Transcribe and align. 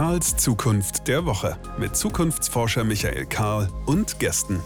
Karls 0.00 0.34
Zukunft 0.38 1.08
der 1.08 1.26
Woche 1.26 1.58
mit 1.78 1.94
Zukunftsforscher 1.94 2.84
Michael 2.84 3.26
Karl 3.26 3.68
und 3.84 4.18
Gästen. 4.18 4.58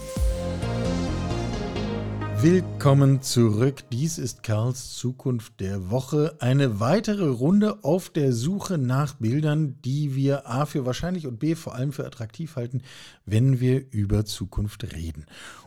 Willkommen 2.41 3.21
zurück. 3.21 3.83
Dies 3.91 4.19
ist 4.19 4.45
Karls 4.45 4.95
Zukunft 4.95 5.59
der 5.59 5.91
Woche. 5.91 6.37
Eine 6.39 6.79
weitere 6.79 7.27
Runde 7.27 7.83
auf 7.83 8.11
der 8.11 8.33
Suche 8.33 8.79
nach 8.79 9.15
Bildern, 9.15 9.83
die 9.83 10.15
wir 10.15 10.49
A 10.49 10.67
für 10.67 10.87
wahrscheinlich 10.87 11.27
und 11.27 11.41
B 11.41 11.57
vor 11.57 11.75
allem 11.75 11.91
für 11.91 12.07
attraktiv 12.07 12.55
halten, 12.55 12.83
wenn 13.27 13.59
wir 13.59 13.91
über 13.91 14.25
Zukunft 14.25 14.95
reden. 14.95 15.27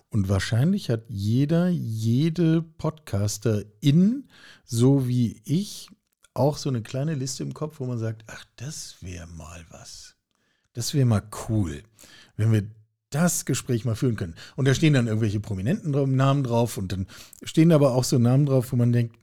Und 0.10 0.30
wahrscheinlich 0.30 0.90
hat 0.90 1.04
jeder, 1.10 1.68
jede 1.68 2.62
Podcasterin, 2.62 4.30
so 4.64 5.10
wie 5.10 5.42
ich, 5.44 5.90
auch 6.38 6.58
so 6.58 6.70
eine 6.70 6.82
kleine 6.82 7.16
Liste 7.16 7.44
im 7.44 7.54
Kopf, 7.54 7.80
wo 7.80 7.86
man 7.86 8.00
sagt, 8.00 8.24
ach, 8.28 8.46
das 8.56 8.98
wäre 9.02 9.28
mal 9.28 9.66
was. 9.70 10.16
Das 10.74 10.94
wäre 10.94 11.06
mal 11.06 11.24
cool, 11.50 11.84
wenn 12.36 12.52
wir 12.52 12.64
das 13.10 13.46
Gespräch 13.46 13.86
mal 13.86 13.96
führen 13.96 14.16
können. 14.16 14.36
Und 14.56 14.68
da 14.68 14.74
stehen 14.74 14.94
dann 14.94 15.08
irgendwelche 15.08 15.40
prominenten 15.40 15.92
Namen 16.16 16.44
drauf 16.44 16.78
und 16.78 16.92
dann 16.92 17.08
stehen 17.44 17.72
aber 17.72 17.94
auch 17.94 18.04
so 18.04 18.18
Namen 18.20 18.46
drauf, 18.46 18.72
wo 18.72 18.76
man 18.76 18.92
denkt, 18.92 19.16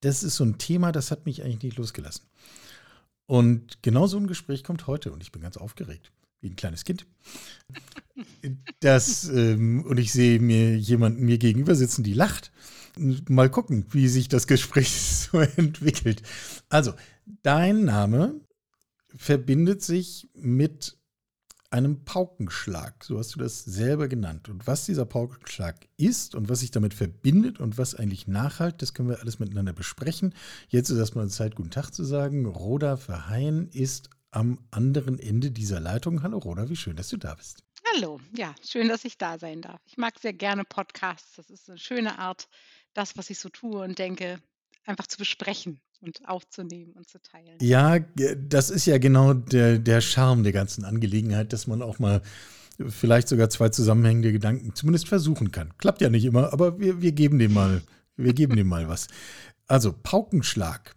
das 0.00 0.22
ist 0.22 0.36
so 0.36 0.44
ein 0.44 0.58
Thema, 0.58 0.92
das 0.92 1.10
hat 1.10 1.26
mich 1.26 1.42
eigentlich 1.42 1.62
nicht 1.62 1.76
losgelassen. 1.78 2.26
Und 3.26 3.82
genau 3.82 4.06
so 4.06 4.18
ein 4.18 4.26
Gespräch 4.26 4.64
kommt 4.64 4.86
heute 4.86 5.12
und 5.12 5.22
ich 5.22 5.32
bin 5.32 5.42
ganz 5.42 5.56
aufgeregt, 5.56 6.12
wie 6.40 6.50
ein 6.50 6.56
kleines 6.56 6.84
Kind. 6.84 7.06
Das, 8.78 9.24
ähm, 9.24 9.82
und 9.84 9.98
ich 9.98 10.12
sehe 10.12 10.38
mir 10.38 10.78
jemanden 10.78 11.24
mir 11.24 11.38
gegenüber 11.38 11.74
sitzen, 11.74 12.04
die 12.04 12.12
lacht 12.12 12.52
mal 12.96 13.50
gucken, 13.50 13.86
wie 13.90 14.08
sich 14.08 14.28
das 14.28 14.46
Gespräch 14.46 14.90
so 15.32 15.40
entwickelt. 15.40 16.22
Also, 16.68 16.94
dein 17.42 17.84
Name 17.84 18.40
verbindet 19.16 19.82
sich 19.82 20.28
mit 20.34 20.98
einem 21.74 22.04
Paukenschlag. 22.04 23.02
So 23.02 23.18
hast 23.18 23.34
du 23.34 23.40
das 23.40 23.64
selber 23.64 24.06
genannt. 24.06 24.48
Und 24.48 24.66
was 24.68 24.86
dieser 24.86 25.06
Paukenschlag 25.06 25.88
ist 25.96 26.36
und 26.36 26.48
was 26.48 26.60
sich 26.60 26.70
damit 26.70 26.94
verbindet 26.94 27.58
und 27.58 27.78
was 27.78 27.96
eigentlich 27.96 28.28
nachhalt, 28.28 28.80
das 28.80 28.94
können 28.94 29.08
wir 29.08 29.18
alles 29.18 29.40
miteinander 29.40 29.72
besprechen. 29.72 30.34
Jetzt 30.68 30.90
ist 30.90 30.98
erstmal 30.98 31.28
Zeit, 31.28 31.56
guten 31.56 31.72
Tag 31.72 31.90
zu 31.90 32.04
sagen. 32.04 32.46
Roda 32.46 32.96
Verheyen 32.96 33.68
ist 33.70 34.08
am 34.30 34.60
anderen 34.70 35.18
Ende 35.18 35.50
dieser 35.50 35.80
Leitung. 35.80 36.22
Hallo 36.22 36.38
Roda, 36.38 36.68
wie 36.68 36.76
schön, 36.76 36.94
dass 36.94 37.08
du 37.08 37.16
da 37.16 37.34
bist. 37.34 37.64
Hallo, 37.92 38.20
ja, 38.36 38.54
schön, 38.64 38.88
dass 38.88 39.04
ich 39.04 39.18
da 39.18 39.38
sein 39.38 39.60
darf. 39.60 39.80
Ich 39.86 39.96
mag 39.96 40.18
sehr 40.18 40.32
gerne 40.32 40.64
Podcasts. 40.64 41.34
Das 41.36 41.50
ist 41.50 41.68
eine 41.68 41.78
schöne 41.78 42.18
Art, 42.18 42.48
das, 42.94 43.16
was 43.16 43.30
ich 43.30 43.38
so 43.38 43.48
tue 43.48 43.82
und 43.82 43.98
denke, 43.98 44.40
einfach 44.86 45.06
zu 45.06 45.18
besprechen 45.18 45.80
und 46.00 46.26
aufzunehmen 46.28 46.92
und 46.92 47.08
zu 47.08 47.20
teilen. 47.20 47.58
Ja, 47.60 47.98
das 47.98 48.70
ist 48.70 48.86
ja 48.86 48.98
genau 48.98 49.34
der, 49.34 49.78
der 49.78 50.00
Charme 50.00 50.42
der 50.42 50.52
ganzen 50.52 50.84
Angelegenheit, 50.84 51.52
dass 51.52 51.66
man 51.66 51.82
auch 51.82 51.98
mal 51.98 52.22
vielleicht 52.88 53.28
sogar 53.28 53.50
zwei 53.50 53.68
zusammenhängende 53.68 54.32
Gedanken 54.32 54.74
zumindest 54.74 55.08
versuchen 55.08 55.52
kann. 55.52 55.76
Klappt 55.78 56.00
ja 56.00 56.10
nicht 56.10 56.24
immer, 56.24 56.52
aber 56.52 56.80
wir, 56.80 57.00
wir 57.00 57.12
geben 57.12 57.38
dem 57.38 57.52
mal, 57.52 57.82
wir 58.16 58.34
geben 58.34 58.56
dem 58.56 58.68
mal 58.68 58.88
was. 58.88 59.06
Also 59.66 59.92
Paukenschlag. 59.92 60.94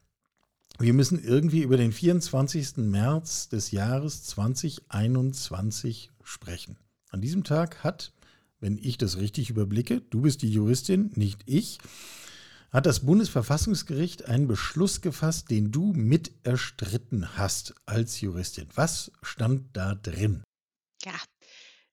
Wir 0.80 0.94
müssen 0.94 1.24
irgendwie 1.24 1.62
über 1.62 1.78
den 1.78 1.92
24. 1.92 2.78
März 2.78 3.50
des 3.50 3.72
Jahres 3.72 4.24
2021 4.26 6.12
sprechen. 6.24 6.78
An 7.10 7.22
diesem 7.22 7.44
Tag 7.44 7.84
hat 7.84 8.14
wenn 8.60 8.78
ich 8.78 8.98
das 8.98 9.18
richtig 9.18 9.50
überblicke, 9.50 10.02
du 10.02 10.22
bist 10.22 10.42
die 10.42 10.52
Juristin, 10.52 11.12
nicht 11.16 11.42
ich, 11.46 11.80
hat 12.72 12.86
das 12.86 13.06
Bundesverfassungsgericht 13.06 14.26
einen 14.26 14.48
Beschluss 14.48 15.02
gefasst, 15.02 15.50
den 15.50 15.72
du 15.72 15.94
mit 15.94 16.32
erstritten 16.44 17.38
hast 17.38 17.74
als 17.86 18.20
Juristin. 18.22 18.68
Was 18.76 19.12
stand 19.22 19.76
da 19.76 19.96
drin? 19.96 20.44
Ja, 21.04 21.14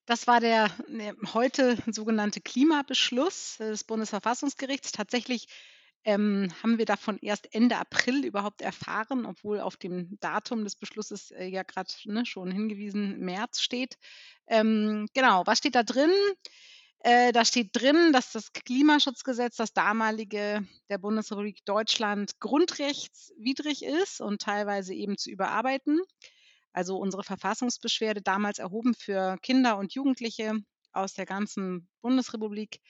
das 0.06 0.26
war 0.26 0.40
der 0.40 0.70
ne, 0.88 1.14
heute 1.32 1.78
sogenannte 1.90 2.40
Klimabeschluss 2.40 3.56
des 3.58 3.84
Bundesverfassungsgerichts. 3.84 4.92
Tatsächlich 4.92 5.46
ähm, 6.04 6.48
haben 6.62 6.78
wir 6.78 6.84
davon 6.84 7.18
erst 7.20 7.54
Ende 7.54 7.76
April 7.76 8.24
überhaupt 8.24 8.60
erfahren, 8.60 9.26
obwohl 9.26 9.60
auf 9.60 9.76
dem 9.76 10.18
Datum 10.20 10.64
des 10.64 10.76
Beschlusses 10.76 11.30
äh, 11.30 11.46
ja 11.46 11.62
gerade 11.62 11.92
ne, 12.04 12.26
schon 12.26 12.50
hingewiesen 12.50 13.20
März 13.20 13.60
steht. 13.60 13.96
Ähm, 14.46 15.06
genau, 15.14 15.42
was 15.46 15.58
steht 15.58 15.74
da 15.74 15.82
drin? 15.82 16.10
Äh, 17.00 17.32
da 17.32 17.44
steht 17.44 17.70
drin, 17.72 18.12
dass 18.12 18.32
das 18.32 18.52
Klimaschutzgesetz, 18.52 19.56
das 19.56 19.72
damalige 19.72 20.66
der 20.88 20.98
Bundesrepublik 20.98 21.64
Deutschland, 21.64 22.40
grundrechtswidrig 22.40 23.84
ist 23.84 24.20
und 24.20 24.40
teilweise 24.40 24.94
eben 24.94 25.18
zu 25.18 25.30
überarbeiten. 25.30 26.00
Also 26.72 26.96
unsere 26.96 27.22
Verfassungsbeschwerde 27.22 28.22
damals 28.22 28.58
erhoben 28.58 28.94
für 28.94 29.36
Kinder 29.42 29.78
und 29.78 29.94
Jugendliche 29.94 30.54
aus 30.92 31.14
der 31.14 31.26
ganzen 31.26 31.88
Bundesrepublik 32.00 32.80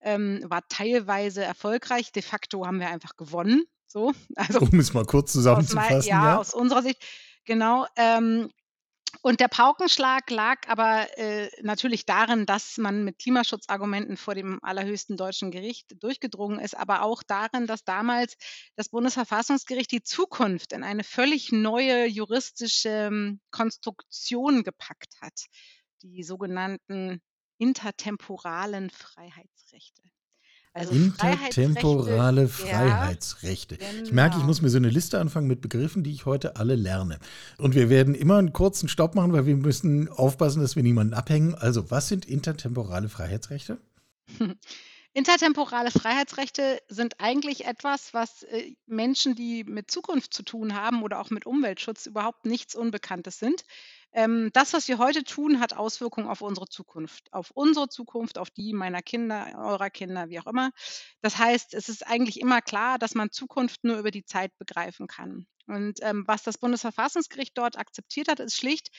ähm, 0.00 0.44
war 0.46 0.66
teilweise 0.68 1.42
erfolgreich. 1.42 2.12
De 2.12 2.22
facto 2.22 2.66
haben 2.66 2.80
wir 2.80 2.88
einfach 2.88 3.16
gewonnen. 3.16 3.64
So, 3.86 4.12
also 4.36 4.60
um 4.60 4.78
es 4.78 4.94
mal 4.94 5.04
kurz 5.04 5.32
zusammenzufassen. 5.32 6.08
ja, 6.08 6.24
ja, 6.24 6.38
aus 6.38 6.54
unserer 6.54 6.82
Sicht, 6.82 7.02
genau. 7.44 7.86
Ähm, 7.96 8.50
und 9.22 9.40
der 9.40 9.48
Paukenschlag 9.48 10.30
lag 10.30 10.68
aber 10.68 11.06
äh, 11.18 11.50
natürlich 11.62 12.06
darin, 12.06 12.46
dass 12.46 12.78
man 12.78 13.04
mit 13.04 13.18
Klimaschutzargumenten 13.18 14.16
vor 14.16 14.34
dem 14.34 14.60
allerhöchsten 14.62 15.16
deutschen 15.16 15.50
Gericht 15.50 16.02
durchgedrungen 16.02 16.58
ist, 16.60 16.76
aber 16.76 17.02
auch 17.02 17.22
darin, 17.22 17.66
dass 17.66 17.84
damals 17.84 18.36
das 18.76 18.88
Bundesverfassungsgericht 18.88 19.90
die 19.90 20.02
Zukunft 20.02 20.72
in 20.72 20.84
eine 20.84 21.04
völlig 21.04 21.52
neue 21.52 22.06
juristische 22.06 22.88
ähm, 22.88 23.40
Konstruktion 23.50 24.62
gepackt 24.62 25.20
hat. 25.20 25.46
Die 26.02 26.22
sogenannten 26.22 27.20
intertemporalen 27.60 28.90
Freiheitsrechte. 28.90 30.02
Also 30.72 30.92
Intertemporale 30.92 32.46
Freiheitsrechte. 32.46 33.76
Ja, 33.80 33.90
genau. 33.90 34.04
Ich 34.04 34.12
merke, 34.12 34.38
ich 34.38 34.44
muss 34.44 34.62
mir 34.62 34.68
so 34.70 34.76
eine 34.76 34.88
Liste 34.88 35.18
anfangen 35.18 35.48
mit 35.48 35.60
Begriffen, 35.60 36.04
die 36.04 36.12
ich 36.12 36.26
heute 36.26 36.56
alle 36.56 36.76
lerne. 36.76 37.18
Und 37.58 37.74
wir 37.74 37.90
werden 37.90 38.14
immer 38.14 38.38
einen 38.38 38.52
kurzen 38.52 38.88
Stopp 38.88 39.16
machen, 39.16 39.32
weil 39.32 39.46
wir 39.46 39.56
müssen 39.56 40.08
aufpassen, 40.08 40.62
dass 40.62 40.76
wir 40.76 40.84
niemanden 40.84 41.12
abhängen. 41.12 41.56
Also, 41.56 41.90
was 41.90 42.06
sind 42.06 42.24
intertemporale 42.24 43.08
Freiheitsrechte? 43.08 43.78
Intertemporale 45.12 45.90
Freiheitsrechte 45.90 46.80
sind 46.88 47.18
eigentlich 47.18 47.64
etwas, 47.64 48.14
was 48.14 48.44
äh, 48.44 48.76
Menschen, 48.86 49.34
die 49.34 49.64
mit 49.64 49.90
Zukunft 49.90 50.32
zu 50.32 50.44
tun 50.44 50.76
haben 50.76 51.02
oder 51.02 51.20
auch 51.20 51.30
mit 51.30 51.46
Umweltschutz 51.46 52.06
überhaupt 52.06 52.46
nichts 52.46 52.76
Unbekanntes 52.76 53.40
sind. 53.40 53.64
Ähm, 54.12 54.50
das, 54.52 54.72
was 54.72 54.88
wir 54.88 54.98
heute 54.98 55.22
tun, 55.22 55.60
hat 55.60 55.72
Auswirkungen 55.72 56.28
auf 56.28 56.40
unsere 56.40 56.66
Zukunft, 56.68 57.32
auf 57.32 57.50
unsere 57.52 57.88
Zukunft, 57.88 58.38
auf 58.38 58.50
die 58.50 58.72
meiner 58.72 59.02
Kinder, 59.02 59.54
eurer 59.56 59.90
Kinder, 59.90 60.28
wie 60.28 60.40
auch 60.40 60.46
immer. 60.46 60.70
Das 61.22 61.38
heißt, 61.38 61.74
es 61.74 61.88
ist 61.88 62.06
eigentlich 62.06 62.40
immer 62.40 62.60
klar, 62.60 62.98
dass 62.98 63.14
man 63.14 63.30
Zukunft 63.30 63.84
nur 63.84 63.98
über 63.98 64.10
die 64.10 64.24
Zeit 64.24 64.56
begreifen 64.58 65.06
kann. 65.06 65.46
Und 65.66 66.00
ähm, 66.02 66.24
was 66.26 66.42
das 66.42 66.58
Bundesverfassungsgericht 66.58 67.56
dort 67.56 67.78
akzeptiert 67.78 68.28
hat, 68.28 68.40
ist 68.40 68.56
schlicht 68.56 68.90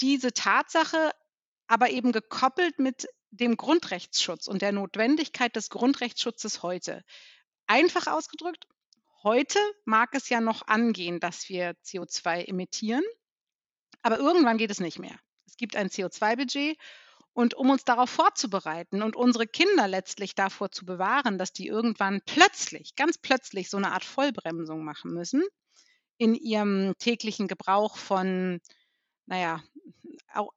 diese 0.00 0.32
Tatsache, 0.32 1.10
aber 1.66 1.90
eben 1.90 2.12
gekoppelt 2.12 2.78
mit 2.78 3.06
dem 3.30 3.56
Grundrechtsschutz 3.56 4.46
und 4.46 4.62
der 4.62 4.72
Notwendigkeit 4.72 5.54
des 5.54 5.68
Grundrechtsschutzes 5.68 6.62
heute. 6.62 7.04
Einfach 7.66 8.06
ausgedrückt, 8.06 8.66
heute 9.22 9.58
mag 9.84 10.14
es 10.14 10.30
ja 10.30 10.40
noch 10.40 10.66
angehen, 10.66 11.20
dass 11.20 11.50
wir 11.50 11.74
CO2 11.84 12.46
emittieren. 12.46 13.04
Aber 14.02 14.18
irgendwann 14.18 14.58
geht 14.58 14.70
es 14.70 14.80
nicht 14.80 14.98
mehr. 14.98 15.18
Es 15.46 15.56
gibt 15.56 15.76
ein 15.76 15.88
CO2-Budget 15.88 16.78
und 17.32 17.54
um 17.54 17.70
uns 17.70 17.84
darauf 17.84 18.10
vorzubereiten 18.10 19.02
und 19.02 19.16
unsere 19.16 19.46
Kinder 19.46 19.86
letztlich 19.86 20.34
davor 20.34 20.70
zu 20.70 20.84
bewahren, 20.84 21.38
dass 21.38 21.52
die 21.52 21.66
irgendwann 21.68 22.20
plötzlich, 22.26 22.96
ganz 22.96 23.18
plötzlich 23.18 23.70
so 23.70 23.76
eine 23.76 23.92
Art 23.92 24.04
Vollbremsung 24.04 24.84
machen 24.84 25.12
müssen 25.12 25.44
in 26.16 26.34
ihrem 26.34 26.94
täglichen 26.98 27.46
Gebrauch 27.46 27.96
von, 27.96 28.60
naja, 29.26 29.62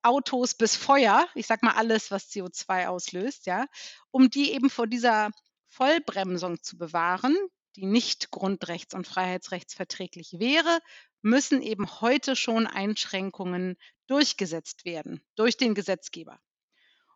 Autos 0.01 0.55
bis 0.55 0.75
Feuer, 0.75 1.27
ich 1.35 1.47
sag 1.47 1.63
mal 1.63 1.75
alles, 1.75 2.11
was 2.11 2.29
CO2 2.29 2.87
auslöst, 2.87 3.45
ja, 3.45 3.65
um 4.11 4.29
die 4.29 4.51
eben 4.51 4.69
vor 4.69 4.87
dieser 4.87 5.29
Vollbremsung 5.69 6.61
zu 6.61 6.77
bewahren, 6.77 7.37
die 7.75 7.85
nicht 7.85 8.29
grundrechts- 8.31 8.95
und 8.95 9.07
freiheitsrechtsverträglich 9.07 10.39
wäre, 10.39 10.79
müssen 11.21 11.61
eben 11.61 12.01
heute 12.01 12.35
schon 12.35 12.67
Einschränkungen 12.67 13.77
durchgesetzt 14.07 14.85
werden 14.85 15.21
durch 15.35 15.57
den 15.57 15.75
Gesetzgeber. 15.75 16.39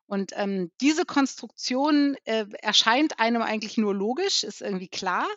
Und 0.08 0.34
ähm, 0.36 0.72
diese 0.82 1.04
Konstruktion 1.04 2.16
äh, 2.26 2.46
erscheint 2.62 3.20
einem 3.20 3.42
eigentlich 3.42 3.78
nur 3.78 3.94
logisch, 3.96 4.44
ist 4.44 4.62
irgendwie 4.62 4.88
klar. 4.88 5.28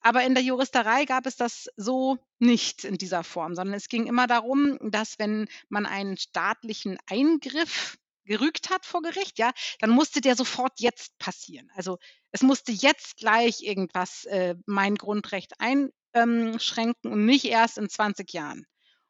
Aber 0.00 0.24
in 0.24 0.34
der 0.34 0.44
Juristerei 0.44 1.06
gab 1.06 1.26
es 1.26 1.36
das 1.36 1.70
so 1.76 2.18
nicht 2.38 2.84
in 2.84 2.98
dieser 2.98 3.24
Form, 3.24 3.54
sondern 3.54 3.74
es 3.74 3.88
ging 3.88 4.06
immer 4.06 4.26
darum, 4.26 4.78
dass 4.82 5.18
wenn 5.18 5.48
man 5.68 5.86
einen 5.86 6.18
staatlichen 6.18 6.98
Eingriff 7.06 7.98
gerügt 8.24 8.68
hat 8.70 8.84
vor 8.84 9.02
Gericht, 9.02 9.38
ja, 9.38 9.52
dann 9.80 9.90
musste 9.90 10.20
der 10.20 10.36
sofort 10.36 10.80
jetzt 10.80 11.18
passieren. 11.18 11.70
Also 11.74 11.98
es 12.32 12.42
musste 12.42 12.72
jetzt 12.72 13.16
gleich 13.16 13.62
irgendwas 13.62 14.24
äh, 14.24 14.54
mein 14.66 14.94
Grundrecht 14.94 15.54
ein, 15.58 15.90
ähm, 16.12 16.58
und 17.04 17.24
nicht 17.26 17.44
erst 17.44 17.78
in 17.78 17.88
20 17.88 18.32
Jahren. 18.32 18.66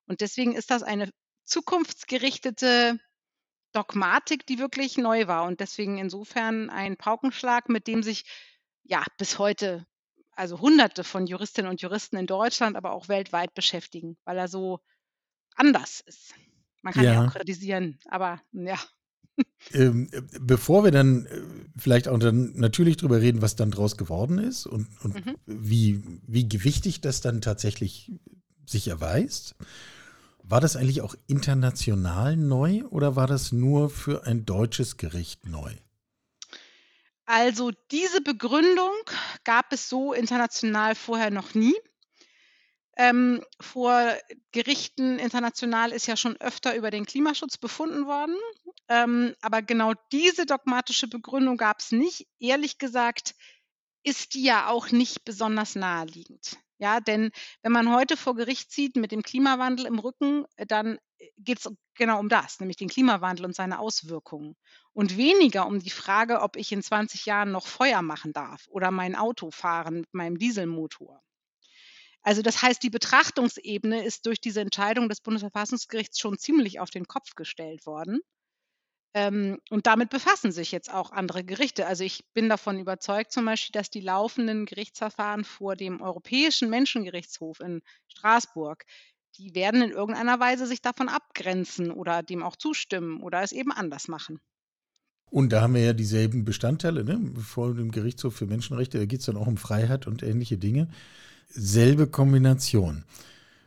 Und 0.07 0.21
deswegen 0.21 0.55
ist 0.55 0.71
das 0.71 0.83
eine 0.83 1.11
zukunftsgerichtete 1.45 2.99
Dogmatik, 3.73 4.47
die 4.47 4.59
wirklich 4.59 4.99
neu 4.99 5.27
war 5.27 5.45
und 5.45 5.61
deswegen 5.61 5.99
insofern 5.99 6.71
ein 6.71 6.97
Paukenschlag, 6.97 7.69
mit 7.69 7.87
dem 7.87 8.03
sich 8.03 8.25
ja 8.83 9.05
bis 9.17 9.39
heute 9.39 9.87
also 10.33 10.61
Hunderte 10.61 11.05
von 11.05 11.27
Juristinnen 11.27 11.71
und 11.71 11.83
Juristen 11.83 12.17
in 12.17 12.27
Deutschland, 12.27 12.77
aber 12.77 12.93
auch 12.93 13.09
weltweit 13.09 13.55
beschäftigen, 13.55 14.17
weil 14.25 14.39
er 14.39 14.49
so 14.49 14.81
anders 15.55 16.01
ist. 16.01 16.35
Man 16.83 16.95
kann 16.95 17.05
ja 17.05 17.25
auch 17.25 17.33
kritisieren, 17.33 17.99
aber 18.09 18.41
ja. 18.53 18.79
Ähm, 19.73 20.09
äh, 20.11 20.23
bevor 20.41 20.85
wir 20.85 20.91
dann 20.91 21.27
äh, 21.27 21.43
vielleicht 21.77 22.09
auch 22.09 22.19
dann 22.19 22.53
natürlich 22.57 22.97
drüber 22.97 23.21
reden, 23.21 23.43
was 23.43 23.57
dann 23.57 23.71
draus 23.71 23.97
geworden 23.97 24.39
ist 24.39 24.67
und, 24.67 24.89
und 25.03 25.15
Mhm. 25.27 25.37
wie, 25.47 26.03
wie 26.27 26.49
gewichtig 26.49 27.01
das 27.03 27.21
dann 27.21 27.41
tatsächlich 27.41 28.11
sich 28.67 28.89
erweist, 28.89 29.55
war 30.43 30.61
das 30.61 30.77
eigentlich 30.77 31.03
auch 31.03 31.15
international 31.27 32.37
neu 32.37 32.85
oder 32.91 33.15
war 33.17 33.27
das 33.27 33.53
nur 33.53 33.91
für 33.91 34.27
ein 34.27 34.45
deutsches 34.45 34.97
Gericht 34.97 35.47
neu? 35.47 35.73
Also 37.27 37.71
diese 37.93 38.21
Begründung 38.23 38.93
gab 39.45 39.73
es 39.73 39.89
so 39.89 40.13
international 40.13 40.97
vorher 40.97 41.31
noch 41.31 41.55
nie. 41.55 41.77
Ähm, 42.97 43.45
vor 43.61 44.13
Gerichten 44.51 45.19
international 45.21 45.93
ist 45.93 46.07
ja 46.07 46.17
schon 46.17 46.37
öfter 46.39 46.75
über 46.75 46.91
den 46.91 47.07
Klimaschutz 47.07 47.57
befunden 47.57 48.07
worden. 48.07 48.35
Ähm, 48.91 49.37
aber 49.41 49.63
genau 49.63 49.95
diese 50.11 50.47
dogmatische 50.47 51.07
Begründung 51.07 51.57
gab 51.57 51.79
es 51.79 51.93
nicht. 51.93 52.27
Ehrlich 52.41 52.77
gesagt 52.79 53.37
ist 54.03 54.35
die 54.35 54.43
ja 54.43 54.69
auch 54.69 54.91
nicht 54.91 55.25
besonders 55.25 55.77
naheliegend. 55.77 56.59
Ja, 56.79 56.99
denn 57.01 57.31
wenn 57.63 57.73
man 57.73 57.95
heute 57.95 58.17
vor 58.17 58.35
Gericht 58.35 58.73
zieht 58.73 58.97
mit 58.97 59.13
dem 59.13 59.23
Klimawandel 59.23 59.87
im 59.87 59.99
Rücken, 59.99 60.45
äh, 60.57 60.67
dann 60.67 60.99
äh, 61.19 61.29
geht 61.39 61.59
es 61.59 61.71
genau 61.95 62.19
um 62.19 62.29
das, 62.29 62.59
nämlich 62.59 62.79
den 62.79 62.89
Klimawandel 62.89 63.47
und 63.47 63.55
seine 63.55 63.79
Auswirkungen. 63.79 64.57
Und 64.93 65.17
weniger 65.17 65.67
um 65.67 65.79
die 65.79 65.91
Frage, 65.91 66.41
ob 66.41 66.57
ich 66.57 66.73
in 66.73 66.83
20 66.83 67.27
Jahren 67.27 67.53
noch 67.53 67.67
Feuer 67.69 68.03
machen 68.03 68.33
darf 68.33 68.67
oder 68.69 68.91
mein 68.91 69.15
Auto 69.15 69.51
fahren 69.53 70.01
mit 70.01 70.15
meinem 70.15 70.39
Dieselmotor. 70.39 71.23
Also 72.23 72.43
das 72.43 72.61
heißt, 72.61 72.83
die 72.83 72.91
Betrachtungsebene 72.91 74.05
ist 74.05 74.27
durch 74.27 74.41
diese 74.41 74.63
Entscheidung 74.63 75.09
des 75.09 75.21
Bundesverfassungsgerichts 75.21 76.19
schon 76.19 76.39
ziemlich 76.39 76.81
auf 76.81 76.91
den 76.91 77.07
Kopf 77.07 77.35
gestellt 77.37 77.87
worden. 77.87 78.21
Ähm, 79.13 79.59
und 79.71 79.87
damit 79.87 80.11
befassen 80.11 80.53
sich 80.53 80.71
jetzt 80.71 80.93
auch 80.93 81.11
andere 81.11 81.43
Gerichte. 81.43 81.87
Also 81.87 82.05
ich 82.05 82.25
bin 82.33 82.49
davon 82.49 82.79
überzeugt 82.79 83.33
zum 83.33 83.45
Beispiel, 83.45 83.73
dass 83.73 83.91
die 83.91 84.01
laufenden 84.01 84.67
Gerichtsverfahren 84.67 85.45
vor 85.45 85.75
dem 85.75 86.01
Europäischen 86.01 86.71
Menschengerichtshof 86.71 87.61
in 87.61 87.83
Straßburg, 88.07 88.85
die 89.37 89.55
werden 89.55 89.83
in 89.83 89.91
irgendeiner 89.91 90.39
Weise 90.39 90.67
sich 90.67 90.81
davon 90.81 91.09
abgrenzen 91.09 91.91
oder 91.91 92.23
dem 92.23 92.43
auch 92.43 92.57
zustimmen 92.57 93.21
oder 93.21 93.43
es 93.43 93.53
eben 93.53 93.73
anders 93.73 94.07
machen. 94.07 94.41
Und 95.31 95.53
da 95.53 95.63
haben 95.63 95.75
wir 95.75 95.85
ja 95.85 95.93
dieselben 95.93 96.45
Bestandteile, 96.45 97.05
ne? 97.05 97.21
vor 97.41 97.75
dem 97.75 97.93
Gerichtshof 97.93 98.35
für 98.35 98.47
Menschenrechte, 98.47 98.99
da 98.99 99.07
geht 99.07 99.21
es 99.21 99.27
dann 99.27 99.37
auch 99.37 99.47
um 99.47 99.57
Freiheit 99.57 100.07
und 100.07 100.23
ähnliche 100.23 100.59
Dinge. 100.59 100.89
Selbe 101.49 102.09
Kombination. 102.09 103.05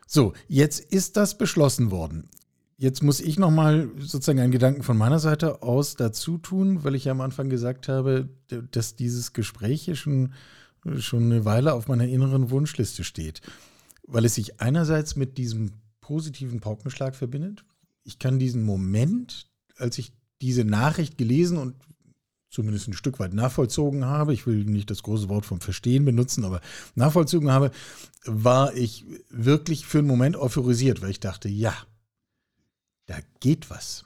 So, 0.05 0.33
jetzt 0.47 0.79
ist 0.79 1.17
das 1.17 1.37
beschlossen 1.37 1.89
worden. 1.89 2.29
Jetzt 2.77 3.03
muss 3.03 3.19
ich 3.19 3.37
nochmal 3.37 3.89
sozusagen 3.99 4.39
einen 4.39 4.51
Gedanken 4.51 4.83
von 4.83 4.97
meiner 4.97 5.19
Seite 5.19 5.61
aus 5.61 5.95
dazu 5.95 6.37
tun, 6.37 6.83
weil 6.83 6.95
ich 6.95 7.05
ja 7.05 7.11
am 7.11 7.21
Anfang 7.21 7.49
gesagt 7.49 7.87
habe, 7.87 8.29
dass 8.71 8.95
dieses 8.95 9.33
Gespräch 9.33 9.83
hier 9.83 9.95
schon, 9.95 10.33
schon 10.97 11.23
eine 11.23 11.45
Weile 11.45 11.73
auf 11.73 11.87
meiner 11.87 12.07
inneren 12.07 12.49
Wunschliste 12.49 13.03
steht. 13.03 13.41
Weil 14.07 14.25
es 14.25 14.35
sich 14.35 14.59
einerseits 14.59 15.15
mit 15.15 15.37
diesem 15.37 15.71
positiven 16.01 16.59
Paukenschlag 16.59 17.15
verbindet. 17.15 17.63
Ich 18.03 18.19
kann 18.19 18.39
diesen 18.39 18.63
Moment, 18.63 19.47
als 19.77 19.97
ich 19.97 20.11
diese 20.41 20.65
Nachricht 20.65 21.17
gelesen 21.17 21.57
und 21.57 21.75
zumindest 22.49 22.87
ein 22.87 22.93
Stück 22.93 23.19
weit 23.19 23.33
nachvollzogen 23.33 24.05
habe, 24.05 24.33
ich 24.33 24.45
will 24.45 24.65
nicht 24.65 24.91
das 24.91 25.03
große 25.03 25.29
Wort 25.29 25.45
vom 25.45 25.61
Verstehen 25.61 26.05
benutzen, 26.05 26.43
aber 26.43 26.61
nachvollzogen 26.95 27.51
habe, 27.51 27.71
war 28.25 28.75
ich 28.75 29.05
wirklich 29.29 29.85
für 29.85 29.99
einen 29.99 30.07
Moment 30.07 30.35
euphorisiert, 30.35 31.01
weil 31.01 31.09
ich 31.09 31.19
dachte, 31.19 31.49
ja, 31.49 31.73
da 33.05 33.17
geht 33.39 33.69
was. 33.69 34.05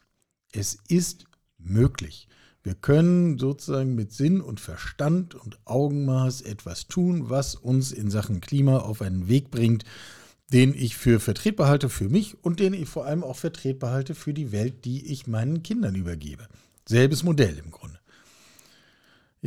Es 0.52 0.78
ist 0.88 1.26
möglich. 1.58 2.28
Wir 2.64 2.76
können 2.76 3.38
sozusagen 3.38 3.96
mit 3.96 4.12
Sinn 4.12 4.42
und 4.42 4.60
Verstand 4.60 5.36
und 5.36 5.58
Augenmaß 5.66 6.42
etwas 6.42 6.88
tun, 6.88 7.30
was 7.30 7.56
uns 7.56 7.92
in 7.92 8.10
Sachen 8.10 8.42
Klima 8.42 8.80
auf 8.80 9.02
einen 9.02 9.30
Weg 9.30 9.52
bringt, 9.52 9.86
den 10.52 10.74
ich 10.74 10.98
für 10.98 11.20
vertretbar 11.20 11.68
halte 11.68 11.90
für 11.90 12.10
mich 12.10 12.44
und 12.44 12.60
den 12.60 12.74
ich 12.74 12.90
vor 12.90 13.06
allem 13.06 13.24
auch 13.24 13.38
vertretbar 13.38 13.92
halte 13.92 14.16
für 14.16 14.34
die 14.34 14.52
Welt, 14.52 14.86
die 14.86 15.12
ich 15.12 15.28
meinen 15.28 15.64
Kindern 15.64 15.96
übergebe. 15.96 16.48
Selbes 16.88 17.24
Modell 17.24 17.58
im 17.58 17.72
Grunde. 17.72 17.97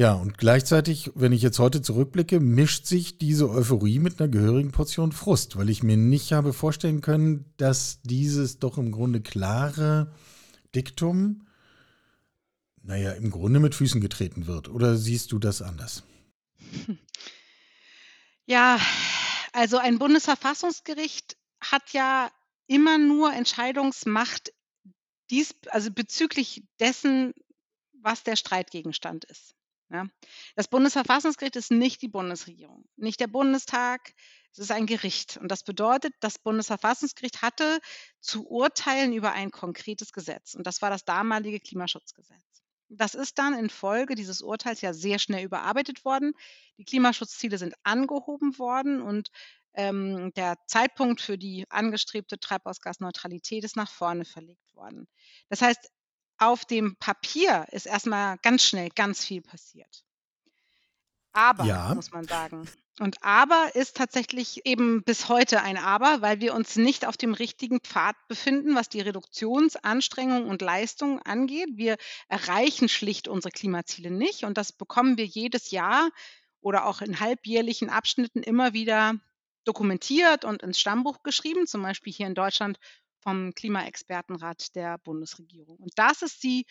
Ja, 0.01 0.15
und 0.15 0.39
gleichzeitig, 0.39 1.11
wenn 1.15 1.31
ich 1.31 1.43
jetzt 1.43 1.59
heute 1.59 1.83
zurückblicke, 1.83 2.41
mischt 2.41 2.87
sich 2.87 3.19
diese 3.19 3.51
Euphorie 3.51 3.99
mit 3.99 4.19
einer 4.19 4.31
gehörigen 4.31 4.73
Portion 4.73 5.13
Frust, 5.13 5.59
weil 5.59 5.69
ich 5.69 5.83
mir 5.83 5.99
nicht 5.99 6.33
habe 6.33 6.55
vorstellen 6.55 7.03
können, 7.03 7.45
dass 7.59 8.01
dieses 8.01 8.59
doch 8.59 8.79
im 8.79 8.93
Grunde 8.93 9.21
klare 9.21 10.15
Diktum, 10.75 11.47
naja, 12.83 13.13
im 13.13 13.31
Grunde 13.31 13.61
mit 13.61 13.75
Füßen 13.75 14.01
getreten 14.01 14.47
wird. 14.47 14.71
Oder 14.71 14.97
siehst 14.97 15.33
du 15.33 15.39
das 15.39 15.61
anders? 15.61 16.03
Ja, 18.47 18.81
also 19.53 19.77
ein 19.77 19.99
Bundesverfassungsgericht 19.99 21.37
hat 21.61 21.93
ja 21.93 22.31
immer 22.67 22.97
nur 22.97 23.35
Entscheidungsmacht 23.35 24.55
dies, 25.29 25.55
also 25.69 25.91
bezüglich 25.91 26.65
dessen, 26.81 27.35
was 27.93 28.23
der 28.23 28.37
Streitgegenstand 28.37 29.27
ist. 29.27 29.55
Ja. 29.91 30.07
Das 30.55 30.69
Bundesverfassungsgericht 30.69 31.57
ist 31.57 31.71
nicht 31.71 32.01
die 32.03 32.09
Bundesregierung, 32.09 32.85
nicht 32.97 33.21
der 33.21 33.27
Bundestag, 33.27 34.15
es 34.53 34.59
ist 34.59 34.73
ein 34.73 34.87
Gericht. 34.87 35.37
Und 35.37 35.49
das 35.49 35.63
bedeutet, 35.63 36.13
das 36.21 36.39
Bundesverfassungsgericht 36.39 37.43
hatte 37.43 37.81
zu 38.21 38.49
urteilen 38.49 39.13
über 39.13 39.33
ein 39.33 39.51
konkretes 39.51 40.13
Gesetz. 40.13 40.55
Und 40.55 40.67
das 40.67 40.83
war 40.83 40.91
das 40.91 41.05
damalige 41.05 41.61
Klimaschutzgesetz. 41.61 42.63
Das 42.89 43.15
ist 43.15 43.39
dann 43.39 43.55
infolge 43.55 44.17
dieses 44.17 44.43
Urteils 44.43 44.81
ja 44.81 44.93
sehr 44.93 45.21
schnell 45.21 45.45
überarbeitet 45.45 46.05
worden. 46.05 46.33
Die 46.79 46.85
Klimaschutzziele 46.85 47.57
sind 47.57 47.75
angehoben 47.85 48.59
worden 48.59 49.01
und 49.01 49.31
ähm, 49.75 50.33
der 50.35 50.57
Zeitpunkt 50.67 51.21
für 51.21 51.39
die 51.39 51.65
angestrebte 51.71 52.41
Treibhausgasneutralität 52.41 53.63
ist 53.63 53.77
nach 53.77 53.91
vorne 53.91 54.25
verlegt 54.25 54.75
worden. 54.75 55.07
Das 55.49 55.63
heißt, 55.63 55.89
auf 56.41 56.65
dem 56.65 56.97
Papier 56.97 57.67
ist 57.71 57.87
erstmal 57.87 58.39
ganz 58.39 58.65
schnell 58.65 58.89
ganz 58.91 59.25
viel 59.25 59.43
passiert. 59.43 60.05
Aber, 61.33 61.65
Ja. 61.65 61.95
muss 61.95 62.11
man 62.11 62.27
sagen. 62.27 62.69
Und 62.99 63.23
aber 63.23 63.75
ist 63.75 63.97
tatsächlich 63.97 64.67
eben 64.67 65.03
bis 65.05 65.29
heute 65.29 65.63
ein 65.63 65.79
Aber, 65.79 66.21
weil 66.21 66.41
wir 66.41 66.55
uns 66.55 66.77
nicht 66.77 67.07
auf 67.07 67.17
dem 67.17 67.33
richtigen 67.33 67.81
Pfad 67.81 68.17
befinden, 68.29 68.75
was 68.75 68.91
die 68.91 69.01
Reduktionsanstrengung 69.01 70.47
und 70.49 70.61
Leistung 70.61 71.21
angeht. 71.23 71.69
Wir 71.75 71.97
erreichen 72.29 72.89
schlicht 72.91 73.27
unsere 73.27 73.53
Klimaziele 73.53 74.11
nicht 74.11 74.45
und 74.45 74.59
das 74.59 74.73
bekommen 74.73 75.17
wir 75.17 75.25
jedes 75.25 75.71
Jahr 75.71 76.11
oder 76.61 76.85
auch 76.85 77.01
in 77.01 77.21
halbjährlichen 77.21 77.89
Abschnitten 77.89 78.43
immer 78.43 78.75
wieder 78.75 79.15
dokumentiert 79.65 80.45
und 80.45 80.63
ins 80.63 80.79
Stammbuch 80.79 81.23
geschrieben, 81.23 81.67
zum 81.67 81.83
Beispiel 81.83 82.13
hier 82.13 82.27
in 82.27 82.35
Deutschland 82.35 82.79
vom 83.21 83.55
Klimaexpertenrat 83.55 84.75
der 84.75 84.99
Bundesregierung. 84.99 85.77
Und 85.77 85.93
das 85.97 86.23
ist 86.23 86.43
die 86.43 86.67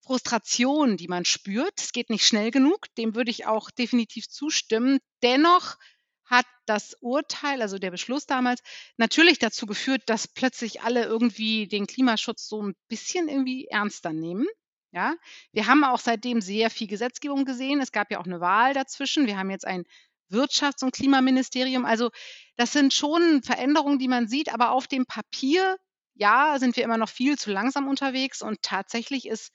Frustration, 0.00 0.96
die 0.96 1.08
man 1.08 1.24
spürt. 1.24 1.80
Es 1.80 1.92
geht 1.92 2.10
nicht 2.10 2.26
schnell 2.26 2.50
genug, 2.50 2.86
dem 2.96 3.14
würde 3.14 3.30
ich 3.30 3.46
auch 3.46 3.70
definitiv 3.70 4.28
zustimmen. 4.28 4.98
Dennoch 5.22 5.76
hat 6.24 6.46
das 6.66 6.96
Urteil, 7.00 7.62
also 7.62 7.78
der 7.78 7.90
Beschluss 7.90 8.26
damals, 8.26 8.62
natürlich 8.96 9.38
dazu 9.38 9.66
geführt, 9.66 10.02
dass 10.06 10.28
plötzlich 10.28 10.82
alle 10.82 11.04
irgendwie 11.04 11.66
den 11.68 11.86
Klimaschutz 11.86 12.48
so 12.48 12.62
ein 12.62 12.74
bisschen 12.88 13.28
irgendwie 13.28 13.66
ernster 13.66 14.12
nehmen. 14.12 14.46
Ja, 14.92 15.16
wir 15.52 15.66
haben 15.66 15.82
auch 15.82 15.98
seitdem 15.98 16.40
sehr 16.40 16.70
viel 16.70 16.86
Gesetzgebung 16.86 17.44
gesehen. 17.44 17.80
Es 17.80 17.90
gab 17.90 18.12
ja 18.12 18.20
auch 18.20 18.26
eine 18.26 18.40
Wahl 18.40 18.74
dazwischen. 18.74 19.26
Wir 19.26 19.36
haben 19.36 19.50
jetzt 19.50 19.66
ein 19.66 19.84
Wirtschafts- 20.30 20.84
und 20.84 20.94
Klimaministerium. 20.94 21.84
Also 21.84 22.10
das 22.56 22.72
sind 22.72 22.94
schon 22.94 23.42
Veränderungen, 23.42 23.98
die 23.98 24.08
man 24.08 24.28
sieht, 24.28 24.52
aber 24.54 24.70
auf 24.70 24.86
dem 24.86 25.04
Papier, 25.04 25.76
ja, 26.14 26.58
sind 26.58 26.76
wir 26.76 26.84
immer 26.84 26.98
noch 26.98 27.08
viel 27.08 27.38
zu 27.38 27.50
langsam 27.50 27.88
unterwegs 27.88 28.42
und 28.42 28.62
tatsächlich 28.62 29.26
ist 29.26 29.52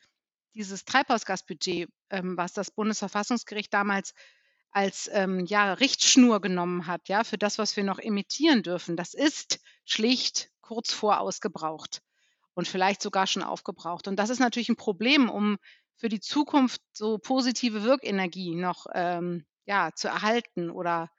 dieses 0.53 0.85
Treibhausgasbudget, 0.85 1.89
ähm, 2.09 2.37
was 2.37 2.53
das 2.53 2.71
Bundesverfassungsgericht 2.71 3.73
damals 3.73 4.13
als 4.71 5.09
ähm, 5.13 5.45
ja, 5.45 5.73
Richtschnur 5.73 6.41
genommen 6.41 6.85
hat, 6.85 7.07
ja, 7.07 7.23
für 7.23 7.37
das, 7.37 7.57
was 7.57 7.75
wir 7.75 7.83
noch 7.83 7.99
emittieren 7.99 8.61
dürfen, 8.61 8.95
das 8.95 9.13
ist 9.13 9.59
schlicht 9.85 10.49
kurz 10.61 10.93
vor 10.93 11.19
ausgebraucht 11.19 12.01
und 12.53 12.67
vielleicht 12.67 13.01
sogar 13.01 13.25
schon 13.25 13.41
aufgebraucht. 13.41 14.07
Und 14.07 14.17
das 14.17 14.29
ist 14.29 14.39
natürlich 14.39 14.69
ein 14.69 14.75
Problem, 14.75 15.29
um 15.29 15.57
für 15.95 16.09
die 16.09 16.19
Zukunft 16.19 16.81
so 16.93 17.17
positive 17.17 17.83
Wirkenergie 17.83 18.55
noch 18.55 18.85
ähm, 18.93 19.45
ja, 19.65 19.91
zu 19.95 20.07
erhalten 20.07 20.69
oder 20.69 21.09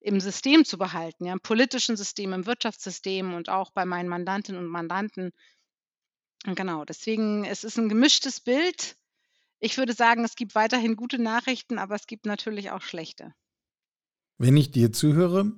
im 0.00 0.20
System 0.20 0.64
zu 0.64 0.78
behalten, 0.78 1.26
ja, 1.26 1.32
im 1.32 1.40
politischen 1.40 1.96
System, 1.96 2.32
im 2.32 2.46
Wirtschaftssystem 2.46 3.34
und 3.34 3.48
auch 3.48 3.70
bei 3.70 3.84
meinen 3.84 4.08
Mandantinnen 4.08 4.64
und 4.64 4.70
Mandanten. 4.70 5.32
Und 6.46 6.56
genau, 6.56 6.84
deswegen 6.84 7.44
es 7.44 7.64
ist 7.64 7.78
ein 7.78 7.88
gemischtes 7.88 8.40
Bild. 8.40 8.96
Ich 9.60 9.76
würde 9.76 9.92
sagen, 9.92 10.24
es 10.24 10.36
gibt 10.36 10.54
weiterhin 10.54 10.94
gute 10.94 11.18
Nachrichten, 11.18 11.78
aber 11.78 11.96
es 11.96 12.06
gibt 12.06 12.26
natürlich 12.26 12.70
auch 12.70 12.82
schlechte. 12.82 13.34
Wenn 14.38 14.56
ich 14.56 14.70
dir 14.70 14.92
zuhöre, 14.92 15.52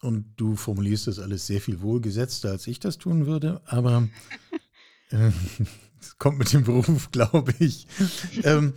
und 0.00 0.34
du 0.36 0.56
formulierst 0.56 1.06
das 1.06 1.18
alles 1.18 1.46
sehr 1.46 1.60
viel 1.60 1.80
wohlgesetzter, 1.80 2.50
als 2.50 2.66
ich 2.66 2.80
das 2.80 2.98
tun 2.98 3.26
würde, 3.26 3.60
aber 3.66 4.08
äh, 5.10 5.30
es 6.00 6.18
kommt 6.18 6.38
mit 6.38 6.52
dem 6.52 6.64
Beruf, 6.64 7.10
glaube 7.12 7.54
ich. 7.58 7.86
ähm, 8.42 8.74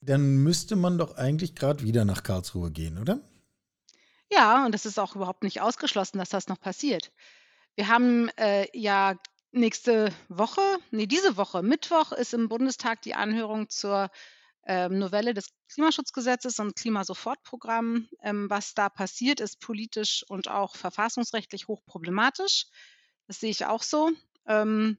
dann 0.00 0.38
müsste 0.38 0.76
man 0.76 0.98
doch 0.98 1.16
eigentlich 1.16 1.54
gerade 1.54 1.84
wieder 1.84 2.04
nach 2.04 2.22
Karlsruhe 2.22 2.70
gehen, 2.70 2.98
oder? 2.98 3.20
Ja, 4.30 4.66
und 4.66 4.74
es 4.74 4.86
ist 4.86 4.98
auch 4.98 5.16
überhaupt 5.16 5.42
nicht 5.42 5.60
ausgeschlossen, 5.60 6.18
dass 6.18 6.28
das 6.28 6.48
noch 6.48 6.60
passiert. 6.60 7.12
Wir 7.76 7.88
haben 7.88 8.28
äh, 8.36 8.66
ja 8.76 9.16
nächste 9.52 10.12
Woche, 10.28 10.60
nee, 10.90 11.06
diese 11.06 11.36
Woche, 11.36 11.62
Mittwoch 11.62 12.12
ist 12.12 12.34
im 12.34 12.48
Bundestag 12.48 13.00
die 13.02 13.14
Anhörung 13.14 13.70
zur 13.70 14.10
ähm, 14.66 14.98
Novelle 14.98 15.32
des 15.32 15.48
Klimaschutzgesetzes 15.72 16.58
und 16.58 16.76
Klimasofortprogramm. 16.76 18.08
Ähm, 18.22 18.50
was 18.50 18.74
da 18.74 18.90
passiert, 18.90 19.40
ist 19.40 19.60
politisch 19.60 20.24
und 20.28 20.48
auch 20.48 20.76
verfassungsrechtlich 20.76 21.68
hochproblematisch. 21.68 22.66
Das 23.26 23.40
sehe 23.40 23.50
ich 23.50 23.64
auch 23.64 23.82
so. 23.82 24.10
Ähm, 24.46 24.98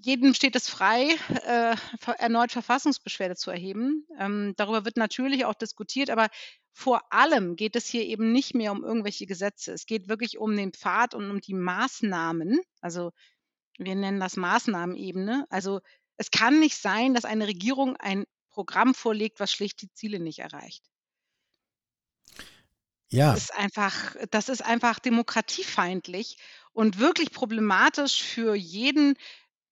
jedem 0.00 0.34
steht 0.34 0.54
es 0.54 0.68
frei, 0.68 1.16
äh, 1.44 1.76
erneut 2.18 2.52
Verfassungsbeschwerde 2.52 3.34
zu 3.34 3.50
erheben. 3.50 4.06
Ähm, 4.18 4.54
darüber 4.56 4.84
wird 4.84 4.96
natürlich 4.96 5.44
auch 5.44 5.54
diskutiert, 5.54 6.10
aber 6.10 6.28
vor 6.78 7.12
allem 7.12 7.56
geht 7.56 7.74
es 7.74 7.88
hier 7.88 8.04
eben 8.04 8.30
nicht 8.30 8.54
mehr 8.54 8.70
um 8.70 8.84
irgendwelche 8.84 9.26
Gesetze. 9.26 9.72
Es 9.72 9.84
geht 9.84 10.08
wirklich 10.08 10.38
um 10.38 10.56
den 10.56 10.72
Pfad 10.72 11.12
und 11.12 11.28
um 11.28 11.40
die 11.40 11.54
Maßnahmen. 11.54 12.60
Also 12.80 13.10
wir 13.78 13.96
nennen 13.96 14.20
das 14.20 14.36
Maßnahmenebene. 14.36 15.44
Also 15.50 15.80
es 16.18 16.30
kann 16.30 16.60
nicht 16.60 16.76
sein, 16.76 17.14
dass 17.14 17.24
eine 17.24 17.48
Regierung 17.48 17.96
ein 17.96 18.26
Programm 18.50 18.94
vorlegt, 18.94 19.40
was 19.40 19.50
schlicht 19.50 19.82
die 19.82 19.92
Ziele 19.92 20.20
nicht 20.20 20.38
erreicht. 20.38 20.84
Ja. 23.08 23.32
Das 23.32 23.42
ist 23.42 23.54
einfach, 23.56 24.14
das 24.30 24.48
ist 24.48 24.64
einfach 24.64 25.00
demokratiefeindlich 25.00 26.38
und 26.72 27.00
wirklich 27.00 27.32
problematisch 27.32 28.22
für 28.22 28.54
jeden, 28.54 29.16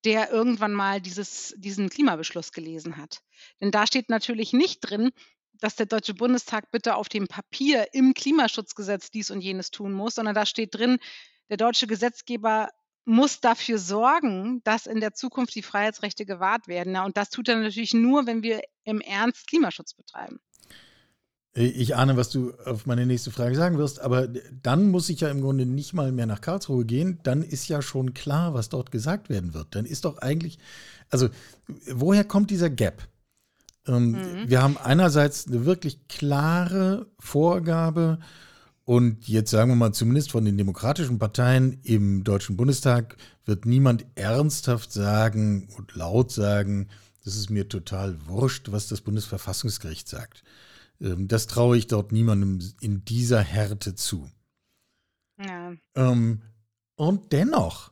der 0.04 0.32
irgendwann 0.32 0.72
mal 0.72 1.00
dieses, 1.00 1.54
diesen 1.56 1.88
Klimabeschluss 1.88 2.50
gelesen 2.50 2.96
hat. 2.96 3.22
Denn 3.60 3.70
da 3.70 3.86
steht 3.86 4.10
natürlich 4.10 4.52
nicht 4.52 4.80
drin, 4.80 5.12
dass 5.60 5.76
der 5.76 5.86
Deutsche 5.86 6.14
Bundestag 6.14 6.70
bitte 6.70 6.96
auf 6.96 7.08
dem 7.08 7.26
Papier 7.26 7.88
im 7.92 8.14
Klimaschutzgesetz 8.14 9.10
dies 9.10 9.30
und 9.30 9.40
jenes 9.40 9.70
tun 9.70 9.92
muss, 9.92 10.16
sondern 10.16 10.34
da 10.34 10.46
steht 10.46 10.74
drin, 10.74 10.98
der 11.48 11.56
deutsche 11.56 11.86
Gesetzgeber 11.86 12.70
muss 13.04 13.40
dafür 13.40 13.78
sorgen, 13.78 14.60
dass 14.64 14.86
in 14.86 15.00
der 15.00 15.14
Zukunft 15.14 15.54
die 15.54 15.62
Freiheitsrechte 15.62 16.26
gewahrt 16.26 16.66
werden. 16.66 16.96
Und 16.96 17.16
das 17.16 17.30
tut 17.30 17.48
er 17.48 17.56
natürlich 17.56 17.94
nur, 17.94 18.26
wenn 18.26 18.42
wir 18.42 18.60
im 18.84 19.00
Ernst 19.00 19.46
Klimaschutz 19.46 19.94
betreiben. 19.94 20.40
Ich 21.58 21.96
ahne, 21.96 22.18
was 22.18 22.28
du 22.28 22.52
auf 22.66 22.84
meine 22.84 23.06
nächste 23.06 23.30
Frage 23.30 23.54
sagen 23.54 23.78
wirst, 23.78 24.00
aber 24.00 24.28
dann 24.28 24.90
muss 24.90 25.08
ich 25.08 25.20
ja 25.20 25.30
im 25.30 25.40
Grunde 25.40 25.64
nicht 25.64 25.94
mal 25.94 26.12
mehr 26.12 26.26
nach 26.26 26.42
Karlsruhe 26.42 26.84
gehen. 26.84 27.18
Dann 27.22 27.42
ist 27.42 27.66
ja 27.68 27.80
schon 27.80 28.12
klar, 28.12 28.52
was 28.52 28.68
dort 28.68 28.90
gesagt 28.90 29.30
werden 29.30 29.54
wird. 29.54 29.74
Dann 29.74 29.86
ist 29.86 30.04
doch 30.04 30.18
eigentlich, 30.18 30.58
also 31.08 31.30
woher 31.86 32.24
kommt 32.24 32.50
dieser 32.50 32.68
Gap? 32.68 33.08
Ähm, 33.86 34.12
mhm. 34.12 34.48
Wir 34.48 34.62
haben 34.62 34.76
einerseits 34.76 35.46
eine 35.46 35.64
wirklich 35.64 36.08
klare 36.08 37.06
Vorgabe 37.18 38.18
und 38.86 39.26
jetzt 39.26 39.50
sagen 39.50 39.72
wir 39.72 39.76
mal, 39.76 39.92
zumindest 39.92 40.30
von 40.30 40.44
den 40.44 40.56
demokratischen 40.56 41.18
Parteien 41.18 41.80
im 41.82 42.22
Deutschen 42.22 42.56
Bundestag 42.56 43.16
wird 43.44 43.66
niemand 43.66 44.06
ernsthaft 44.14 44.92
sagen 44.92 45.68
und 45.76 45.96
laut 45.96 46.30
sagen, 46.30 46.88
das 47.24 47.34
ist 47.34 47.50
mir 47.50 47.68
total 47.68 48.16
wurscht, 48.28 48.70
was 48.70 48.86
das 48.86 49.00
Bundesverfassungsgericht 49.00 50.08
sagt. 50.08 50.44
Ähm, 51.00 51.26
das 51.26 51.48
traue 51.48 51.76
ich 51.76 51.88
dort 51.88 52.12
niemandem 52.12 52.60
in 52.80 53.04
dieser 53.04 53.40
Härte 53.40 53.96
zu. 53.96 54.30
Ja. 55.44 55.72
Ähm, 55.96 56.42
und 56.94 57.32
dennoch 57.32 57.90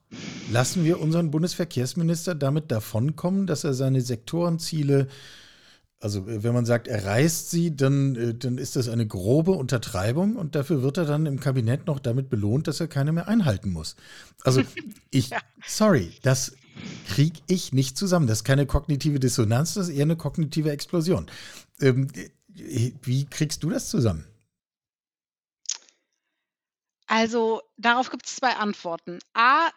lassen 0.50 0.84
wir 0.84 1.00
unseren 1.00 1.32
Bundesverkehrsminister 1.32 2.36
damit 2.36 2.70
davonkommen, 2.70 3.48
dass 3.48 3.64
er 3.64 3.74
seine 3.74 4.00
Sektorenziele, 4.00 5.08
also 6.04 6.20
äh, 6.28 6.42
wenn 6.44 6.52
man 6.52 6.66
sagt, 6.66 6.86
er 6.86 7.06
reißt 7.06 7.50
sie, 7.50 7.74
dann, 7.74 8.14
äh, 8.14 8.34
dann 8.34 8.58
ist 8.58 8.76
das 8.76 8.88
eine 8.88 9.06
grobe 9.06 9.52
Untertreibung 9.52 10.36
und 10.36 10.54
dafür 10.54 10.82
wird 10.82 10.98
er 10.98 11.06
dann 11.06 11.24
im 11.24 11.40
Kabinett 11.40 11.86
noch 11.86 11.98
damit 11.98 12.28
belohnt, 12.28 12.68
dass 12.68 12.78
er 12.78 12.88
keine 12.88 13.10
mehr 13.10 13.26
einhalten 13.26 13.72
muss. 13.72 13.96
Also 14.42 14.62
ich, 15.10 15.30
ja. 15.30 15.38
sorry, 15.66 16.12
das 16.22 16.56
kriege 17.08 17.40
ich 17.46 17.72
nicht 17.72 17.96
zusammen. 17.96 18.26
Das 18.26 18.40
ist 18.40 18.44
keine 18.44 18.66
kognitive 18.66 19.18
Dissonanz, 19.18 19.74
das 19.74 19.88
ist 19.88 19.94
eher 19.94 20.02
eine 20.02 20.16
kognitive 20.16 20.70
Explosion. 20.70 21.26
Ähm, 21.80 22.08
wie 22.48 23.24
kriegst 23.24 23.62
du 23.62 23.70
das 23.70 23.88
zusammen? 23.88 24.26
Also 27.06 27.62
darauf 27.78 28.10
gibt 28.10 28.26
es 28.26 28.36
zwei 28.36 28.56
Antworten. 28.56 29.20
A, 29.32 29.70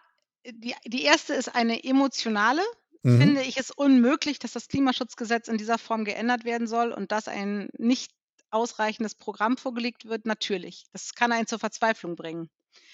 die, 0.46 0.75
die 0.86 1.03
erste 1.03 1.34
ist 1.34 1.55
eine 1.55 1.84
emotionale. 1.86 2.62
Mhm. 3.04 3.20
Finde 3.20 3.42
ich 3.44 3.58
es 3.58 3.72
unmöglich, 3.72 4.39
dass 4.39 4.51
das 4.51 4.68
Klimaschutzgesetz 4.68 5.48
in 5.48 5.58
dieser 5.58 5.77
Form 5.77 6.06
geändert 6.06 6.46
werden 6.46 6.68
soll 6.68 6.92
und 6.92 7.12
dass 7.12 7.27
ein 7.27 7.70
nicht 7.77 8.12
ausreichendes 8.50 9.16
Programm 9.16 9.58
vorgelegt 9.58 10.06
wird? 10.06 10.25
Natürlich. 10.25 10.86
Das 10.94 11.13
kann 11.13 11.32
einen 11.32 11.48
zur 11.48 11.60
Verzweiflung 11.60 12.16
bringen. 12.16 12.50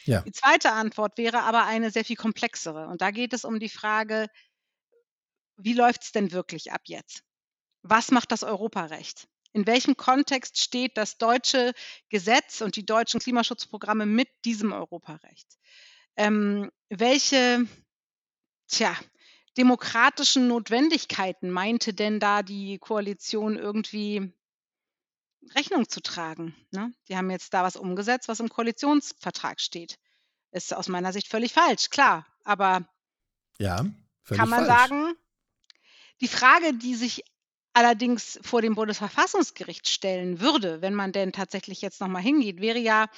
Ja. 0.05 0.21
Die 0.21 0.31
zweite 0.31 0.71
Antwort 0.71 1.17
wäre 1.17 1.41
aber 1.43 1.65
eine 1.65 1.91
sehr 1.91 2.05
viel 2.05 2.15
komplexere. 2.15 2.87
Und 2.87 3.01
da 3.01 3.11
geht 3.11 3.33
es 3.33 3.45
um 3.45 3.59
die 3.59 3.69
Frage, 3.69 4.27
wie 5.57 5.73
läuft 5.73 6.03
es 6.03 6.11
denn 6.11 6.31
wirklich 6.31 6.71
ab 6.71 6.81
jetzt? 6.85 7.23
Was 7.83 8.11
macht 8.11 8.31
das 8.31 8.43
Europarecht? 8.43 9.27
in 9.53 9.67
welchem 9.67 9.95
Kontext 9.95 10.59
steht 10.59 10.97
das 10.97 11.17
deutsche 11.17 11.73
Gesetz 12.09 12.61
und 12.61 12.75
die 12.75 12.85
deutschen 12.85 13.19
Klimaschutzprogramme 13.19 14.05
mit 14.05 14.27
diesem 14.45 14.73
Europarecht? 14.73 15.47
Ähm, 16.17 16.71
welche 16.89 17.67
tja, 18.67 18.95
demokratischen 19.57 20.47
Notwendigkeiten 20.47 21.49
meinte 21.49 21.93
denn 21.93 22.19
da 22.19 22.43
die 22.43 22.79
Koalition 22.79 23.57
irgendwie 23.57 24.33
Rechnung 25.55 25.89
zu 25.89 26.01
tragen? 26.01 26.55
Ne? 26.71 26.93
Die 27.07 27.17
haben 27.17 27.29
jetzt 27.29 27.53
da 27.53 27.63
was 27.63 27.75
umgesetzt, 27.75 28.27
was 28.27 28.39
im 28.39 28.49
Koalitionsvertrag 28.49 29.59
steht. 29.59 29.99
Ist 30.51 30.73
aus 30.73 30.87
meiner 30.87 31.13
Sicht 31.13 31.27
völlig 31.27 31.53
falsch, 31.53 31.89
klar. 31.89 32.25
Aber 32.43 32.87
ja, 33.59 33.85
kann 34.25 34.49
man 34.49 34.65
falsch. 34.65 34.67
sagen, 34.67 35.13
die 36.21 36.27
Frage, 36.27 36.73
die 36.73 36.95
sich 36.95 37.23
allerdings 37.73 38.39
vor 38.43 38.61
dem 38.61 38.75
Bundesverfassungsgericht 38.75 39.89
stellen 39.89 40.39
würde, 40.39 40.81
wenn 40.81 40.93
man 40.93 41.11
denn 41.11 41.31
tatsächlich 41.31 41.81
jetzt 41.81 42.01
noch 42.01 42.07
mal 42.07 42.21
hingeht, 42.21 42.61
wäre 42.61 42.79
ja, 42.79 43.09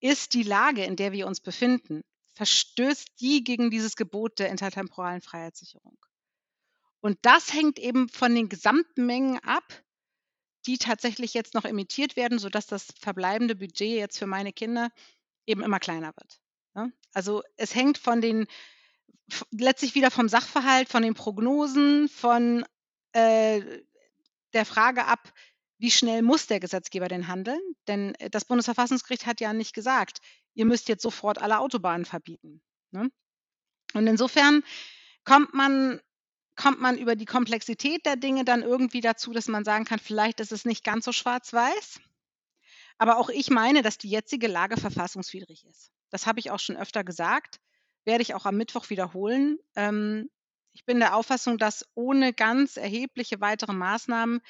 ist 0.00 0.34
die 0.34 0.44
Lage, 0.44 0.84
in 0.84 0.96
der 0.96 1.12
wir 1.12 1.26
uns 1.26 1.40
befinden, 1.40 2.02
verstößt 2.34 3.08
die 3.20 3.44
gegen 3.44 3.70
dieses 3.70 3.96
Gebot 3.96 4.38
der 4.38 4.50
intertemporalen 4.50 5.20
Freiheitssicherung? 5.20 5.98
Und 7.00 7.18
das 7.22 7.52
hängt 7.52 7.78
eben 7.78 8.08
von 8.08 8.34
den 8.34 8.48
gesamten 8.48 9.06
Mengen 9.06 9.38
ab, 9.38 9.64
die 10.66 10.78
tatsächlich 10.78 11.32
jetzt 11.34 11.54
noch 11.54 11.64
emittiert 11.64 12.16
werden, 12.16 12.38
sodass 12.38 12.66
das 12.66 12.88
verbleibende 13.00 13.56
Budget 13.56 13.96
jetzt 13.96 14.18
für 14.18 14.26
meine 14.26 14.52
Kinder 14.52 14.90
eben 15.46 15.62
immer 15.62 15.80
kleiner 15.80 16.14
wird. 16.16 16.40
Ne? 16.74 16.92
Also 17.12 17.42
es 17.56 17.74
hängt 17.74 17.98
von 17.98 18.20
den 18.20 18.46
letztlich 19.50 19.94
wieder 19.94 20.10
vom 20.10 20.28
Sachverhalt, 20.28 20.88
von 20.88 21.02
den 21.02 21.14
Prognosen, 21.14 22.08
von 22.08 22.64
äh, 23.12 23.62
der 24.52 24.66
Frage 24.66 25.06
ab, 25.06 25.32
wie 25.78 25.90
schnell 25.90 26.22
muss 26.22 26.46
der 26.46 26.60
Gesetzgeber 26.60 27.08
denn 27.08 27.28
handeln? 27.28 27.60
Denn 27.88 28.14
äh, 28.16 28.28
das 28.28 28.44
Bundesverfassungsgericht 28.44 29.26
hat 29.26 29.40
ja 29.40 29.52
nicht 29.52 29.74
gesagt, 29.74 30.20
ihr 30.54 30.64
müsst 30.64 30.88
jetzt 30.88 31.02
sofort 31.02 31.40
alle 31.40 31.58
Autobahnen 31.58 32.04
verbieten. 32.04 32.62
Ne? 32.90 33.10
Und 33.94 34.06
insofern 34.06 34.62
kommt 35.24 35.54
man, 35.54 36.00
kommt 36.56 36.80
man 36.80 36.98
über 36.98 37.16
die 37.16 37.24
Komplexität 37.24 38.06
der 38.06 38.16
Dinge 38.16 38.44
dann 38.44 38.62
irgendwie 38.62 39.00
dazu, 39.00 39.32
dass 39.32 39.48
man 39.48 39.64
sagen 39.64 39.84
kann, 39.84 39.98
vielleicht 39.98 40.40
ist 40.40 40.52
es 40.52 40.64
nicht 40.64 40.84
ganz 40.84 41.04
so 41.04 41.12
schwarz-weiß. 41.12 42.00
Aber 42.98 43.16
auch 43.16 43.30
ich 43.30 43.50
meine, 43.50 43.82
dass 43.82 43.98
die 43.98 44.10
jetzige 44.10 44.46
Lage 44.46 44.76
verfassungswidrig 44.76 45.64
ist. 45.64 45.90
Das 46.10 46.26
habe 46.26 46.40
ich 46.40 46.50
auch 46.50 46.58
schon 46.58 46.76
öfter 46.76 47.02
gesagt, 47.02 47.60
werde 48.04 48.22
ich 48.22 48.34
auch 48.34 48.44
am 48.44 48.56
Mittwoch 48.56 48.90
wiederholen. 48.90 49.58
Ähm, 49.74 50.28
ich 50.72 50.84
bin 50.84 51.00
der 51.00 51.16
Auffassung, 51.16 51.58
dass 51.58 51.88
ohne 51.94 52.32
ganz 52.32 52.76
erhebliche 52.76 53.40
weitere 53.40 53.72
Maßnahmen 53.72 54.40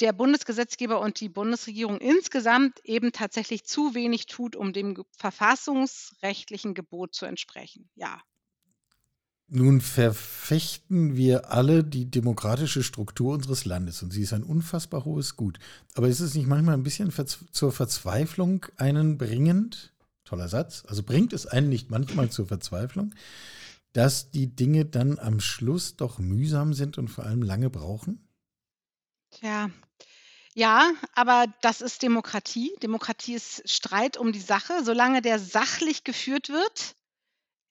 der 0.00 0.12
Bundesgesetzgeber 0.12 1.00
und 1.00 1.20
die 1.20 1.28
Bundesregierung 1.28 1.98
insgesamt 1.98 2.80
eben 2.84 3.12
tatsächlich 3.12 3.64
zu 3.64 3.94
wenig 3.94 4.26
tut, 4.26 4.56
um 4.56 4.72
dem 4.72 5.04
verfassungsrechtlichen 5.16 6.74
Gebot 6.74 7.14
zu 7.14 7.26
entsprechen. 7.26 7.88
Ja. 7.94 8.20
Nun 9.46 9.80
verfechten 9.80 11.16
wir 11.16 11.52
alle 11.52 11.84
die 11.84 12.10
demokratische 12.10 12.82
Struktur 12.82 13.34
unseres 13.34 13.66
Landes 13.66 14.02
und 14.02 14.10
sie 14.10 14.22
ist 14.22 14.32
ein 14.32 14.42
unfassbar 14.42 15.04
hohes 15.04 15.36
Gut. 15.36 15.58
Aber 15.94 16.08
ist 16.08 16.20
es 16.20 16.34
nicht 16.34 16.46
manchmal 16.46 16.74
ein 16.74 16.82
bisschen 16.82 17.10
verz 17.10 17.38
zur 17.52 17.70
Verzweiflung 17.70 18.66
einen 18.76 19.18
bringend? 19.18 19.92
Toller 20.24 20.48
Satz. 20.48 20.84
Also 20.88 21.02
bringt 21.02 21.34
es 21.34 21.46
einen 21.46 21.68
nicht 21.68 21.90
manchmal 21.90 22.30
zur 22.30 22.46
Verzweiflung, 22.46 23.14
dass 23.92 24.30
die 24.30 24.56
Dinge 24.56 24.86
dann 24.86 25.18
am 25.18 25.38
Schluss 25.38 25.96
doch 25.96 26.18
mühsam 26.18 26.72
sind 26.72 26.96
und 26.96 27.08
vor 27.08 27.24
allem 27.24 27.42
lange 27.42 27.68
brauchen? 27.68 28.23
Tja, 29.34 29.70
ja, 30.54 30.92
aber 31.14 31.46
das 31.62 31.80
ist 31.80 32.02
Demokratie. 32.02 32.72
Demokratie 32.80 33.34
ist 33.34 33.68
Streit 33.68 34.16
um 34.16 34.32
die 34.32 34.40
Sache. 34.40 34.84
Solange 34.84 35.20
der 35.20 35.40
sachlich 35.40 36.04
geführt 36.04 36.48
wird, 36.48 36.94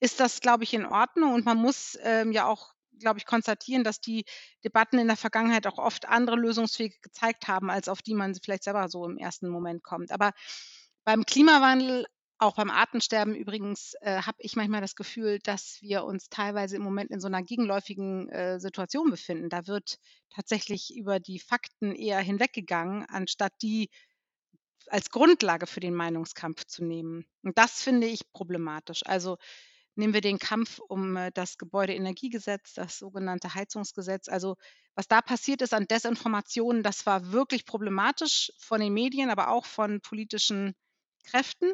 ist 0.00 0.20
das, 0.20 0.40
glaube 0.40 0.64
ich, 0.64 0.74
in 0.74 0.84
Ordnung. 0.84 1.32
Und 1.32 1.46
man 1.46 1.56
muss 1.56 1.98
ähm, 2.02 2.30
ja 2.30 2.46
auch, 2.46 2.74
glaube 3.00 3.18
ich, 3.18 3.24
konstatieren, 3.24 3.84
dass 3.84 4.02
die 4.02 4.26
Debatten 4.64 4.98
in 4.98 5.06
der 5.06 5.16
Vergangenheit 5.16 5.66
auch 5.66 5.78
oft 5.78 6.06
andere 6.06 6.36
Lösungswege 6.36 6.98
gezeigt 7.00 7.48
haben, 7.48 7.70
als 7.70 7.88
auf 7.88 8.02
die 8.02 8.14
man 8.14 8.34
vielleicht 8.34 8.64
selber 8.64 8.90
so 8.90 9.06
im 9.06 9.16
ersten 9.16 9.48
Moment 9.48 9.82
kommt. 9.82 10.12
Aber 10.12 10.32
beim 11.04 11.24
Klimawandel, 11.24 12.06
auch 12.44 12.56
beim 12.56 12.70
Artensterben 12.70 13.34
übrigens, 13.34 13.94
äh, 14.00 14.22
habe 14.22 14.38
ich 14.40 14.56
manchmal 14.56 14.80
das 14.80 14.96
Gefühl, 14.96 15.38
dass 15.40 15.78
wir 15.80 16.04
uns 16.04 16.28
teilweise 16.28 16.76
im 16.76 16.82
Moment 16.82 17.10
in 17.10 17.20
so 17.20 17.26
einer 17.26 17.42
gegenläufigen 17.42 18.28
äh, 18.30 18.60
Situation 18.60 19.10
befinden. 19.10 19.48
Da 19.48 19.66
wird 19.66 19.98
tatsächlich 20.30 20.94
über 20.96 21.20
die 21.20 21.38
Fakten 21.38 21.94
eher 21.94 22.20
hinweggegangen, 22.20 23.04
anstatt 23.08 23.52
die 23.62 23.90
als 24.88 25.10
Grundlage 25.10 25.66
für 25.66 25.80
den 25.80 25.94
Meinungskampf 25.94 26.64
zu 26.66 26.84
nehmen. 26.84 27.26
Und 27.42 27.56
das 27.58 27.82
finde 27.82 28.06
ich 28.06 28.30
problematisch. 28.32 29.00
Also 29.06 29.38
Nehmen 29.96 30.12
wir 30.12 30.20
den 30.20 30.38
Kampf 30.40 30.80
um 30.80 31.16
äh, 31.16 31.30
das 31.32 31.56
Gebäudeenergiegesetz, 31.56 32.74
das 32.74 32.98
sogenannte 32.98 33.54
Heizungsgesetz. 33.54 34.28
Also 34.28 34.56
was 34.94 35.06
da 35.08 35.20
passiert 35.20 35.62
ist 35.62 35.72
an 35.72 35.86
Desinformationen, 35.86 36.82
das 36.82 37.06
war 37.06 37.32
wirklich 37.32 37.64
problematisch 37.64 38.52
von 38.58 38.80
den 38.80 38.92
Medien, 38.92 39.30
aber 39.30 39.48
auch 39.48 39.66
von 39.66 40.00
politischen 40.00 40.74
Kräften. 41.24 41.72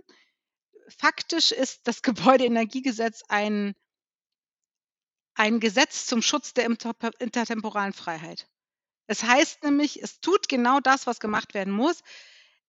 Faktisch 0.98 1.52
ist 1.52 1.86
das 1.86 2.02
Gebäudeenergiegesetz 2.02 3.22
ein, 3.28 3.74
ein 5.34 5.60
Gesetz 5.60 6.06
zum 6.06 6.22
Schutz 6.22 6.54
der 6.54 6.64
intertemporalen 6.66 7.92
Freiheit. 7.92 8.48
Es 9.06 9.24
heißt 9.24 9.64
nämlich, 9.64 10.02
es 10.02 10.20
tut 10.20 10.48
genau 10.48 10.78
das, 10.80 11.06
was 11.06 11.18
gemacht 11.18 11.54
werden 11.54 11.72
muss. 11.72 12.00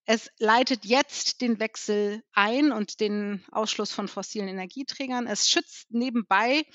Es 0.06 0.32
leitet 0.40 0.86
jetzt 0.86 1.42
den 1.42 1.60
Wechsel 1.60 2.24
ein 2.32 2.72
und 2.72 3.00
den 3.00 3.46
Ausschluss 3.52 3.92
von 3.92 4.08
fossilen 4.08 4.48
Energieträgern. 4.48 5.28
Es 5.28 5.50
schützt 5.50 5.92
nebenbei 5.92 6.66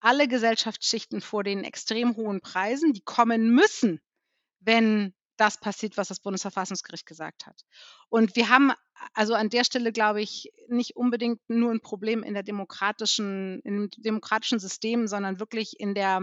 alle 0.00 0.28
Gesellschaftsschichten 0.28 1.20
vor 1.20 1.42
den 1.42 1.64
extrem 1.64 2.14
hohen 2.14 2.40
Preisen, 2.40 2.92
die 2.92 3.00
kommen 3.00 3.50
müssen, 3.50 4.00
wenn 4.60 5.14
das 5.36 5.58
passiert, 5.58 5.96
was 5.96 6.08
das 6.08 6.20
Bundesverfassungsgericht 6.20 7.06
gesagt 7.06 7.46
hat. 7.46 7.64
Und 8.08 8.36
wir 8.36 8.48
haben 8.48 8.72
also 9.14 9.34
an 9.34 9.50
der 9.50 9.64
Stelle, 9.64 9.92
glaube 9.92 10.20
ich, 10.20 10.52
nicht 10.68 10.96
unbedingt 10.96 11.40
nur 11.48 11.70
ein 11.70 11.80
Problem 11.80 12.22
in 12.22 12.34
der 12.34 12.42
demokratischen, 12.42 13.60
im 13.64 13.90
demokratischen 13.96 14.58
System, 14.58 15.06
sondern 15.06 15.40
wirklich 15.40 15.78
in 15.80 15.94
der, 15.94 16.18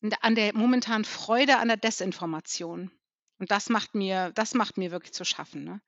in 0.00 0.10
der, 0.10 0.24
an 0.24 0.34
der 0.34 0.54
momentanen 0.54 1.04
Freude 1.04 1.58
an 1.58 1.68
der 1.68 1.76
Desinformation. 1.76 2.90
Und 3.38 3.50
das 3.50 3.68
macht 3.68 3.94
mir 3.94 4.32
das 4.34 4.54
macht 4.54 4.78
mir 4.78 4.90
wirklich 4.90 5.12
zu 5.12 5.24
schaffen, 5.24 5.64
ne? 5.64 5.80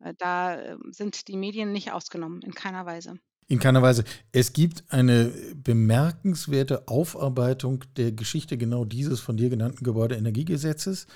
Äh, 0.00 0.14
da, 0.18 0.60
ähm, 0.60 0.80
sind 0.90 1.28
die 1.28 1.36
Medien 1.36 1.72
nicht 1.72 1.92
ausgenommen, 1.92 2.42
in 2.42 2.52
keiner 2.52 2.86
Weise. 2.86 3.18
In 3.46 3.58
keiner 3.58 3.82
Weise. 3.82 4.04
Es 4.32 4.52
gibt 4.52 4.84
eine 4.92 5.32
bemerkenswerte 5.56 6.86
Aufarbeitung 6.88 7.84
der 7.96 8.12
Geschichte 8.12 8.56
genau 8.56 8.84
dieses 8.84 9.20
von 9.20 9.36
dir 9.36 9.50
genannten 9.50 9.84
Gebäudeenergiegesetzes. 9.84 11.06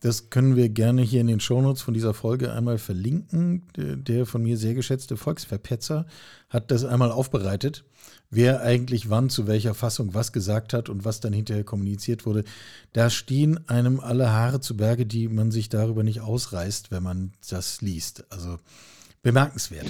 Das 0.00 0.30
können 0.30 0.56
wir 0.56 0.70
gerne 0.70 1.02
hier 1.02 1.20
in 1.20 1.26
den 1.26 1.40
Shownotes 1.40 1.82
von 1.82 1.92
dieser 1.92 2.14
Folge 2.14 2.52
einmal 2.52 2.78
verlinken. 2.78 3.66
Der 3.76 4.24
von 4.24 4.42
mir 4.42 4.56
sehr 4.56 4.72
geschätzte 4.72 5.18
Volksverpetzer 5.18 6.06
hat 6.48 6.70
das 6.70 6.86
einmal 6.86 7.12
aufbereitet, 7.12 7.84
wer 8.30 8.62
eigentlich 8.62 9.10
wann 9.10 9.28
zu 9.28 9.46
welcher 9.46 9.74
Fassung 9.74 10.14
was 10.14 10.32
gesagt 10.32 10.72
hat 10.72 10.88
und 10.88 11.04
was 11.04 11.20
dann 11.20 11.34
hinterher 11.34 11.64
kommuniziert 11.64 12.24
wurde. 12.24 12.44
Da 12.94 13.10
stehen 13.10 13.68
einem 13.68 14.00
alle 14.00 14.30
Haare 14.32 14.60
zu 14.60 14.74
Berge, 14.74 15.04
die 15.04 15.28
man 15.28 15.50
sich 15.50 15.68
darüber 15.68 16.02
nicht 16.02 16.22
ausreißt, 16.22 16.90
wenn 16.90 17.02
man 17.02 17.34
das 17.50 17.82
liest. 17.82 18.24
Also 18.32 18.58
bemerkenswert. 19.22 19.86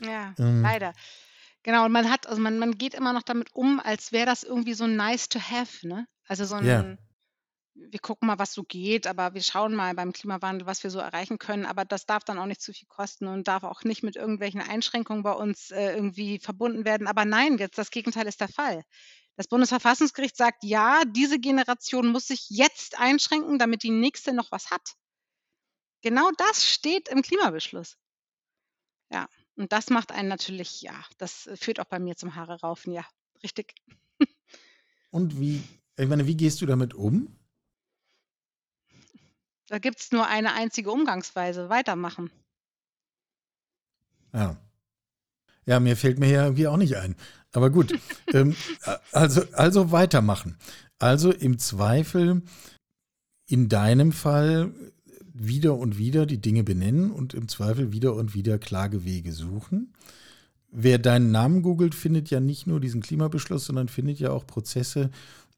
Ja, 0.00 0.32
ähm, 0.38 0.62
leider. 0.62 0.92
Genau, 1.64 1.86
und 1.86 1.92
man 1.92 2.08
hat, 2.08 2.28
also 2.28 2.40
man, 2.40 2.60
man 2.60 2.78
geht 2.78 2.94
immer 2.94 3.12
noch 3.12 3.22
damit 3.22 3.48
um, 3.52 3.80
als 3.80 4.12
wäre 4.12 4.26
das 4.26 4.44
irgendwie 4.44 4.74
so 4.74 4.86
nice 4.86 5.28
to 5.28 5.40
have, 5.40 5.86
ne? 5.86 6.06
Also 6.26 6.44
so 6.44 6.54
ein, 6.54 6.64
ja 6.64 6.96
wir 7.74 8.00
gucken 8.00 8.26
mal, 8.26 8.38
was 8.38 8.52
so 8.52 8.62
geht, 8.62 9.06
aber 9.06 9.34
wir 9.34 9.42
schauen 9.42 9.74
mal 9.74 9.94
beim 9.94 10.12
Klimawandel, 10.12 10.66
was 10.66 10.82
wir 10.82 10.90
so 10.90 10.98
erreichen 10.98 11.38
können. 11.38 11.66
Aber 11.66 11.84
das 11.84 12.06
darf 12.06 12.24
dann 12.24 12.38
auch 12.38 12.46
nicht 12.46 12.60
zu 12.60 12.72
viel 12.72 12.88
kosten 12.88 13.26
und 13.26 13.48
darf 13.48 13.64
auch 13.64 13.84
nicht 13.84 14.02
mit 14.02 14.16
irgendwelchen 14.16 14.60
Einschränkungen 14.60 15.22
bei 15.22 15.32
uns 15.32 15.70
äh, 15.70 15.94
irgendwie 15.94 16.38
verbunden 16.38 16.84
werden. 16.84 17.06
Aber 17.06 17.24
nein, 17.24 17.58
jetzt 17.58 17.78
das 17.78 17.90
Gegenteil 17.90 18.26
ist 18.26 18.40
der 18.40 18.48
Fall. 18.48 18.84
Das 19.36 19.48
Bundesverfassungsgericht 19.48 20.36
sagt, 20.36 20.64
ja, 20.64 21.02
diese 21.06 21.38
Generation 21.38 22.08
muss 22.08 22.26
sich 22.26 22.46
jetzt 22.50 22.98
einschränken, 22.98 23.58
damit 23.58 23.82
die 23.82 23.90
nächste 23.90 24.32
noch 24.34 24.52
was 24.52 24.70
hat. 24.70 24.94
Genau 26.02 26.30
das 26.36 26.66
steht 26.66 27.08
im 27.08 27.22
Klimabeschluss. 27.22 27.96
Ja, 29.10 29.28
und 29.56 29.72
das 29.72 29.90
macht 29.90 30.12
einen 30.12 30.28
natürlich, 30.28 30.82
ja, 30.82 30.94
das 31.18 31.48
führt 31.54 31.80
auch 31.80 31.86
bei 31.86 31.98
mir 31.98 32.16
zum 32.16 32.34
Haare 32.34 32.60
raufen, 32.60 32.92
ja, 32.92 33.04
richtig. 33.42 33.74
Und 35.10 35.40
wie, 35.40 35.62
ich 35.96 36.08
meine, 36.08 36.26
wie 36.26 36.36
gehst 36.36 36.60
du 36.60 36.66
damit 36.66 36.94
um? 36.94 37.36
Da 39.70 39.78
gibt 39.78 40.00
es 40.00 40.10
nur 40.10 40.26
eine 40.26 40.52
einzige 40.52 40.90
Umgangsweise, 40.90 41.68
weitermachen. 41.68 42.30
Ja. 44.32 44.56
Ja, 45.64 45.78
mir 45.78 45.96
fällt 45.96 46.18
mir 46.18 46.28
ja 46.28 46.42
irgendwie 46.42 46.66
auch 46.66 46.76
nicht 46.76 46.96
ein. 46.96 47.14
Aber 47.52 47.70
gut, 47.70 47.96
ähm, 48.34 48.56
also, 49.12 49.42
also 49.52 49.92
weitermachen. 49.92 50.56
Also 50.98 51.30
im 51.30 51.60
Zweifel 51.60 52.42
in 53.46 53.68
deinem 53.68 54.10
Fall 54.10 54.74
wieder 55.32 55.76
und 55.76 55.98
wieder 55.98 56.26
die 56.26 56.40
Dinge 56.40 56.64
benennen 56.64 57.12
und 57.12 57.32
im 57.32 57.46
Zweifel 57.46 57.92
wieder 57.92 58.14
und 58.14 58.34
wieder 58.34 58.58
Klagewege 58.58 59.32
suchen. 59.32 59.94
Wer 60.72 60.98
deinen 60.98 61.30
Namen 61.30 61.62
googelt, 61.62 61.94
findet 61.94 62.28
ja 62.28 62.40
nicht 62.40 62.66
nur 62.66 62.80
diesen 62.80 63.02
Klimabeschluss, 63.02 63.66
sondern 63.66 63.86
findet 63.86 64.18
ja 64.18 64.32
auch 64.32 64.48
Prozesse, 64.48 65.10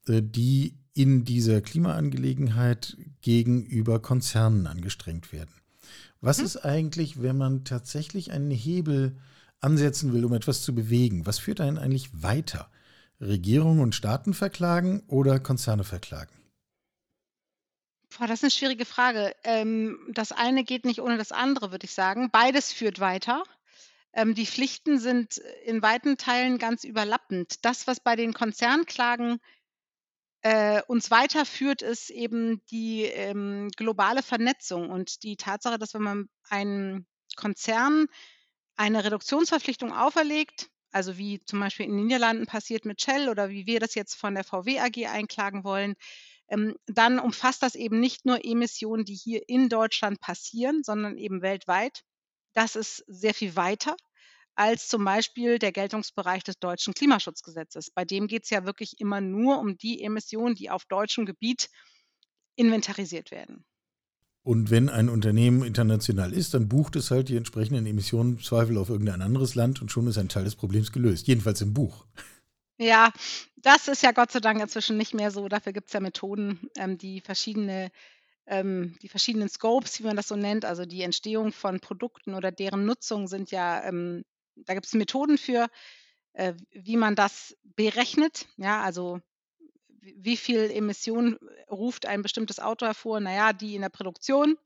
äh, 0.07 0.21
die 0.21 0.75
in 0.93 1.25
dieser 1.25 1.61
Klimaangelegenheit 1.61 2.97
gegenüber 3.21 3.99
Konzernen 4.01 4.67
angestrengt 4.67 5.31
werden. 5.33 5.53
Was 6.21 6.37
mhm. 6.39 6.45
ist 6.45 6.57
eigentlich, 6.57 7.21
wenn 7.21 7.37
man 7.37 7.63
tatsächlich 7.63 8.31
einen 8.31 8.51
Hebel 8.51 9.17
ansetzen 9.59 10.13
will, 10.13 10.25
um 10.25 10.33
etwas 10.33 10.61
zu 10.61 10.75
bewegen? 10.75 11.25
Was 11.25 11.39
führt 11.39 11.61
einen 11.61 11.77
eigentlich 11.77 12.21
weiter? 12.21 12.69
Regierungen 13.19 13.79
und 13.79 13.95
Staaten 13.95 14.33
verklagen 14.33 15.03
oder 15.07 15.39
Konzerne 15.39 15.83
verklagen? 15.83 16.33
Boah, 18.17 18.27
das 18.27 18.39
ist 18.39 18.43
eine 18.43 18.51
schwierige 18.51 18.85
Frage. 18.85 19.33
Ähm, 19.43 19.97
das 20.11 20.31
eine 20.31 20.63
geht 20.63 20.85
nicht 20.85 21.01
ohne 21.01 21.17
das 21.17 21.31
andere, 21.31 21.71
würde 21.71 21.85
ich 21.85 21.93
sagen. 21.93 22.29
Beides 22.31 22.71
führt 22.71 22.99
weiter. 22.99 23.43
Ähm, 24.13 24.35
die 24.35 24.45
Pflichten 24.45 24.99
sind 24.99 25.37
in 25.65 25.81
weiten 25.81 26.17
Teilen 26.17 26.59
ganz 26.59 26.83
überlappend. 26.83 27.65
Das, 27.65 27.87
was 27.87 27.99
bei 27.99 28.15
den 28.15 28.33
Konzernklagen 28.33 29.39
äh, 30.43 30.81
uns 30.87 31.09
weiterführt, 31.09 31.81
ist 31.81 32.09
eben 32.09 32.61
die 32.69 33.03
ähm, 33.03 33.69
globale 33.77 34.21
Vernetzung 34.21 34.89
und 34.89 35.23
die 35.23 35.37
Tatsache, 35.37 35.79
dass 35.79 35.93
wenn 35.93 36.03
man 36.03 36.29
einem 36.49 37.05
Konzern 37.35 38.07
eine 38.75 39.03
Reduktionsverpflichtung 39.03 39.93
auferlegt, 39.93 40.69
also 40.91 41.17
wie 41.17 41.43
zum 41.45 41.59
Beispiel 41.59 41.85
in 41.85 41.95
den 41.95 42.05
Niederlanden 42.05 42.45
passiert 42.45 42.85
mit 42.85 43.01
Shell 43.01 43.29
oder 43.29 43.49
wie 43.49 43.65
wir 43.65 43.79
das 43.79 43.95
jetzt 43.95 44.15
von 44.15 44.35
der 44.35 44.43
VW 44.43 44.79
AG 44.79 45.07
einklagen 45.07 45.63
wollen, 45.63 45.95
ähm, 46.49 46.75
dann 46.87 47.19
umfasst 47.19 47.63
das 47.63 47.75
eben 47.75 47.99
nicht 47.99 48.25
nur 48.25 48.43
Emissionen, 48.43 49.05
die 49.05 49.15
hier 49.15 49.47
in 49.47 49.69
Deutschland 49.69 50.19
passieren, 50.19 50.83
sondern 50.83 51.17
eben 51.17 51.41
weltweit. 51.41 52.03
Das 52.53 52.75
ist 52.75 53.03
sehr 53.07 53.33
viel 53.33 53.55
weiter 53.55 53.95
als 54.55 54.87
zum 54.87 55.03
Beispiel 55.03 55.59
der 55.59 55.71
Geltungsbereich 55.71 56.43
des 56.43 56.59
deutschen 56.59 56.93
Klimaschutzgesetzes. 56.93 57.91
Bei 57.91 58.05
dem 58.05 58.27
geht 58.27 58.43
es 58.43 58.49
ja 58.49 58.65
wirklich 58.65 58.99
immer 58.99 59.21
nur 59.21 59.59
um 59.59 59.77
die 59.77 60.03
Emissionen, 60.03 60.55
die 60.55 60.69
auf 60.69 60.85
deutschem 60.85 61.25
Gebiet 61.25 61.69
inventarisiert 62.55 63.31
werden. 63.31 63.65
Und 64.43 64.69
wenn 64.69 64.89
ein 64.89 65.09
Unternehmen 65.09 65.63
international 65.63 66.33
ist, 66.33 66.53
dann 66.53 66.67
bucht 66.67 66.97
es 66.97 67.11
halt 67.11 67.29
die 67.29 67.37
entsprechenden 67.37 67.85
Emissionen 67.85 68.33
im 68.33 68.43
Zweifel 68.43 68.77
auf 68.77 68.89
irgendein 68.89 69.21
anderes 69.21 69.55
Land 69.55 69.81
und 69.81 69.89
schon 69.89 70.07
ist 70.07 70.17
ein 70.17 70.29
Teil 70.29 70.43
des 70.43 70.55
Problems 70.55 70.91
gelöst. 70.91 71.27
Jedenfalls 71.27 71.61
im 71.61 71.73
Buch. 71.73 72.05
Ja, 72.77 73.13
das 73.55 73.87
ist 73.87 74.03
ja 74.03 74.11
Gott 74.11 74.31
sei 74.31 74.39
Dank 74.39 74.59
inzwischen 74.59 74.97
nicht 74.97 75.13
mehr 75.13 75.31
so. 75.31 75.47
Dafür 75.47 75.71
gibt 75.71 75.87
es 75.87 75.93
ja 75.93 76.01
Methoden, 76.01 76.59
ähm, 76.75 76.97
die 76.97 77.21
verschiedene 77.21 77.89
ähm, 78.45 78.97
die 79.01 79.07
verschiedenen 79.07 79.49
Scopes, 79.49 79.99
wie 79.99 80.03
man 80.03 80.17
das 80.17 80.27
so 80.27 80.35
nennt, 80.35 80.65
also 80.65 80.85
die 80.85 81.01
Entstehung 81.01 81.51
von 81.51 81.79
Produkten 81.79 82.33
oder 82.33 82.51
deren 82.51 82.85
Nutzung 82.85 83.27
sind 83.27 83.51
ja 83.51 83.83
ähm, 83.83 84.23
da 84.55 84.73
gibt 84.73 84.85
es 84.85 84.93
Methoden 84.93 85.37
für, 85.37 85.69
äh, 86.33 86.53
wie 86.71 86.97
man 86.97 87.15
das 87.15 87.55
berechnet. 87.63 88.47
Ja, 88.57 88.81
also 88.81 89.21
wie 90.01 90.37
viel 90.37 90.69
Emissionen 90.71 91.37
ruft 91.69 92.05
ein 92.05 92.21
bestimmtes 92.21 92.59
Auto 92.59 92.85
hervor? 92.85 93.19
Naja, 93.19 93.53
die 93.53 93.75
in 93.75 93.81
der 93.81 93.89
Produktion, 93.89 94.57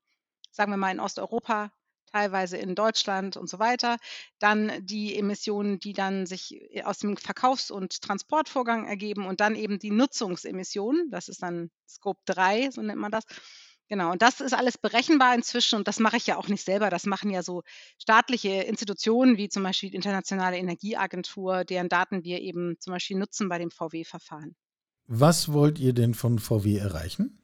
sagen 0.52 0.72
wir 0.72 0.78
mal 0.78 0.92
in 0.92 1.00
Osteuropa, 1.00 1.72
teilweise 2.12 2.58
in 2.58 2.74
Deutschland 2.74 3.38
und 3.38 3.50
so 3.50 3.60
weiter. 3.60 3.98
Dann 4.40 4.72
die 4.86 5.18
Emissionen, 5.18 5.80
die 5.80 5.94
dann 5.94 6.26
sich 6.26 6.60
äh, 6.74 6.84
aus 6.84 7.00
dem 7.00 7.18
Verkaufs- 7.18 7.72
und 7.72 8.02
Transportvorgang 8.02 8.86
ergeben 8.86 9.26
und 9.28 9.40
dann 9.42 9.56
eben 9.56 9.80
die 9.80 9.92
Nutzungsemissionen. 9.92 11.12
Das 11.12 11.28
ist 11.28 11.44
dann 11.44 11.70
Scope 11.88 12.22
3, 12.26 12.72
so 12.72 12.82
nennt 12.82 13.00
man 13.00 13.12
das. 13.12 13.26
Genau, 13.90 14.12
und 14.12 14.22
das 14.22 14.42
ist 14.42 14.54
alles 14.54 14.78
berechenbar 14.78 15.34
inzwischen 15.34 15.78
und 15.78 15.88
das 15.88 16.00
mache 16.00 16.18
ich 16.18 16.28
ja 16.28 16.38
auch 16.38 16.50
nicht 16.50 16.64
selber. 16.64 16.90
Das 16.90 17.06
machen 17.06 17.30
ja 17.30 17.42
so 17.42 17.64
staatliche 17.98 18.50
Institutionen 18.50 19.38
wie 19.38 19.48
zum 19.48 19.64
Beispiel 19.64 19.90
die 19.90 19.96
Internationale 19.96 20.58
Energieagentur, 20.58 21.64
deren 21.64 21.88
Daten 21.88 22.24
wir 22.24 22.42
eben 22.42 22.76
zum 22.80 22.92
Beispiel 22.92 23.18
nutzen 23.18 23.48
bei 23.48 23.58
dem 23.60 23.72
VW-Verfahren. 23.72 24.56
Was 25.06 25.54
wollt 25.54 25.80
ihr 25.80 25.94
denn 25.94 26.14
von 26.14 26.38
VW 26.38 26.78
erreichen? 26.78 27.42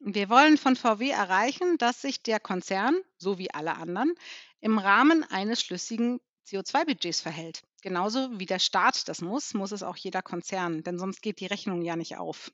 Wir 0.00 0.30
wollen 0.30 0.56
von 0.56 0.76
VW 0.76 1.10
erreichen, 1.10 1.76
dass 1.78 2.00
sich 2.00 2.22
der 2.22 2.40
Konzern, 2.40 2.96
so 3.18 3.38
wie 3.38 3.52
alle 3.52 3.76
anderen, 3.76 4.14
im 4.60 4.78
Rahmen 4.78 5.24
eines 5.24 5.60
schlüssigen 5.60 6.20
CO2-Budgets 6.46 7.20
verhält. 7.20 7.64
Genauso 7.82 8.38
wie 8.38 8.46
der 8.46 8.58
Staat 8.60 9.08
das 9.08 9.20
muss, 9.20 9.52
muss 9.52 9.72
es 9.72 9.82
auch 9.82 9.96
jeder 9.96 10.22
Konzern, 10.22 10.82
denn 10.82 10.98
sonst 10.98 11.20
geht 11.20 11.40
die 11.40 11.46
Rechnung 11.46 11.82
ja 11.82 11.96
nicht 11.96 12.16
auf. 12.16 12.50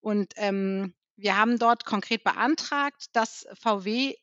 Und 0.00 0.32
ähm, 0.36 0.94
wir 1.16 1.36
haben 1.36 1.58
dort 1.58 1.84
konkret 1.84 2.24
beantragt, 2.24 3.06
dass 3.12 3.46
VW 3.60 4.14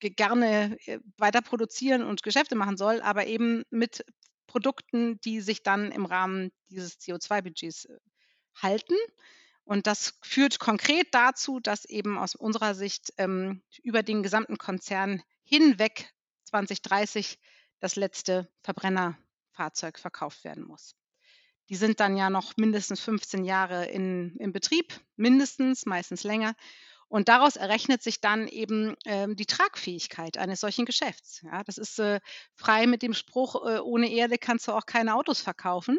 gerne 0.00 0.76
äh, 0.86 0.98
weiter 1.16 1.40
produzieren 1.40 2.02
und 2.02 2.22
Geschäfte 2.22 2.56
machen 2.56 2.76
soll, 2.76 3.00
aber 3.00 3.26
eben 3.26 3.64
mit 3.70 4.04
Produkten, 4.46 5.20
die 5.20 5.40
sich 5.40 5.62
dann 5.62 5.90
im 5.92 6.06
Rahmen 6.06 6.52
dieses 6.68 7.00
CO2-Budgets 7.00 7.86
äh, 7.86 7.98
halten. 8.56 8.94
Und 9.64 9.86
das 9.86 10.18
führt 10.22 10.58
konkret 10.58 11.08
dazu, 11.12 11.58
dass 11.58 11.86
eben 11.86 12.18
aus 12.18 12.34
unserer 12.34 12.74
Sicht 12.74 13.12
ähm, 13.16 13.62
über 13.82 14.02
den 14.02 14.22
gesamten 14.22 14.58
Konzern 14.58 15.22
hinweg 15.42 16.12
2030 16.44 17.38
das 17.80 17.96
letzte 17.96 18.50
Verbrennerfahrzeug 18.62 19.98
verkauft 19.98 20.44
werden 20.44 20.64
muss. 20.64 20.94
Die 21.68 21.76
sind 21.76 22.00
dann 22.00 22.16
ja 22.16 22.30
noch 22.30 22.56
mindestens 22.56 23.00
15 23.00 23.44
Jahre 23.44 23.86
in, 23.86 24.36
in 24.36 24.52
Betrieb, 24.52 25.00
mindestens, 25.16 25.86
meistens 25.86 26.22
länger. 26.24 26.54
Und 27.08 27.28
daraus 27.28 27.56
errechnet 27.56 28.02
sich 28.02 28.20
dann 28.20 28.48
eben 28.48 28.96
ähm, 29.04 29.36
die 29.36 29.46
Tragfähigkeit 29.46 30.36
eines 30.36 30.60
solchen 30.60 30.84
Geschäfts. 30.84 31.42
Ja, 31.42 31.62
das 31.62 31.78
ist 31.78 31.98
äh, 31.98 32.20
frei 32.54 32.86
mit 32.86 33.02
dem 33.02 33.14
Spruch, 33.14 33.54
äh, 33.66 33.78
ohne 33.78 34.10
Erde 34.10 34.36
kannst 34.36 34.66
du 34.66 34.72
auch 34.72 34.86
keine 34.86 35.14
Autos 35.14 35.40
verkaufen. 35.40 35.98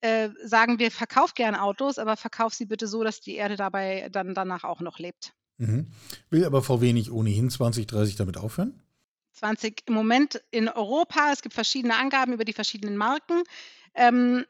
Äh, 0.00 0.30
sagen 0.42 0.78
wir, 0.78 0.90
verkauf 0.90 1.34
gern 1.34 1.54
Autos, 1.54 1.98
aber 1.98 2.16
verkauf 2.16 2.52
sie 2.52 2.66
bitte 2.66 2.86
so, 2.86 3.02
dass 3.02 3.20
die 3.20 3.36
Erde 3.36 3.56
dabei 3.56 4.08
dann 4.12 4.34
danach 4.34 4.64
auch 4.64 4.80
noch 4.80 4.98
lebt. 4.98 5.32
Mhm. 5.56 5.90
Will 6.30 6.44
aber 6.44 6.62
VW 6.62 6.92
nicht 6.92 7.10
ohnehin 7.10 7.48
2030 7.48 8.16
damit 8.16 8.36
aufhören? 8.36 8.82
20 9.32 9.84
im 9.86 9.94
Moment 9.94 10.42
in 10.50 10.68
Europa. 10.68 11.32
Es 11.32 11.42
gibt 11.42 11.54
verschiedene 11.54 11.96
Angaben 11.96 12.32
über 12.32 12.44
die 12.44 12.52
verschiedenen 12.52 12.96
Marken. 12.96 13.42
Ähm, 13.94 14.44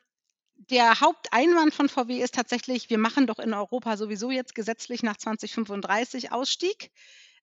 der 0.70 1.00
Haupteinwand 1.00 1.74
von 1.74 1.88
VW 1.88 2.20
ist 2.22 2.34
tatsächlich, 2.34 2.90
wir 2.90 2.98
machen 2.98 3.26
doch 3.26 3.38
in 3.38 3.54
Europa 3.54 3.96
sowieso 3.96 4.30
jetzt 4.30 4.54
gesetzlich 4.54 5.02
nach 5.02 5.16
2035 5.16 6.32
Ausstieg. 6.32 6.90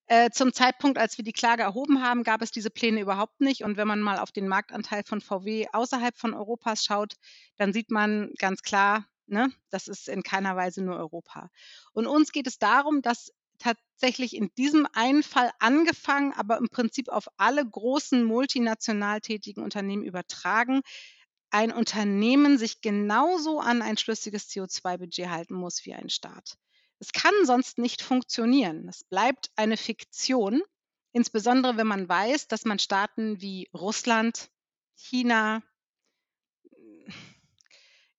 Äh, 0.08 0.30
zum 0.32 0.52
Zeitpunkt, 0.52 0.98
als 0.98 1.18
wir 1.18 1.24
die 1.24 1.32
Klage 1.32 1.64
erhoben 1.64 2.04
haben, 2.04 2.24
gab 2.24 2.42
es 2.42 2.52
diese 2.52 2.70
Pläne 2.70 3.00
überhaupt 3.00 3.40
nicht. 3.40 3.64
Und 3.64 3.78
wenn 3.78 3.88
man 3.88 4.02
mal 4.02 4.20
auf 4.20 4.32
den 4.32 4.48
Marktanteil 4.48 5.04
von 5.04 5.22
VW 5.22 5.68
außerhalb 5.72 6.18
von 6.18 6.34
Europas 6.34 6.84
schaut, 6.84 7.16
dann 7.58 7.72
sieht 7.72 7.92
man 7.92 8.32
ganz 8.38 8.62
klar, 8.62 9.06
ne, 9.28 9.52
das 9.70 9.88
ist 9.88 10.10
in 10.10 10.24
keiner 10.24 10.56
Weise 10.56 10.84
nur 10.84 10.98
Europa. 10.98 11.50
Und 11.94 12.08
uns 12.08 12.32
geht 12.32 12.48
es 12.48 12.58
darum, 12.58 13.02
dass 13.02 13.32
tatsächlich 13.58 14.36
in 14.36 14.50
diesem 14.58 14.88
einen 14.94 15.24
Fall 15.24 15.52
angefangen, 15.60 16.34
aber 16.34 16.58
im 16.58 16.68
Prinzip 16.70 17.10
auf 17.10 17.28
alle 17.38 17.66
großen 17.66 18.24
multinational 18.24 19.22
tätigen 19.22 19.64
Unternehmen 19.64 20.04
übertragen, 20.04 20.82
ein 21.52 21.72
Unternehmen 21.72 22.58
sich 22.58 22.82
genauso 22.82 23.60
an 23.60 23.82
ein 23.82 23.98
schlüssiges 23.98 24.50
CO2-Budget 24.50 25.30
halten 25.30 25.54
muss 25.54 25.86
wie 25.86 25.94
ein 25.94 26.10
Staat. 26.10 26.58
Es 27.00 27.12
kann 27.12 27.34
sonst 27.44 27.78
nicht 27.78 28.02
funktionieren. 28.02 28.88
Es 28.88 29.04
bleibt 29.04 29.52
eine 29.56 29.78
Fiktion, 29.78 30.62
insbesondere 31.12 31.78
wenn 31.78 31.88
man 31.88 32.08
weiß, 32.08 32.48
dass 32.48 32.64
man 32.64 32.80
Staaten 32.80 33.42
wie 33.42 33.70
Russland, 33.74 34.50
China, 34.96 35.62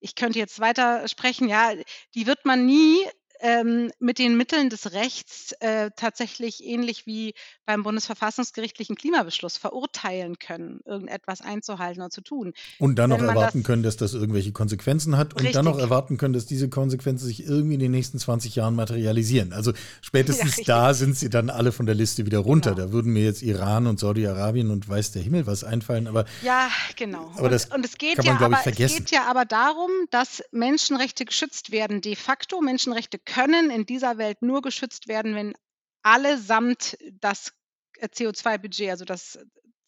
ich 0.01 0.15
könnte 0.15 0.39
jetzt 0.39 0.61
weiter 0.61 1.07
sprechen, 1.09 1.49
ja, 1.49 1.73
die 2.15 2.27
wird 2.27 2.45
man 2.45 2.67
nie 2.67 3.07
ähm, 3.43 3.91
mit 3.99 4.19
den 4.19 4.37
Mitteln 4.37 4.71
des 4.71 4.93
Rechts 4.93 5.53
äh, 5.61 5.91
tatsächlich 5.97 6.65
ähnlich 6.65 7.07
wie 7.07 7.35
beim 7.67 7.83
bundesverfassungsgerichtlichen 7.83 8.95
Klimabeschluss 8.95 9.57
verurteilen 9.57 10.39
können, 10.39 10.81
irgendetwas 10.85 11.41
einzuhalten 11.41 12.01
oder 12.01 12.11
zu 12.11 12.21
tun. 12.21 12.53
Und 12.79 12.99
dann 12.99 13.11
noch 13.11 13.21
erwarten 13.21 13.61
das, 13.61 13.67
können, 13.67 13.83
dass 13.83 13.97
das 13.97 14.15
irgendwelche 14.15 14.53
Konsequenzen 14.53 15.17
hat 15.17 15.35
und 15.35 15.41
richtig. 15.41 15.55
dann 15.55 15.65
noch 15.65 15.79
erwarten 15.79 16.17
können, 16.19 16.35
dass 16.35 16.47
diese 16.47 16.69
Konsequenzen 16.69 17.27
sich 17.27 17.45
irgendwie 17.45 17.75
in 17.75 17.81
den 17.81 17.91
nächsten 17.91 18.19
20 18.19 18.55
Jahren 18.55 18.77
materialisieren. 18.77 19.53
Also 19.53 19.73
spätestens 20.03 20.59
ja, 20.59 20.65
da 20.65 20.95
sind 20.95 21.17
sie 21.17 21.29
dann 21.29 21.51
alle 21.51 21.73
von 21.73 21.87
der 21.87 21.97
Liste 21.97 22.25
wieder 22.27 22.39
runter. 22.39 22.75
Genau. 22.75 22.87
Da 22.87 22.93
würden 22.93 23.13
mir 23.13 23.25
jetzt 23.25 23.43
Iran 23.43 23.89
und 23.89 23.99
Saudi-Arabien 23.99 24.71
und 24.71 24.89
weiß 24.89 25.11
der 25.13 25.23
Himmel 25.23 25.49
was 25.49 25.65
einfallen. 25.65 26.07
Aber 26.07 26.27
ja, 26.43 26.71
genau. 26.95 27.33
Aber 27.37 27.49
das 27.49 27.67
und, 27.67 27.77
und 27.77 27.85
es 27.85 27.99
geht 27.99 28.17
kann 28.17 28.27
man, 28.27 28.39
ja, 28.39 28.47
aber, 28.47 28.57
ich, 28.57 28.63
vergessen. 28.63 28.99
Es 28.99 29.05
geht 29.05 29.11
ja 29.11 29.27
aber 29.27 29.45
darum, 29.45 29.91
dass 30.11 30.45
Menschenrechte 30.53 31.25
geschützt 31.25 31.73
werden. 31.73 32.01
De 32.01 32.15
facto 32.15 32.61
Menschenrechte 32.61 33.19
können 33.33 33.71
in 33.71 33.87
dieser 33.87 34.19
Welt 34.19 34.43
nur 34.43 34.61
geschützt 34.61 35.09
werden, 35.09 35.35
wenn 35.35 35.55
allesamt 36.03 36.99
das 37.21 37.53
äh, 37.99 38.07
CO2-Budget, 38.07 38.91
also 38.91 39.05
das 39.05 39.39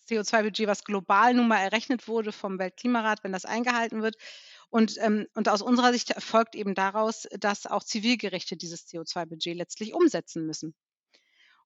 CO2-Budget, 0.09 0.67
was 0.67 0.85
global 0.85 1.35
nun 1.35 1.49
mal 1.49 1.59
errechnet 1.59 2.09
wurde 2.09 2.33
vom 2.33 2.59
Weltklimarat, 2.59 3.23
wenn 3.23 3.33
das 3.33 3.45
eingehalten 3.45 4.03
wird. 4.03 4.17
Und, 4.71 4.97
ähm, 4.99 5.27
und 5.35 5.49
aus 5.49 5.63
unserer 5.63 5.93
Sicht 5.93 6.11
erfolgt 6.11 6.55
eben 6.55 6.75
daraus, 6.75 7.27
dass 7.39 7.67
auch 7.67 7.85
Zivilgerichte 7.85 8.57
dieses 8.57 8.87
CO2-Budget 8.87 9.57
letztlich 9.57 9.93
umsetzen 9.95 10.47
müssen. 10.47 10.75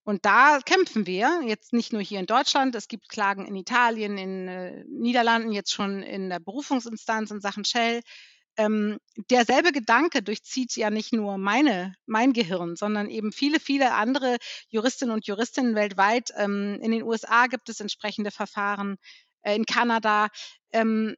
Und 0.02 0.24
da 0.24 0.58
kämpfen 0.64 1.06
wir 1.06 1.42
jetzt 1.44 1.72
nicht 1.72 1.92
nur 1.92 2.02
hier 2.02 2.18
in 2.18 2.26
Deutschland. 2.26 2.74
Es 2.74 2.88
gibt 2.88 3.08
Klagen 3.08 3.46
in 3.46 3.54
Italien, 3.54 4.18
in 4.18 4.48
äh, 4.48 4.84
Niederlanden, 4.88 5.52
jetzt 5.52 5.72
schon 5.72 6.02
in 6.02 6.28
der 6.28 6.40
Berufungsinstanz 6.40 7.30
in 7.30 7.40
Sachen 7.40 7.64
Shell 7.64 8.00
ähm, 8.58 8.98
derselbe 9.30 9.70
Gedanke 9.70 10.20
durchzieht 10.20 10.76
ja 10.76 10.90
nicht 10.90 11.12
nur 11.12 11.38
meine, 11.38 11.94
mein 12.06 12.32
Gehirn, 12.32 12.74
sondern 12.74 13.08
eben 13.08 13.32
viele, 13.32 13.60
viele 13.60 13.94
andere 13.94 14.36
Juristinnen 14.68 15.14
und 15.14 15.26
Juristinnen 15.26 15.76
weltweit. 15.76 16.32
Ähm, 16.36 16.78
in 16.82 16.90
den 16.90 17.04
USA 17.04 17.46
gibt 17.46 17.68
es 17.68 17.78
entsprechende 17.78 18.32
Verfahren, 18.32 18.96
äh, 19.42 19.54
in 19.54 19.64
Kanada. 19.64 20.28
Ähm, 20.72 21.14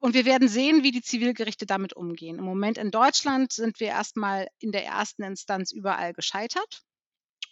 und 0.00 0.14
wir 0.14 0.26
werden 0.26 0.48
sehen, 0.48 0.82
wie 0.82 0.92
die 0.92 1.02
Zivilgerichte 1.02 1.64
damit 1.64 1.94
umgehen. 1.94 2.38
Im 2.38 2.44
Moment 2.44 2.76
in 2.76 2.90
Deutschland 2.90 3.52
sind 3.52 3.80
wir 3.80 3.88
erstmal 3.88 4.46
in 4.58 4.70
der 4.70 4.84
ersten 4.84 5.22
Instanz 5.22 5.72
überall 5.72 6.12
gescheitert. 6.12 6.82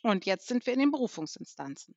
Und 0.02 0.26
jetzt 0.26 0.48
sind 0.48 0.66
wir 0.66 0.74
in 0.74 0.80
den 0.80 0.90
Berufungsinstanzen. 0.90 1.94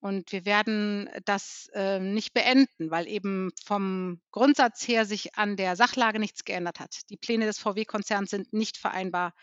Und 0.00 0.30
wir 0.30 0.44
werden 0.44 1.08
das 1.24 1.68
äh, 1.74 1.98
nicht 1.98 2.32
beenden, 2.32 2.90
weil 2.90 3.08
eben 3.08 3.50
vom 3.64 4.20
Grundsatz 4.30 4.86
her 4.86 5.04
sich 5.04 5.34
an 5.34 5.56
der 5.56 5.74
Sachlage 5.74 6.20
nichts 6.20 6.44
geändert 6.44 6.78
hat. 6.78 7.10
Die 7.10 7.16
Pläne 7.16 7.46
des 7.46 7.58
VW-Konzerns 7.58 8.30
sind 8.30 8.52
nicht 8.52 8.76
vereinbar 8.76 9.34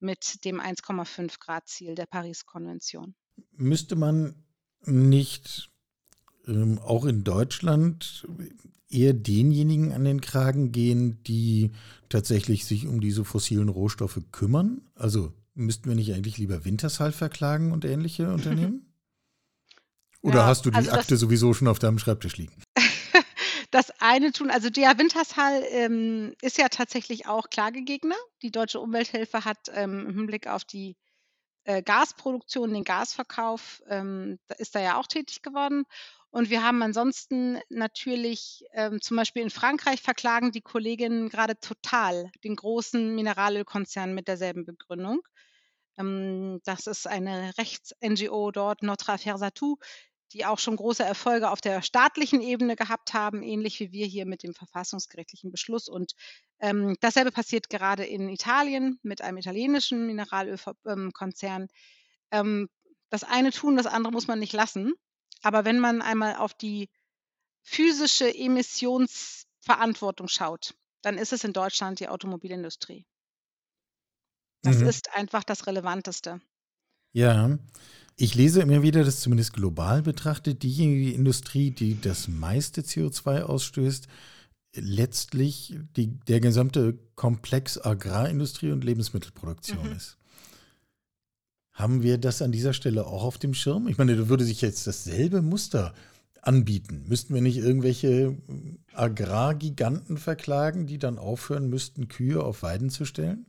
mit 0.00 0.44
dem 0.44 0.60
1,5 0.60 1.38
Grad 1.38 1.68
Ziel 1.68 1.94
der 1.94 2.06
Paris-Konvention. 2.06 3.14
Müsste 3.52 3.96
man 3.96 4.46
nicht 4.84 5.70
ähm, 6.46 6.78
auch 6.78 7.04
in 7.04 7.24
Deutschland 7.24 8.26
eher 8.88 9.12
denjenigen 9.12 9.92
an 9.92 10.04
den 10.04 10.20
Kragen 10.22 10.72
gehen, 10.72 11.22
die 11.24 11.72
tatsächlich 12.08 12.64
sich 12.64 12.86
um 12.86 13.00
diese 13.00 13.24
fossilen 13.24 13.68
Rohstoffe 13.68 14.20
kümmern? 14.32 14.80
Also 14.94 15.34
müssten 15.54 15.88
wir 15.88 15.96
nicht 15.96 16.14
eigentlich 16.14 16.38
lieber 16.38 16.64
Wintershall 16.64 17.12
verklagen 17.12 17.72
und 17.72 17.84
ähnliche 17.84 18.32
Unternehmen? 18.32 18.87
Oder 20.22 20.40
ja, 20.40 20.46
hast 20.46 20.66
du 20.66 20.70
die 20.70 20.76
also 20.76 20.90
Akte 20.92 21.16
sowieso 21.16 21.54
schon 21.54 21.68
auf 21.68 21.78
deinem 21.78 21.98
Schreibtisch 21.98 22.36
liegen? 22.36 22.60
das 23.70 23.90
eine 24.00 24.32
tun, 24.32 24.50
also 24.50 24.70
der 24.70 24.98
Wintershall 24.98 25.62
ähm, 25.70 26.34
ist 26.42 26.58
ja 26.58 26.68
tatsächlich 26.68 27.26
auch 27.26 27.50
Klagegegner. 27.50 28.16
Die 28.42 28.50
Deutsche 28.50 28.80
Umwelthilfe 28.80 29.44
hat 29.44 29.70
ähm, 29.74 30.06
im 30.08 30.16
Hinblick 30.16 30.48
auf 30.48 30.64
die 30.64 30.96
äh, 31.64 31.82
Gasproduktion, 31.82 32.72
den 32.72 32.84
Gasverkauf, 32.84 33.82
ähm, 33.88 34.38
da 34.46 34.54
ist 34.56 34.74
da 34.74 34.80
ja 34.80 34.98
auch 34.98 35.06
tätig 35.06 35.42
geworden. 35.42 35.84
Und 36.30 36.50
wir 36.50 36.62
haben 36.62 36.82
ansonsten 36.82 37.58
natürlich 37.68 38.64
ähm, 38.72 39.00
zum 39.00 39.16
Beispiel 39.16 39.42
in 39.42 39.50
Frankreich 39.50 40.02
verklagen 40.02 40.52
die 40.52 40.60
Kolleginnen 40.60 41.28
gerade 41.28 41.58
total 41.58 42.30
den 42.44 42.56
großen 42.56 43.14
Mineralölkonzern 43.14 44.14
mit 44.14 44.28
derselben 44.28 44.66
Begründung. 44.66 45.20
Ähm, 45.98 46.60
das 46.64 46.86
ist 46.86 47.06
eine 47.06 47.52
Rechts-NGO 47.58 48.50
dort, 48.50 48.82
Notre 48.82 49.14
Affaire 49.14 49.38
Satou, 49.38 49.78
die 50.32 50.44
auch 50.44 50.58
schon 50.58 50.76
große 50.76 51.04
Erfolge 51.04 51.50
auf 51.50 51.60
der 51.60 51.82
staatlichen 51.82 52.40
Ebene 52.40 52.76
gehabt 52.76 53.14
haben, 53.14 53.42
ähnlich 53.42 53.80
wie 53.80 53.92
wir 53.92 54.06
hier 54.06 54.26
mit 54.26 54.42
dem 54.42 54.54
verfassungsgerichtlichen 54.54 55.50
Beschluss. 55.50 55.88
Und 55.88 56.12
ähm, 56.60 56.96
dasselbe 57.00 57.32
passiert 57.32 57.68
gerade 57.70 58.04
in 58.04 58.28
Italien 58.28 58.98
mit 59.02 59.22
einem 59.22 59.38
italienischen 59.38 60.06
Mineralölkonzern. 60.06 61.68
Ähm, 62.30 62.68
das 63.10 63.24
eine 63.24 63.52
tun, 63.52 63.76
das 63.76 63.86
andere 63.86 64.12
muss 64.12 64.26
man 64.26 64.38
nicht 64.38 64.52
lassen. 64.52 64.92
Aber 65.42 65.64
wenn 65.64 65.78
man 65.80 66.02
einmal 66.02 66.36
auf 66.36 66.54
die 66.54 66.90
physische 67.62 68.34
Emissionsverantwortung 68.34 70.28
schaut, 70.28 70.74
dann 71.02 71.16
ist 71.18 71.32
es 71.32 71.44
in 71.44 71.52
Deutschland 71.52 72.00
die 72.00 72.08
Automobilindustrie. 72.08 73.06
Das 74.62 74.76
Mhm. 74.76 74.88
ist 74.88 75.12
einfach 75.14 75.42
das 75.42 75.66
Relevanteste. 75.66 76.40
Ja, 77.12 77.58
ich 78.16 78.34
lese 78.34 78.60
immer 78.62 78.82
wieder, 78.82 79.04
dass 79.04 79.20
zumindest 79.20 79.52
global 79.52 80.02
betrachtet 80.02 80.62
diejenige 80.62 81.12
Industrie, 81.12 81.70
die 81.70 82.00
das 82.00 82.28
meiste 82.28 82.82
CO2 82.82 83.42
ausstößt, 83.42 84.08
letztlich 84.74 85.76
die, 85.96 86.08
der 86.28 86.40
gesamte 86.40 86.98
Komplex 87.14 87.78
Agrarindustrie 87.78 88.70
und 88.72 88.84
Lebensmittelproduktion 88.84 89.86
Mhm. 89.88 89.96
ist. 89.96 90.16
Haben 91.72 92.02
wir 92.02 92.18
das 92.18 92.42
an 92.42 92.50
dieser 92.52 92.72
Stelle 92.72 93.06
auch 93.06 93.22
auf 93.22 93.38
dem 93.38 93.54
Schirm? 93.54 93.86
Ich 93.86 93.98
meine, 93.98 94.16
da 94.16 94.28
würde 94.28 94.44
sich 94.44 94.60
jetzt 94.60 94.86
dasselbe 94.86 95.42
Muster 95.42 95.94
anbieten. 96.42 97.04
Müssten 97.06 97.34
wir 97.34 97.40
nicht 97.40 97.56
irgendwelche 97.56 98.36
Agrargiganten 98.92 100.18
verklagen, 100.18 100.86
die 100.86 100.98
dann 100.98 101.18
aufhören 101.18 101.68
müssten, 101.68 102.08
Kühe 102.08 102.42
auf 102.42 102.62
Weiden 102.62 102.90
zu 102.90 103.04
stellen? 103.04 103.46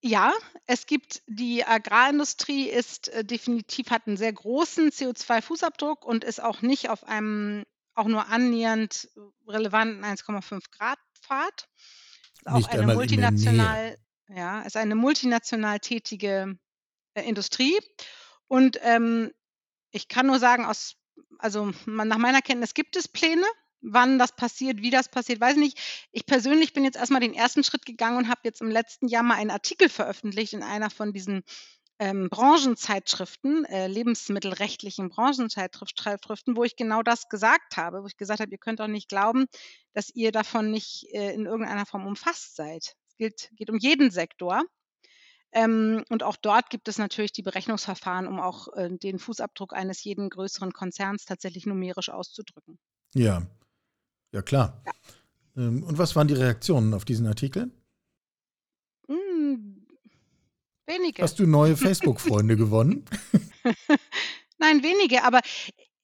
Ja, 0.00 0.32
es 0.66 0.86
gibt 0.86 1.22
die 1.26 1.64
Agrarindustrie 1.64 2.68
ist 2.68 3.08
äh, 3.08 3.24
definitiv 3.24 3.90
hat 3.90 4.06
einen 4.06 4.16
sehr 4.16 4.32
großen 4.32 4.90
CO2-Fußabdruck 4.90 6.04
und 6.04 6.24
ist 6.24 6.40
auch 6.42 6.62
nicht 6.62 6.88
auf 6.88 7.04
einem 7.04 7.64
auch 7.94 8.06
nur 8.06 8.28
annähernd 8.28 9.08
äh, 9.16 9.50
relevanten 9.50 10.04
1,5 10.04 10.62
Grad 10.70 10.98
Pfad. 11.20 11.68
Ist 12.34 12.46
auch 12.46 12.56
Nicht 12.56 12.70
eine 12.70 12.94
multinational 12.94 13.98
ja, 14.28 14.60
ist 14.60 14.76
eine 14.76 14.94
multinational 14.94 15.80
tätige, 15.80 16.58
äh, 17.14 17.22
Industrie. 17.22 17.78
Und, 18.46 18.78
ähm, 18.82 19.32
ich 19.90 20.08
kann 20.08 20.26
nur 20.26 20.38
sagen, 20.38 20.64
aus 20.64 20.96
also, 21.38 21.72
ma 21.86 22.04
nach 22.04 22.18
meiner 22.18 22.42
Kenntnis 22.42 22.74
gibt 22.74 22.96
es 22.96 23.08
Pläne. 23.08 23.46
Wann 23.80 24.18
das 24.18 24.34
passiert, 24.34 24.82
wie 24.82 24.90
das 24.90 25.08
passiert, 25.08 25.40
weiß 25.40 25.52
ich 25.54 25.60
nicht. 25.60 26.08
Ich 26.12 26.26
persönlich 26.26 26.72
bin 26.72 26.84
jetzt 26.84 26.96
erst 26.96 27.12
mal 27.12 27.20
den 27.20 27.34
ersten 27.34 27.62
Schritt 27.64 27.86
gegangen 27.86 28.16
und 28.18 28.28
habe 28.28 28.40
jetzt 28.44 28.60
im 28.60 28.70
letzten 28.70 29.08
Jahr 29.08 29.22
mal 29.22 29.36
einen 29.36 29.50
Artikel 29.50 29.88
veröffentlicht 29.88 30.52
in 30.52 30.62
einer 30.64 30.90
von 30.90 31.12
diesen, 31.12 31.42
ähm, 32.00 32.28
Branchenzeitschriften, 32.30 33.64
äh, 33.66 33.88
lebensmittelrechtlichen 33.88 35.08
Branchenzeitschriften, 35.10 36.56
wo 36.56 36.64
ich 36.64 36.76
genau 36.76 37.02
das 37.02 37.28
gesagt 37.28 37.76
habe, 37.76 38.02
wo 38.02 38.06
ich 38.06 38.16
gesagt 38.16 38.40
habe: 38.40 38.52
„Ihr 38.52 38.58
könnt 38.58 38.80
doch 38.80 38.88
nicht 38.88 39.08
glauben, 39.08 39.46
dass 39.94 40.10
ihr 40.14 40.32
davon 40.32 40.70
nicht, 40.70 41.06
äh, 41.12 41.32
in 41.34 41.46
irgendeiner 41.46 41.86
Form 41.86 42.06
umfasst 42.06 42.56
seid.“ 42.56 42.94
Es 43.08 43.16
gilt 43.16 43.50
geht 43.56 43.70
um 43.70 43.78
jeden 43.78 44.10
Sektor. 44.12 44.62
Ähm, 45.52 46.04
und 46.10 46.22
auch 46.22 46.36
dort 46.36 46.70
gibt 46.70 46.88
es 46.88 46.98
natürlich 46.98 47.32
die 47.32 47.42
Berechnungsverfahren, 47.42 48.26
um 48.26 48.40
auch, 48.40 48.68
äh, 48.76 48.88
den 48.98 49.18
Fußabdruck 49.18 49.72
eines 49.74 50.02
jeden 50.04 50.30
größeren 50.30 50.72
Konzerns 50.72 51.24
tatsächlich 51.26 51.66
numerisch 51.66 52.08
auszudrücken. 52.10 52.78
Ja, 53.14 53.42
ja 54.32 54.42
klar. 54.42 54.82
Ja. 54.84 54.92
Ähm, 55.58 55.82
und 55.82 55.98
was 55.98 56.14
waren 56.16 56.28
die 56.28 56.34
Reaktionen 56.34 56.94
auf 56.94 57.04
diesen 57.04 57.26
Artikel? 57.26 57.70
Hm, 59.08 59.86
wenige. 60.86 61.22
Hast 61.22 61.38
du 61.38 61.46
neue 61.46 61.76
Facebook-Freunde 61.76 62.56
gewonnen? 62.58 63.04
Nein, 64.58 64.82
wenige, 64.82 65.24
aber 65.24 65.40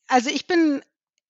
also 0.06 0.30
ich 0.30 0.46
bin 0.46 0.82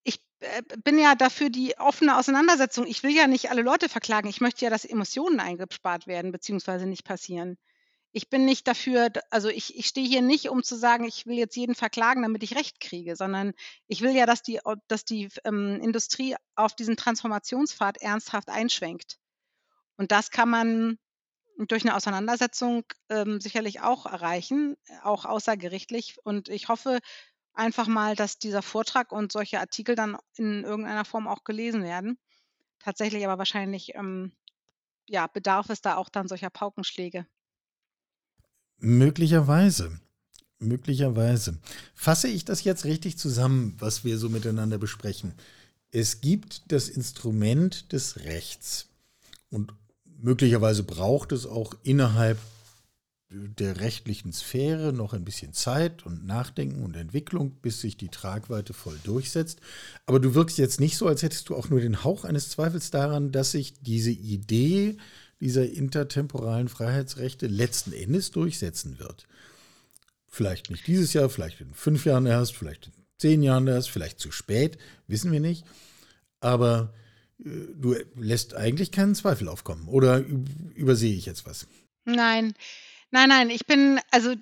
ich, 0.02 0.20
äh, 0.40 0.62
bin 0.82 0.98
ja 0.98 1.14
dafür 1.14 1.50
die 1.50 1.78
offene 1.78 2.16
Auseinandersetzung. 2.18 2.86
Ich 2.86 3.02
will 3.02 3.14
ja 3.14 3.26
nicht 3.26 3.50
alle 3.50 3.62
Leute 3.62 3.88
verklagen. 3.88 4.28
Ich 4.28 4.40
möchte 4.40 4.64
ja, 4.64 4.70
dass 4.70 4.84
Emotionen 4.84 5.40
eingespart 5.40 6.06
werden 6.06 6.32
beziehungsweise 6.32 6.86
nicht 6.86 7.04
passieren. 7.04 7.56
Ich 8.16 8.30
bin 8.30 8.44
nicht 8.44 8.68
dafür 8.68 9.08
also 9.30 9.48
ich 9.48 9.76
ich 9.76 9.86
stehe 9.88 10.06
hier 10.06 10.22
nicht, 10.22 10.48
um 10.48 10.62
zu 10.62 10.76
sagen, 10.76 11.02
ich 11.04 11.26
will 11.26 11.36
jetzt 11.36 11.56
jeden 11.56 11.74
verklagen, 11.74 12.22
damit 12.22 12.44
ich 12.44 12.54
Recht 12.54 12.78
kriege, 12.78 13.16
sondern 13.16 13.54
ich 13.88 14.02
will 14.02 14.12
ja, 14.14 14.24
dass 14.24 14.40
die 14.40 14.60
dass 14.86 15.04
die 15.04 15.28
ähm, 15.44 15.80
Industrie 15.82 16.36
auf 16.54 16.76
diesen 16.76 16.96
Transformationspfad 16.96 17.96
ernsthaft 18.00 18.50
einschwenkt. 18.50 19.18
Und 19.96 20.12
das 20.12 20.30
kann 20.30 20.50
man 20.50 20.98
durch 21.58 21.84
'ne 21.84 21.96
Auseinandersetzung, 21.96 22.84
ähm, 23.10 23.40
sicherlich 23.40 23.82
auch 23.82 24.06
erreichen, 24.06 24.76
auch 25.04 25.24
außergerichtlich. 25.26 26.16
Und 26.24 26.48
ich 26.50 26.68
hoffe 26.68 27.00
einfach 27.54 27.88
mal, 27.88 28.16
dass 28.16 28.38
dieser 28.38 28.62
Vortrag 28.62 29.12
und 29.12 29.32
solche 29.32 29.60
Artikel 29.60 29.96
dann 29.96 30.18
in 30.36 30.64
irgendeiner 30.64 31.04
Form 31.06 31.28
auch 31.28 31.44
gelesen 31.44 31.84
werden. 31.84 32.18
Tatsächlich 32.80 33.24
aber 33.26 33.38
wahrscheinlich, 33.38 33.94
ähm, 33.96 34.32
ja, 35.08 35.26
bedarf 35.28 35.70
es 35.70 35.82
da 35.82 35.96
auch 35.96 36.10
dann 36.10 36.28
solcher 36.28 36.50
Paukenschläge. 36.50 37.26
Möglicherweise. 38.78 39.98
Möglicherweise. 40.58 41.58
Fasse 41.94 42.28
ich 42.28 42.44
das 42.44 42.64
jetzt 42.64 42.84
richtig 42.84 43.18
zusammen, 43.18 43.74
was 43.78 44.04
wir 44.04 44.18
so 44.18 44.28
miteinander 44.28 44.78
besprechen? 44.78 45.34
Es 45.90 46.20
gibt 46.20 46.62
das 46.72 46.88
Instrument 46.88 47.92
des 47.92 48.24
Rechts 48.24 48.88
und 49.50 49.74
möglicherweise 50.20 50.82
braucht 50.82 51.32
es 51.32 51.46
auch 51.46 51.74
innerhalb 51.82 52.38
der 53.30 53.80
rechtlichen 53.80 54.32
Sphäre 54.32 54.92
noch 54.92 55.12
ein 55.12 55.24
bisschen 55.24 55.52
Zeit 55.52 56.06
und 56.06 56.26
Nachdenken 56.26 56.84
und 56.84 56.96
Entwicklung, 56.96 57.52
bis 57.62 57.80
sich 57.80 57.96
die 57.96 58.08
Tragweite 58.08 58.72
voll 58.72 58.98
durchsetzt. 59.04 59.60
Aber 60.06 60.20
du 60.20 60.34
wirkst 60.34 60.58
jetzt 60.58 60.80
nicht 60.80 60.96
so, 60.96 61.06
als 61.06 61.22
hättest 61.22 61.48
du 61.48 61.56
auch 61.56 61.68
nur 61.68 61.80
den 61.80 62.04
Hauch 62.04 62.24
eines 62.24 62.50
Zweifels 62.50 62.90
daran, 62.90 63.32
dass 63.32 63.50
sich 63.50 63.74
diese 63.80 64.12
Idee 64.12 64.96
dieser 65.44 65.70
intertemporalen 65.70 66.68
Freiheitsrechte 66.68 67.46
letzten 67.48 67.92
Endes 67.92 68.30
durchsetzen 68.30 68.98
wird. 68.98 69.26
Vielleicht 70.26 70.70
nicht 70.70 70.86
dieses 70.86 71.12
Jahr, 71.12 71.28
vielleicht 71.28 71.60
in 71.60 71.74
fünf 71.74 72.06
Jahren 72.06 72.24
erst, 72.24 72.56
vielleicht 72.56 72.86
in 72.86 72.92
zehn 73.18 73.42
Jahren 73.42 73.66
erst, 73.66 73.90
vielleicht 73.90 74.18
zu 74.20 74.32
spät, 74.32 74.78
wissen 75.06 75.30
wir 75.32 75.40
nicht. 75.40 75.66
Aber 76.40 76.94
äh, 77.44 77.50
du 77.76 77.94
lässt 78.16 78.54
eigentlich 78.54 78.90
keinen 78.90 79.14
Zweifel 79.14 79.48
aufkommen. 79.48 79.86
Oder 79.86 80.24
übersehe 80.74 81.14
ich 81.14 81.26
jetzt 81.26 81.44
was? 81.44 81.66
Nein, 82.06 82.54
nein, 83.10 83.28
nein, 83.28 83.50
ich 83.50 83.66
bin 83.66 84.00
also 84.10 84.34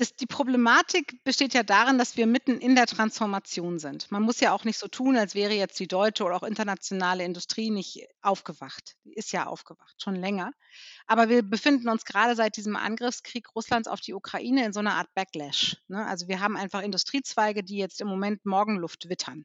das 0.00 0.16
die 0.16 0.26
Problematik 0.26 1.22
besteht 1.24 1.52
ja 1.52 1.62
darin, 1.62 1.98
dass 1.98 2.16
wir 2.16 2.26
mitten 2.26 2.58
in 2.58 2.74
der 2.74 2.86
Transformation 2.86 3.78
sind. 3.78 4.10
Man 4.10 4.22
muss 4.22 4.40
ja 4.40 4.52
auch 4.52 4.64
nicht 4.64 4.78
so 4.78 4.88
tun, 4.88 5.16
als 5.18 5.34
wäre 5.34 5.52
jetzt 5.52 5.78
die 5.78 5.88
deutsche 5.88 6.24
oder 6.24 6.36
auch 6.36 6.42
internationale 6.42 7.22
Industrie 7.22 7.70
nicht 7.70 8.06
aufgewacht. 8.22 8.96
Die 9.04 9.12
ist 9.12 9.30
ja 9.32 9.46
aufgewacht, 9.46 10.02
schon 10.02 10.14
länger. 10.14 10.52
Aber 11.06 11.28
wir 11.28 11.42
befinden 11.42 11.90
uns 11.90 12.06
gerade 12.06 12.34
seit 12.34 12.56
diesem 12.56 12.76
Angriffskrieg 12.76 13.54
Russlands 13.54 13.88
auf 13.88 14.00
die 14.00 14.14
Ukraine 14.14 14.64
in 14.64 14.72
so 14.72 14.80
einer 14.80 14.94
Art 14.94 15.12
Backlash, 15.14 15.76
ne? 15.88 16.06
Also, 16.06 16.28
wir 16.28 16.40
haben 16.40 16.56
einfach 16.56 16.80
Industriezweige, 16.80 17.62
die 17.62 17.76
jetzt 17.76 18.00
im 18.00 18.08
Moment 18.08 18.46
Morgenluft 18.46 19.10
wittern. 19.10 19.44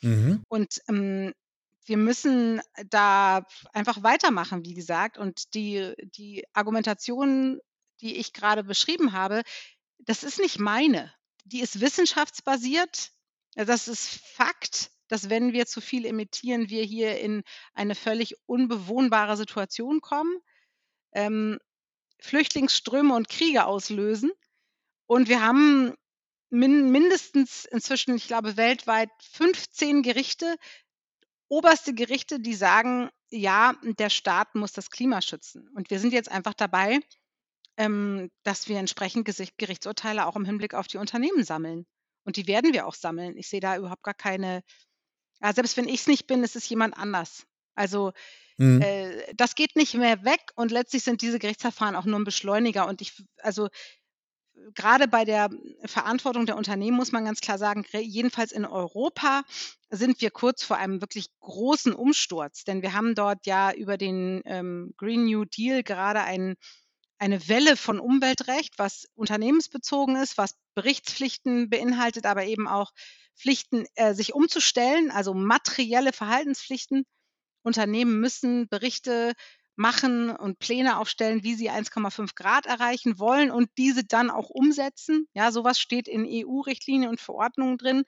Mhm. 0.00 0.42
Und, 0.48 0.80
ähm, 0.88 1.32
wir 1.84 1.96
müssen 1.96 2.60
da 2.90 3.44
einfach 3.72 4.02
weitermachen, 4.02 4.64
wie 4.64 4.74
gesagt. 4.74 5.18
Und 5.18 5.54
die 5.54 5.94
die 6.16 6.44
Argumentation, 6.52 7.60
die 8.00 8.16
ich 8.16 8.32
gerade 8.32 8.64
beschrieben 8.64 9.12
habe, 9.12 9.42
das 10.06 10.22
ist 10.22 10.38
nicht 10.38 10.58
meine. 10.58 11.12
Die 11.44 11.60
ist 11.60 11.80
wissenschaftsbasiert. 11.80 13.10
Das 13.54 13.88
ist 13.88 14.08
Fakt, 14.08 14.90
dass 15.08 15.28
wenn 15.28 15.52
wir 15.52 15.66
zu 15.66 15.80
viel 15.80 16.06
emittieren, 16.06 16.70
wir 16.70 16.84
hier 16.84 17.20
in 17.20 17.42
eine 17.74 17.94
völlig 17.94 18.36
unbewohnbare 18.46 19.36
Situation 19.36 20.00
kommen, 20.00 20.40
ähm, 21.12 21.58
Flüchtlingsströme 22.18 23.14
und 23.14 23.28
Kriege 23.28 23.66
auslösen. 23.66 24.30
Und 25.06 25.28
wir 25.28 25.42
haben 25.42 25.94
min 26.50 26.90
mindestens 26.90 27.64
inzwischen, 27.64 28.14
ich 28.14 28.26
glaube, 28.26 28.56
weltweit 28.56 29.10
15 29.32 30.02
Gerichte, 30.02 30.56
oberste 31.48 31.94
Gerichte, 31.94 32.40
die 32.40 32.54
sagen: 32.54 33.10
„Ja, 33.30 33.74
der 33.82 34.10
Staat 34.10 34.54
muss 34.54 34.72
das 34.72 34.90
Klima 34.90 35.20
schützen.“ 35.20 35.68
Und 35.74 35.90
wir 35.90 35.98
sind 35.98 36.12
jetzt 36.12 36.30
einfach 36.30 36.54
dabei, 36.54 37.00
ähm, 37.76 38.30
dass 38.44 38.68
wir 38.68 38.78
entsprechend 38.78 39.24
Gesicht 39.24 39.58
Gerichtsurteile 39.58 40.26
auch 40.26 40.36
im 40.36 40.44
Hinblick 40.44 40.74
auf 40.74 40.86
die 40.88 40.98
Unternehmen 40.98 41.44
sammeln. 41.44 41.86
Und 42.24 42.36
die 42.36 42.46
werden 42.46 42.72
wir 42.72 42.86
auch 42.86 42.94
sammeln. 42.94 43.36
Ich 43.36 43.48
sehe 43.48 43.60
da 43.60 43.76
überhaupt 43.76 44.02
gar 44.04 44.14
keine 44.14 44.62
ja, 45.42 45.52
selbst 45.52 45.76
wenn 45.76 45.88
ich's 45.88 46.06
nicht 46.06 46.26
bin, 46.26 46.44
ist 46.44 46.56
es 46.56 46.68
jemand 46.68 46.96
anders. 46.96 47.46
Also, 47.74 48.12
Mhm. 48.58 48.82
äh, 48.82 49.34
das 49.36 49.54
geht 49.56 49.76
nicht 49.76 49.94
mehr 49.94 50.24
weg 50.24 50.40
und 50.56 50.72
letztlich 50.72 51.04
sind 51.04 51.22
diese 51.22 51.38
Gerichtsverfahren 51.40 51.96
auch 51.96 52.06
nur 52.06 52.18
'n 52.20 52.24
Beschleuniger. 52.24 52.88
Und 52.88 53.02
ich 53.02 53.14
also, 53.42 53.68
grade 54.74 55.08
bei 55.08 55.24
der 55.24 55.50
Verantwortung 55.84 56.46
der 56.46 56.56
Unternehmen 56.56 56.96
muss 56.96 57.12
man 57.12 57.24
ganz 57.24 57.40
klar 57.40 57.58
sagen, 57.58 57.84
jedenfalls 57.92 58.52
in 58.52 58.64
Europa 58.64 59.42
sind 59.90 60.20
wir 60.20 60.30
kurz 60.30 60.62
vor 60.62 60.76
einem 60.76 61.00
wirklich 61.00 61.28
großen 61.40 61.94
Umsturz. 61.94 62.64
Denn 62.64 62.82
wir 62.82 62.92
haben 62.92 63.14
dort 63.14 63.46
ja 63.46 63.72
über 63.72 63.96
den, 63.98 64.42
ähm, 64.44 64.92
Green 64.96 65.24
New 65.24 65.44
Deal 65.44 65.82
gerade 65.82 66.22
ein 66.22 66.54
eine 67.22 67.48
Welle 67.48 67.76
von 67.76 68.00
Umweltrecht, 68.00 68.80
was 68.80 69.06
unternehmensbezogen 69.14 70.16
ist, 70.16 70.38
was 70.38 70.56
Berichtspflichten 70.74 71.70
beinhaltet, 71.70 72.26
aber 72.26 72.46
eben 72.46 72.66
auch 72.66 72.90
Pflichten, 73.36 73.86
äh, 73.94 74.12
sich 74.12 74.34
umzustellen, 74.34 75.12
also 75.12 75.32
materielle 75.32 76.12
Verhaltenspflichten. 76.12 77.04
Unternehmen 77.62 78.18
müssen 78.18 78.66
Berichte 78.66 79.34
machen 79.76 80.30
und 80.30 80.58
Pläne 80.58 80.98
aufstellen, 80.98 81.44
wie 81.44 81.54
sie 81.54 81.70
1,5 81.70 82.34
Grad 82.34 82.66
erreichen 82.66 83.20
wollen 83.20 83.52
und 83.52 83.70
diese 83.78 84.02
dann 84.02 84.28
auch 84.28 84.50
umsetzen. 84.50 85.28
Ja, 85.32 85.52
sowas 85.52 85.78
steht 85.78 86.08
in 86.08 86.26
EU-Richtlinien 86.26 87.08
und 87.08 87.20
Verordnungen 87.20 87.78
drin. 87.78 88.02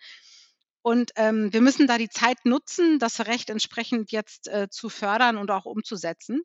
Und 0.82 1.12
ähm, 1.14 1.52
wir 1.52 1.60
müssen 1.60 1.86
da 1.86 1.98
die 1.98 2.08
Zeit 2.08 2.44
nutzen, 2.44 2.98
das 2.98 3.24
Recht 3.26 3.48
entsprechend 3.48 4.10
jetzt 4.10 4.48
äh, 4.48 4.68
zu 4.68 4.88
fördern 4.88 5.36
und 5.38 5.52
auch 5.52 5.66
umzusetzen. 5.66 6.42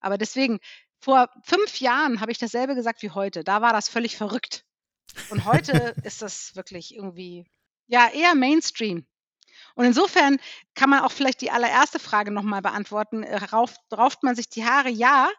Aber 0.00 0.16
deswegen, 0.16 0.60
vor 1.00 1.28
fünf 1.42 1.80
Jahren 1.80 2.20
habe 2.20 2.30
ich 2.30 2.38
dasselbe 2.38 2.74
gesagt 2.74 3.02
wie 3.02 3.10
heute. 3.10 3.42
Da 3.42 3.62
war 3.62 3.72
das 3.72 3.88
völlig 3.88 4.16
verrückt. 4.16 4.64
Und 5.30 5.44
heute 5.44 5.72
ist 6.04 6.22
das 6.22 6.54
wirklich 6.54 6.94
irgendwie, 6.94 7.46
ja, 7.86 8.08
eher 8.08 8.34
Mainstream. 8.34 9.06
Und 9.74 9.84
insofern 9.84 10.38
kann 10.74 10.90
man 10.90 11.00
auch 11.00 11.12
vielleicht 11.12 11.40
die 11.40 11.50
allererste 11.50 11.98
Frage 11.98 12.30
nochmal 12.30 12.62
beantworten. 12.62 13.22
Äh, 13.22 13.36
rauft, 13.36 13.78
rauft 13.92 14.22
man 14.22 14.36
sich 14.36 14.48
die 14.48 14.64
Haare? 14.64 14.90
Ja, 14.90 15.30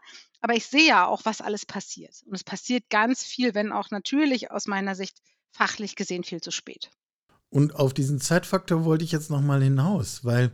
aber 0.42 0.56
ich 0.56 0.66
sehe 0.66 0.88
ja 0.88 1.06
auch, 1.06 1.26
was 1.26 1.42
alles 1.42 1.66
passiert. 1.66 2.24
Und 2.26 2.36
es 2.36 2.44
passiert 2.44 2.90
ganz 2.90 3.24
viel, 3.24 3.54
wenn 3.54 3.72
auch 3.72 3.92
natürlich 3.92 4.52
aus 4.52 4.66
meiner 4.66 4.96
Sicht 4.96 5.22
fachlich 5.52 5.96
gesehen 5.96 6.24
viel 6.24 6.42
zu 6.42 6.52
spät. 6.52 6.90
Und 7.50 7.76
auf 7.76 7.94
diesen 7.94 8.20
Zeitfaktor 8.20 8.86
wollte 8.86 9.04
ich 9.04 9.12
jetzt 9.12 9.30
nochmal 9.30 9.62
hinaus, 9.62 10.24
weil 10.24 10.52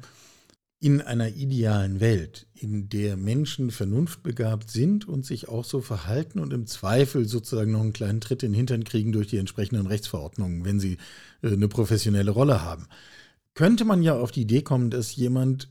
in 0.79 1.01
einer 1.01 1.29
idealen 1.29 1.99
Welt, 1.99 2.45
in 2.53 2.87
der 2.89 3.17
Menschen 3.17 3.71
vernunftbegabt 3.71 4.69
sind 4.69 5.07
und 5.07 5.25
sich 5.25 5.49
auch 5.49 5.65
so 5.65 5.81
verhalten 5.81 6.39
und 6.39 6.53
im 6.53 6.67
Zweifel 6.67 7.27
sozusagen 7.27 7.71
noch 7.71 7.81
einen 7.81 7.93
kleinen 7.93 8.21
Tritt 8.21 8.43
in 8.43 8.51
den 8.51 8.57
Hintern 8.57 8.83
kriegen 8.83 9.11
durch 9.11 9.27
die 9.27 9.37
entsprechenden 9.37 9.87
Rechtsverordnungen, 9.87 10.65
wenn 10.65 10.79
sie 10.79 10.97
äh, 11.41 11.51
eine 11.51 11.67
professionelle 11.67 12.29
Rolle 12.29 12.61
haben, 12.61 12.87
könnte 13.55 13.85
man 13.85 14.03
ja 14.03 14.15
auf 14.15 14.31
die 14.31 14.41
Idee 14.41 14.61
kommen, 14.61 14.91
dass 14.91 15.15
jemand 15.15 15.69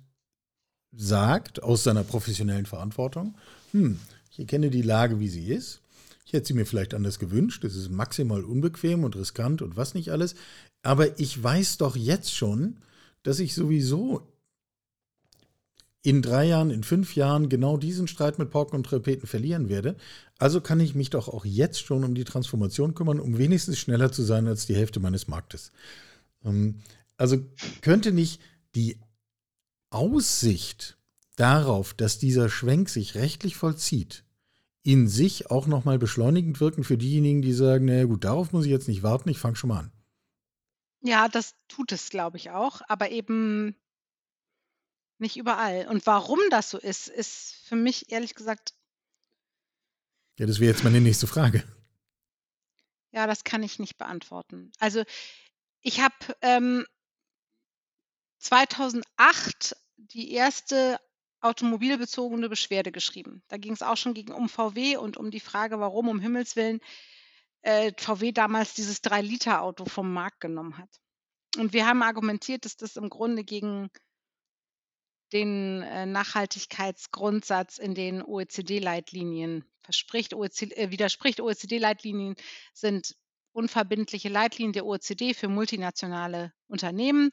sagt, 0.92 1.62
aus 1.62 1.84
seiner 1.84 2.02
professionellen 2.02 2.66
Verantwortung, 2.66 3.36
hm, 3.70 4.00
ich 4.32 4.40
erkenne 4.40 4.70
die 4.70 4.82
Lage, 4.82 5.20
wie 5.20 5.28
sie 5.28 5.46
ist. 5.46 5.82
Ich 6.24 6.32
hätte 6.32 6.48
sie 6.48 6.54
mir 6.54 6.66
vielleicht 6.66 6.94
anders 6.94 7.20
gewünscht. 7.20 7.62
Es 7.62 7.76
ist 7.76 7.90
maximal 7.90 8.42
unbequem 8.42 9.04
und 9.04 9.14
riskant 9.14 9.62
und 9.62 9.76
was 9.76 9.94
nicht 9.94 10.10
alles. 10.10 10.34
Aber 10.82 11.20
ich 11.20 11.40
weiß 11.40 11.78
doch 11.78 11.94
jetzt 11.94 12.34
schon, 12.34 12.78
dass 13.22 13.38
ich 13.38 13.54
sowieso 13.54 14.26
in 16.06 16.22
drei 16.22 16.44
Jahren, 16.44 16.70
in 16.70 16.84
fünf 16.84 17.16
Jahren 17.16 17.48
genau 17.48 17.76
diesen 17.76 18.06
Streit 18.06 18.38
mit 18.38 18.52
Pauken 18.52 18.76
und 18.76 18.84
Trapeten 18.86 19.26
verlieren 19.26 19.68
werde. 19.68 19.96
Also 20.38 20.60
kann 20.60 20.78
ich 20.78 20.94
mich 20.94 21.10
doch 21.10 21.26
auch 21.26 21.44
jetzt 21.44 21.80
schon 21.80 22.04
um 22.04 22.14
die 22.14 22.22
Transformation 22.22 22.94
kümmern, 22.94 23.18
um 23.18 23.38
wenigstens 23.38 23.80
schneller 23.80 24.12
zu 24.12 24.22
sein 24.22 24.46
als 24.46 24.66
die 24.66 24.76
Hälfte 24.76 25.00
meines 25.00 25.26
Marktes. 25.26 25.72
Ähm, 26.44 26.76
also 27.16 27.38
könnte 27.80 28.12
nicht 28.12 28.40
die 28.76 29.00
Aussicht 29.90 30.96
darauf, 31.34 31.92
dass 31.92 32.20
dieser 32.20 32.50
Schwenk 32.50 32.88
sich 32.88 33.16
rechtlich 33.16 33.56
vollzieht, 33.56 34.22
in 34.84 35.08
sich 35.08 35.50
auch 35.50 35.66
nochmal 35.66 35.98
beschleunigend 35.98 36.60
wirken 36.60 36.84
für 36.84 36.96
diejenigen, 36.96 37.42
die 37.42 37.52
sagen, 37.52 37.86
naja 37.86 38.04
gut, 38.04 38.22
darauf 38.22 38.52
muss 38.52 38.64
ich 38.64 38.70
jetzt 38.70 38.86
nicht 38.86 39.02
warten, 39.02 39.28
ich 39.28 39.38
fange 39.38 39.56
schon 39.56 39.70
mal 39.70 39.80
an. 39.80 39.92
Ja, 41.00 41.26
das 41.26 41.56
tut 41.66 41.90
es, 41.90 42.10
glaube 42.10 42.36
ich 42.36 42.50
auch, 42.50 42.80
aber 42.86 43.10
eben 43.10 43.74
nicht 45.18 45.36
überall. 45.36 45.86
Und 45.88 46.06
warum 46.06 46.40
das 46.50 46.70
so 46.70 46.78
ist, 46.78 47.08
ist 47.08 47.56
für 47.64 47.76
mich 47.76 48.10
ehrlich 48.10 48.34
gesagt. 48.34 48.74
Ja, 50.38 50.46
das 50.46 50.60
wäre 50.60 50.72
jetzt 50.72 50.84
meine 50.84 51.00
nächste 51.00 51.26
Frage. 51.26 51.64
Ja, 53.12 53.26
das 53.26 53.44
kann 53.44 53.62
ich 53.62 53.78
nicht 53.78 53.96
beantworten. 53.96 54.72
Also 54.78 55.04
ich 55.80 56.00
habe 56.00 56.14
ähm, 56.42 56.86
2008 58.38 59.76
die 59.96 60.32
erste 60.32 61.00
automobilbezogene 61.40 62.48
Beschwerde 62.48 62.92
geschrieben. 62.92 63.42
Da 63.48 63.56
ging 63.56 63.72
es 63.72 63.82
auch 63.82 63.96
schon 63.96 64.14
gegen 64.14 64.32
um 64.32 64.48
VW 64.48 64.96
und 64.96 65.16
um 65.16 65.30
die 65.30 65.40
Frage, 65.40 65.80
warum 65.80 66.08
um 66.08 66.20
Himmels 66.20 66.56
willen 66.56 66.80
äh, 67.66 67.92
VW 67.98 68.30
damals 68.30 68.74
dieses 68.74 69.02
3-Liter-Auto 69.02 69.86
vom 69.86 70.12
Markt 70.12 70.40
genommen 70.40 70.78
hat. 70.78 71.00
Und 71.58 71.72
wir 71.72 71.86
haben 71.86 72.02
argumentiert, 72.02 72.64
dass 72.64 72.76
das 72.76 72.96
im 72.96 73.10
Grunde 73.10 73.42
gegen 73.42 73.90
den 75.32 75.82
äh, 75.82 76.06
Nachhaltigkeitsgrundsatz 76.06 77.78
in 77.78 77.94
den 77.94 78.22
OECD-Leitlinien 78.22 79.64
verspricht, 79.82 80.34
OECD, 80.34 80.74
äh, 80.76 80.90
widerspricht. 80.90 81.40
OECD-Leitlinien 81.40 82.36
sind 82.72 83.16
unverbindliche 83.52 84.28
Leitlinien 84.28 84.72
der 84.72 84.86
OECD 84.86 85.34
für 85.34 85.48
multinationale 85.48 86.52
Unternehmen 86.68 87.30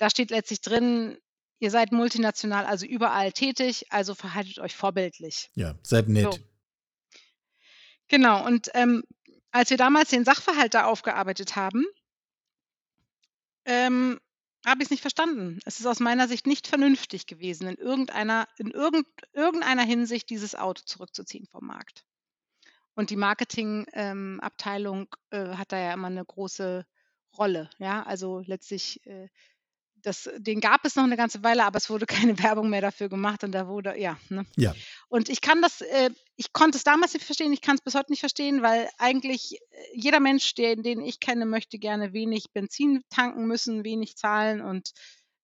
da 0.00 0.08
steht 0.08 0.30
letztlich 0.30 0.62
drin, 0.62 1.18
ihr 1.58 1.70
seid 1.70 1.92
multinational, 1.92 2.64
also 2.64 2.86
überall 2.86 3.32
tätig, 3.32 3.86
also 3.90 4.14
verhaltet 4.14 4.58
euch 4.58 4.74
vorbildlich. 4.74 5.50
Ja, 5.54 5.74
seid 5.82 6.08
nett. 6.08 6.32
So. 6.32 6.38
Genau, 8.08 8.44
und 8.46 8.70
ähm, 8.74 9.04
als 9.50 9.70
wir 9.70 9.76
damals 9.76 10.08
den 10.08 10.24
Sachverhalt 10.24 10.74
da 10.74 10.86
aufgearbeitet 10.86 11.54
haben, 11.54 11.84
ähm, 13.66 14.18
habe 14.66 14.82
ich 14.82 14.86
es 14.86 14.90
nicht 14.90 15.00
verstanden. 15.00 15.58
Es 15.64 15.80
ist 15.80 15.86
aus 15.86 16.00
meiner 16.00 16.28
Sicht 16.28 16.46
nicht 16.46 16.66
vernünftig 16.66 17.26
gewesen, 17.26 17.68
in 17.68 17.76
irgendeiner, 17.76 18.46
in 18.58 18.70
irgend, 18.70 19.06
irgendeiner 19.32 19.82
Hinsicht 19.82 20.28
dieses 20.30 20.54
Auto 20.54 20.82
zurückzuziehen 20.84 21.46
vom 21.46 21.66
Markt. 21.66 22.04
Und 22.94 23.10
die 23.10 23.16
Marketingabteilung 23.16 25.08
ähm, 25.32 25.52
äh, 25.52 25.56
hat 25.56 25.72
da 25.72 25.78
ja 25.78 25.94
immer 25.94 26.08
eine 26.08 26.24
große 26.24 26.84
Rolle. 27.38 27.70
Ja, 27.78 28.02
also 28.02 28.42
letztlich 28.44 29.04
äh, 29.06 29.28
das, 30.02 30.28
den 30.38 30.60
gab 30.60 30.84
es 30.84 30.96
noch 30.96 31.04
eine 31.04 31.16
ganze 31.16 31.42
Weile, 31.42 31.64
aber 31.64 31.78
es 31.78 31.90
wurde 31.90 32.06
keine 32.34 32.38
Werbung 32.38 32.70
mehr 32.70 32.80
dafür 32.80 33.08
gemacht 33.08 33.44
und 33.44 33.52
da 33.52 33.66
wurde, 33.66 33.98
ja. 33.98 34.18
Ne? 34.28 34.46
Ja. 34.56 34.74
Und 35.08 35.28
ich 35.28 35.40
kann 35.40 35.62
das, 35.62 35.80
äh, 35.80 36.10
ich 36.36 36.52
konnte 36.52 36.78
es 36.78 36.84
damals 36.84 37.14
nicht 37.14 37.24
verstehen, 37.24 37.52
ich 37.52 37.60
kann 37.60 37.76
es 37.76 37.82
bis 37.82 37.94
heute 37.94 38.10
nicht 38.12 38.20
verstehen, 38.20 38.62
weil 38.62 38.88
eigentlich 38.98 39.54
äh, 39.54 39.76
jeder 39.94 40.20
Mensch, 40.20 40.54
der, 40.54 40.76
den 40.76 41.00
ich 41.00 41.20
kenne, 41.20 41.46
möchte 41.46 41.78
gerne 41.78 42.12
wenig 42.12 42.52
Benzin 42.52 43.02
tanken 43.10 43.46
müssen, 43.46 43.84
wenig 43.84 44.16
zahlen 44.16 44.60
und 44.60 44.92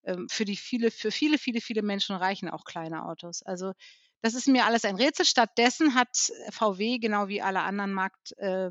ähm, 0.04 0.28
für 0.30 0.44
die 0.44 0.56
viele, 0.56 0.90
für 0.90 1.10
viele, 1.10 1.38
viele, 1.38 1.60
viele 1.60 1.82
Menschen 1.82 2.16
reichen 2.16 2.48
auch 2.48 2.64
kleine 2.64 3.04
Autos. 3.04 3.42
Also 3.42 3.72
das 4.22 4.34
ist 4.34 4.48
mir 4.48 4.64
alles 4.64 4.84
ein 4.84 4.96
Rätsel. 4.96 5.26
Stattdessen 5.26 5.94
hat 5.94 6.32
VW, 6.50 6.98
genau 6.98 7.28
wie 7.28 7.42
alle 7.42 7.60
anderen 7.60 7.92
Markt, 7.92 8.32
äh, 8.38 8.70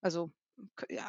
also 0.00 0.30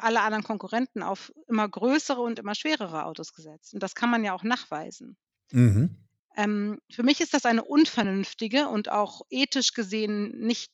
alle 0.00 0.20
anderen 0.20 0.44
Konkurrenten 0.44 1.02
auf 1.02 1.32
immer 1.48 1.68
größere 1.68 2.20
und 2.20 2.38
immer 2.38 2.54
schwerere 2.54 3.04
Autos 3.04 3.32
gesetzt. 3.32 3.74
Und 3.74 3.82
das 3.82 3.94
kann 3.94 4.10
man 4.10 4.24
ja 4.24 4.34
auch 4.34 4.42
nachweisen. 4.42 5.16
Mhm. 5.50 5.96
Ähm, 6.36 6.80
für 6.90 7.02
mich 7.02 7.20
ist 7.20 7.34
das 7.34 7.44
eine 7.44 7.64
unvernünftige 7.64 8.68
und 8.68 8.90
auch 8.90 9.22
ethisch 9.30 9.74
gesehen 9.74 10.38
nicht 10.38 10.72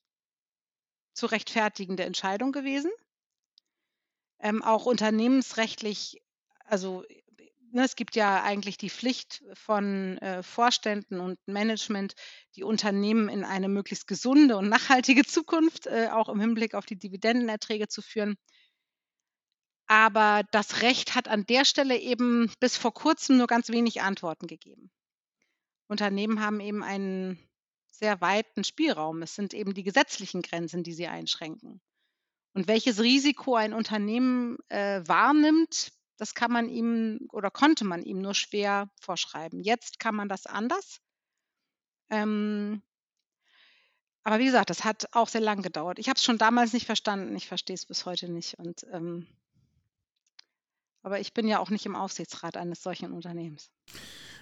zu 1.15 1.27
rechtfertigende 1.27 2.05
Entscheidung 2.05 2.53
gewesen. 2.53 2.91
Ähm, 4.41 4.63
auch 4.63 4.87
unternehmensrechtlich, 4.87 6.23
also 6.65 7.05
ne, 7.73 7.85
es 7.85 7.97
gibt 7.97 8.17
ja 8.17 8.43
eigentlich 8.43 8.79
die 8.79 8.91
Pflicht 8.91 9.43
von 9.55 10.19
äh, 10.19 10.43
Vorständen 10.43 11.21
und 11.21 11.39
Management, 11.47 12.15
die 12.57 12.63
Unternehmen 12.63 13.29
in 13.29 13.45
eine 13.45 13.69
möglichst 13.69 14.07
gesunde 14.07 14.57
und 14.57 14.69
nachhaltige 14.69 15.25
Zukunft, 15.27 15.87
äh, 15.87 16.09
auch 16.13 16.29
im 16.29 16.41
Hinblick 16.41 16.75
auf 16.75 16.87
die 16.87 16.99
Dividendenerträge 16.99 17.89
zu 17.89 18.03
führen. 18.03 18.37
Aber 19.89 20.45
das 20.51 20.83
Recht 20.83 21.15
hat 21.15 21.29
an 21.29 21.47
der 21.47 21.65
Stelle 21.65 21.99
eben 21.99 22.53
bis 22.61 22.77
vor 22.77 22.93
kurzem 22.93 23.39
nur 23.39 23.47
ganz 23.47 23.71
wenig 23.71 24.03
Antworten 24.03 24.47
gegeben. 24.47 24.91
Unternehmen 25.89 26.41
haben 26.41 26.61
eben 26.61 26.85
einen 26.85 27.39
sehr 27.91 28.21
weiten 28.21 28.65
Spielraum. 28.65 29.23
Es 29.23 29.35
sind 29.35 29.55
eben 29.55 29.73
die 29.73 29.83
gesetzlichen 29.83 30.43
Grenzen, 30.43 30.83
die 30.83 30.93
sie 30.93 31.09
einschränken. 31.09 31.81
Und 32.53 32.69
welches 32.69 33.01
Risiko 33.01 33.55
ein 33.55 33.73
Unternehmen 33.73 34.59
äh, 34.69 35.01
wahrnimmt, 35.07 35.93
das 36.19 36.35
kann 36.35 36.53
man 36.53 36.69
ihm 36.69 37.29
oder 37.33 37.51
konnte 37.51 37.85
man 37.85 38.03
ihm 38.03 38.21
nur 38.21 38.35
schwer 38.35 38.91
vorschreiben. 39.01 39.63
Jetzt 39.63 39.99
kann 39.99 40.15
man 40.15 40.29
das 40.29 40.47
anders. 40.47 41.01
Ähm, 42.11 42.83
aber 44.23 44.39
wie 44.39 44.47
gesagt, 44.47 44.69
das 44.69 44.85
hat 44.85 45.09
auch 45.13 45.29
sehr 45.29 45.41
lang 45.41 45.63
gedauert. 45.63 45.99
Ich 45.99 46.09
habe 46.09 46.19
es 46.19 46.25
schon 46.25 46.37
damals 46.37 46.75
nicht 46.75 46.87
verstanden. 46.87 47.35
Ich 47.37 47.49
verstehe 47.49 47.75
es 47.75 47.87
bis 47.87 48.05
heute 48.05 48.29
nicht. 48.31 48.59
Und 48.59 48.85
ähm, 48.93 49.27
aber 51.09 51.21
ich 51.21 51.33
bin 51.33 51.49
ja 51.49 51.59
auch 51.59 51.71
nicht 51.71 51.87
im 51.87 51.97
Aufsichtsrat 51.97 52.59
eines 52.59 52.83
solchen 52.83 53.13
Unternehmens. 53.13 53.71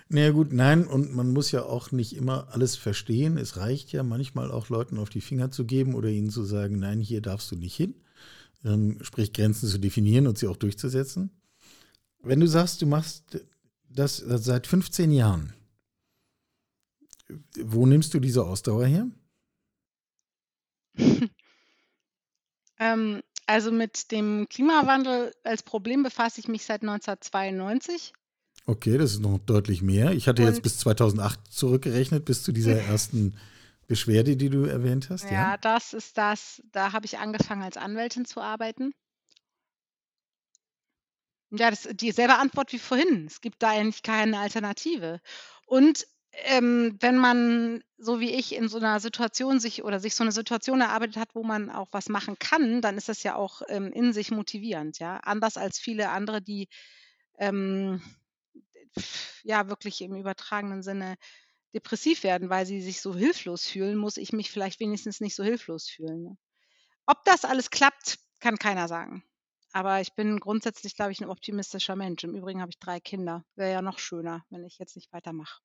Naja 0.09 0.33
gut, 0.33 0.53
nein, 0.53 0.85
und 0.85 1.15
man 1.15 1.33
muss 1.33 1.53
ja 1.53 1.63
auch 1.63 1.93
nicht 1.93 2.17
immer 2.17 2.49
alles 2.51 2.75
verstehen. 2.75 3.39
Es 3.39 3.57
reicht 3.57 3.93
ja 3.93 4.03
manchmal 4.03 4.51
auch 4.51 4.69
Leuten 4.69 4.99
auf 4.99 5.09
die 5.09 5.21
Finger 5.21 5.53
zu 5.53 5.65
geben 5.65 5.95
oder 5.95 6.09
ihnen 6.09 6.29
zu 6.29 6.43
sagen, 6.43 6.81
nein, 6.81 7.01
hier 7.01 7.23
darfst 7.23 7.53
du 7.53 7.57
nicht 7.57 7.77
hin. 7.77 7.95
Ähm, 8.65 8.99
sprich, 9.03 9.33
Grenzen 9.33 9.69
zu 9.69 9.79
definieren 9.79 10.27
und 10.27 10.39
sie 10.39 10.49
auch 10.49 10.57
durchzusetzen. 10.57 11.31
Wenn 12.25 12.41
du 12.41 12.49
sagst, 12.49 12.83
du 12.83 12.87
machst 12.87 13.47
das 13.89 14.17
seit 14.17 14.67
15 14.67 15.13
Jahren, 15.13 15.53
wo 17.63 17.87
nimmst 17.87 18.13
du 18.13 18.19
diese 18.19 18.45
Ausdauer 18.45 18.87
her? 18.87 19.09
Ähm, 22.79 23.23
also 23.47 23.71
mit 23.73 24.11
dem 24.11 24.49
Klimawandel 24.49 25.33
als 25.45 25.63
Problem 25.63 26.03
befasse 26.03 26.41
ich 26.41 26.49
mich 26.49 26.65
seit 26.65 26.83
1992. 26.83 28.13
Okay, 28.67 28.99
das 28.99 29.13
ist 29.13 29.21
noch 29.21 29.39
deutlich 29.39 29.83
mehr. 29.83 30.11
Ich 30.13 30.27
hatte 30.27 30.43
jetzt 30.43 30.57
Und 30.57 30.63
bis 30.63 30.79
2008 30.79 31.53
zurückgerechnet, 31.53 32.25
bis 32.25 32.43
zu 32.43 32.53
dieser 32.53 32.77
ersten 32.83 33.37
Beschwerde, 33.87 34.37
die 34.37 34.51
du 34.51 34.65
erwähnt 34.65 35.11
hast, 35.11 35.25
ja? 35.25 35.31
ja, 35.31 35.57
das 35.59 35.93
ist 35.93 36.19
das. 36.19 36.61
Da 36.73 36.93
habe 36.93 37.07
ich 37.07 37.19
angefangen, 37.19 37.63
als 37.63 37.77
Anwältin 37.77 38.25
zu 38.25 38.41
arbeiten. 38.41 38.93
Ja, 41.53 41.71
das 41.71 41.89
dieselbe 41.93 42.37
Antwort 42.39 42.73
wie 42.73 42.81
vorhin. 42.81 43.27
Es 43.27 43.41
gibt 43.41 43.63
da 43.63 43.71
eigentlich 43.71 44.03
keine 44.03 44.41
Alternative. 44.41 45.21
Und, 45.67 46.07
ähm, 46.45 46.97
wenn 47.01 47.17
man, 47.19 47.83
so 47.99 48.21
wie 48.21 48.31
ich, 48.35 48.55
in 48.55 48.69
so 48.69 48.79
einer 48.79 49.01
Situation 49.01 49.61
sich 49.61 49.85
oder 49.85 50.01
sich 50.01 50.15
so 50.15 50.23
eine 50.25 50.33
Situation 50.33 50.81
erarbeitet 50.81 51.17
hat, 51.17 51.35
wo 51.35 51.43
man 51.43 51.71
auch 51.71 51.89
was 51.93 52.09
machen 52.09 52.39
kann, 52.39 52.83
dann 52.83 52.97
ist 52.99 53.09
das 53.09 53.23
ja 53.23 53.37
auch, 53.37 53.63
ähm, 53.69 53.93
in 53.93 54.13
sich 54.13 54.31
motivierend, 54.31 54.99
ja? 54.99 55.19
Anders 55.19 55.57
als 55.57 55.79
viele 55.79 56.11
andere, 56.11 56.43
die, 56.43 56.69
ähm, 57.39 58.03
ja, 59.43 59.69
wirklich 59.69 60.01
im 60.03 60.15
übertragenen 60.17 60.83
Sinne 60.83 61.17
depressiv 61.75 62.25
werden, 62.25 62.51
weil 62.51 62.67
sie 62.67 62.81
sich 62.83 63.01
so 63.01 63.15
hilflos 63.15 63.67
fühlen, 63.67 63.97
muss 63.97 64.17
ich 64.17 64.33
mich 64.33 64.51
vielleicht 64.51 64.81
wenigstens 64.81 65.21
nicht 65.21 65.35
so 65.37 65.45
hilflos 65.45 65.89
fühlen, 65.89 66.23
ne? 66.25 66.37
Ob 67.07 67.25
das 67.25 67.45
alles 67.45 67.71
klappt, 67.71 68.19
kann 68.41 68.59
keiner 68.59 68.89
sagen. 68.89 69.25
Aber 69.73 70.01
ich 70.01 70.15
bin 70.15 70.41
grundsätzlich, 70.41 70.97
glaube 70.97 71.13
ich, 71.13 71.21
ein 71.21 71.31
optimistischer 71.31 71.97
Mensch. 71.97 72.25
Im 72.25 72.35
Übrigen 72.35 72.61
habe 72.63 72.71
ich 72.71 72.79
3 72.81 73.01
Kinder. 73.01 73.45
Wäre 73.57 73.73
ja 73.73 73.83
noch 73.83 73.99
schöner, 73.99 74.45
wenn 74.51 74.65
ich 74.65 74.79
jetzt 74.79 74.97
nicht 74.97 75.13
weitermache. 75.13 75.61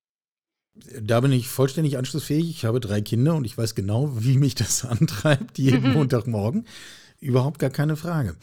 Da 1.02 1.20
bin 1.20 1.32
ich 1.32 1.48
vollständig 1.50 1.98
anschlussfähig. 1.98 2.50
Ich 2.50 2.66
habe 2.66 2.80
3 2.80 3.02
Kinder 3.02 3.36
und 3.36 3.46
ich 3.46 3.58
weiß 3.58 3.76
genau, 3.76 4.12
wie 4.24 4.38
mich 4.38 4.56
das 4.56 4.86
antreibt 4.86 5.58
jeden 5.60 5.94
Montagmorgen. 5.94 6.66
Überhaupt 7.20 7.60
gar 7.60 7.70
keine 7.70 7.96
Frage. 7.98 8.30
Äh, 8.30 8.36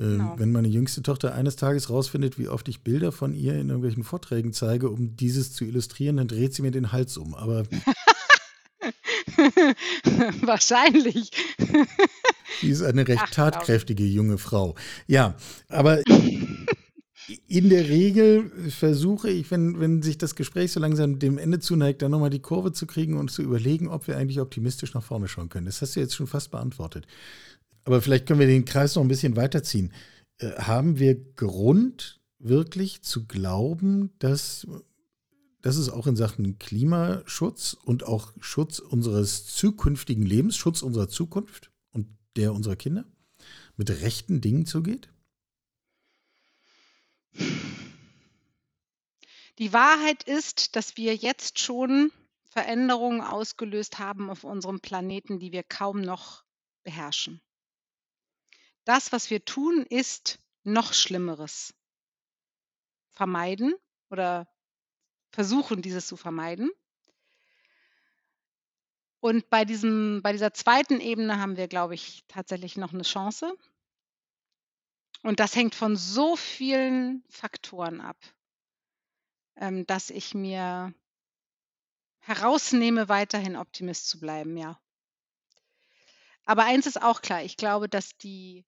Genau. 0.00 0.34
wenn 0.36 0.52
meine 0.52 0.68
jüngste 0.68 1.02
Tochter 1.02 1.34
eines 1.34 1.56
Tages 1.56 1.88
rausfindet, 1.88 2.38
wie 2.38 2.48
oft 2.48 2.68
ich 2.68 2.82
Bilder 2.82 3.10
von 3.10 3.34
ihr 3.34 3.54
in 3.54 3.68
irgendwelchen 3.70 4.04
Vorträgen 4.04 4.52
zeige, 4.52 4.90
um 4.90 5.16
dieses 5.16 5.52
zu 5.54 5.64
illustrieren, 5.64 6.18
dann 6.18 6.28
dreht 6.28 6.52
sie 6.54 6.60
mir 6.62 6.70
den 6.70 6.92
Hals 6.92 7.16
um. 7.16 7.34
Aber 7.34 7.64
Wahrscheinlich. 10.42 11.30
sie 12.60 12.68
ist 12.70 12.82
eine 12.82 13.06
recht 13.08 13.22
Ach, 13.24 13.30
tatkräftige 13.30 14.04
junge 14.04 14.36
Frau. 14.38 14.74
Ja, 15.06 15.34
aber 15.68 16.02
in 17.46 17.68
der 17.68 17.88
Regel 17.88 18.50
versuche 18.70 19.30
ich, 19.30 19.50
wenn, 19.50 19.80
wenn 19.80 20.02
sich 20.02 20.18
das 20.18 20.34
Gespräch 20.34 20.72
so 20.72 20.80
langsam 20.80 21.18
dem 21.18 21.38
Ende 21.38 21.60
zuneigt, 21.60 22.02
dann 22.02 22.10
nochmal 22.10 22.30
die 22.30 22.40
Kurve 22.40 22.72
zu 22.72 22.86
kriegen 22.86 23.18
und 23.18 23.30
zu 23.30 23.42
überlegen, 23.42 23.88
ob 23.88 24.06
wir 24.08 24.16
eigentlich 24.16 24.40
optimistisch 24.40 24.94
nach 24.94 25.02
vorne 25.02 25.28
schauen 25.28 25.48
können. 25.48 25.66
Das 25.66 25.82
hast 25.82 25.96
du 25.96 26.00
jetzt 26.00 26.14
schon 26.14 26.26
fast 26.26 26.50
beantwortet. 26.50 27.06
Aber 27.84 28.00
vielleicht 28.00 28.26
können 28.26 28.40
wir 28.40 28.46
den 28.46 28.64
Kreis 28.64 28.94
noch 28.94 29.02
ein 29.02 29.08
bisschen 29.08 29.36
weiterziehen. 29.36 29.92
Äh, 30.38 30.52
haben 30.52 30.98
wir 30.98 31.16
Grund, 31.34 32.20
wirklich 32.38 33.02
zu 33.02 33.26
glauben, 33.26 34.10
dass, 34.18 34.66
dass 35.60 35.76
es 35.76 35.88
auch 35.88 36.06
in 36.06 36.16
Sachen 36.16 36.58
Klimaschutz 36.58 37.76
und 37.84 38.04
auch 38.04 38.32
Schutz 38.40 38.78
unseres 38.78 39.46
zukünftigen 39.46 40.24
Lebens, 40.24 40.56
Schutz 40.56 40.82
unserer 40.82 41.08
Zukunft 41.08 41.70
und 41.90 42.06
der 42.36 42.54
unserer 42.54 42.76
Kinder 42.76 43.04
mit 43.76 43.90
rechten 43.90 44.40
Dingen 44.40 44.66
zugeht? 44.66 45.08
Die 49.58 49.72
Wahrheit 49.72 50.22
ist, 50.22 50.76
dass 50.76 50.96
wir 50.96 51.16
jetzt 51.16 51.58
schon 51.58 52.12
Veränderungen 52.48 53.20
ausgelöst 53.20 53.98
haben 53.98 54.30
auf 54.30 54.44
unserem 54.44 54.80
Planeten, 54.80 55.40
die 55.40 55.50
wir 55.50 55.64
kaum 55.64 56.00
noch 56.00 56.44
beherrschen. 56.84 57.40
Das, 58.86 59.12
was 59.12 59.30
wir 59.30 59.44
tun, 59.44 59.84
ist 59.88 60.38
noch 60.64 60.92
Schlimmeres 60.94 61.74
vermeiden 63.16 63.74
oder 64.10 64.46
versuchen, 65.32 65.82
dieses 65.82 66.06
zu 66.06 66.16
vermeiden. 66.16 66.70
Und 69.22 69.50
bei 69.50 69.64
diesem 69.64 70.20
bei 70.22 70.32
dieser 70.32 70.54
zweiten 70.54 71.00
Ebene 71.00 71.40
haben 71.40 71.56
wir, 71.56 71.66
glaube 71.68 71.94
ich, 71.94 72.24
tatsächlich 72.28 72.76
noch 72.76 72.92
'ne 72.92 73.02
Chance. 73.02 73.52
Und 75.22 75.40
das 75.40 75.56
hängt 75.56 75.74
von 75.74 75.96
so 75.96 76.36
vielen 76.36 77.24
Faktoren 77.28 78.00
ab, 78.00 78.16
ähm, 79.56 79.86
dass 79.86 80.10
ich 80.10 80.34
mir 80.34 80.94
herausnehme, 82.20 83.08
weiterhin 83.08 83.56
Optimist 83.56 84.08
zu 84.08 84.20
bleiben, 84.20 84.56
ja. 84.56 84.80
Aber 86.44 86.64
eins 86.64 86.86
ist 86.86 87.02
auch 87.02 87.20
klar, 87.20 87.42
ich 87.42 87.56
glaube, 87.56 87.88
dass 87.88 88.16
die 88.16 88.64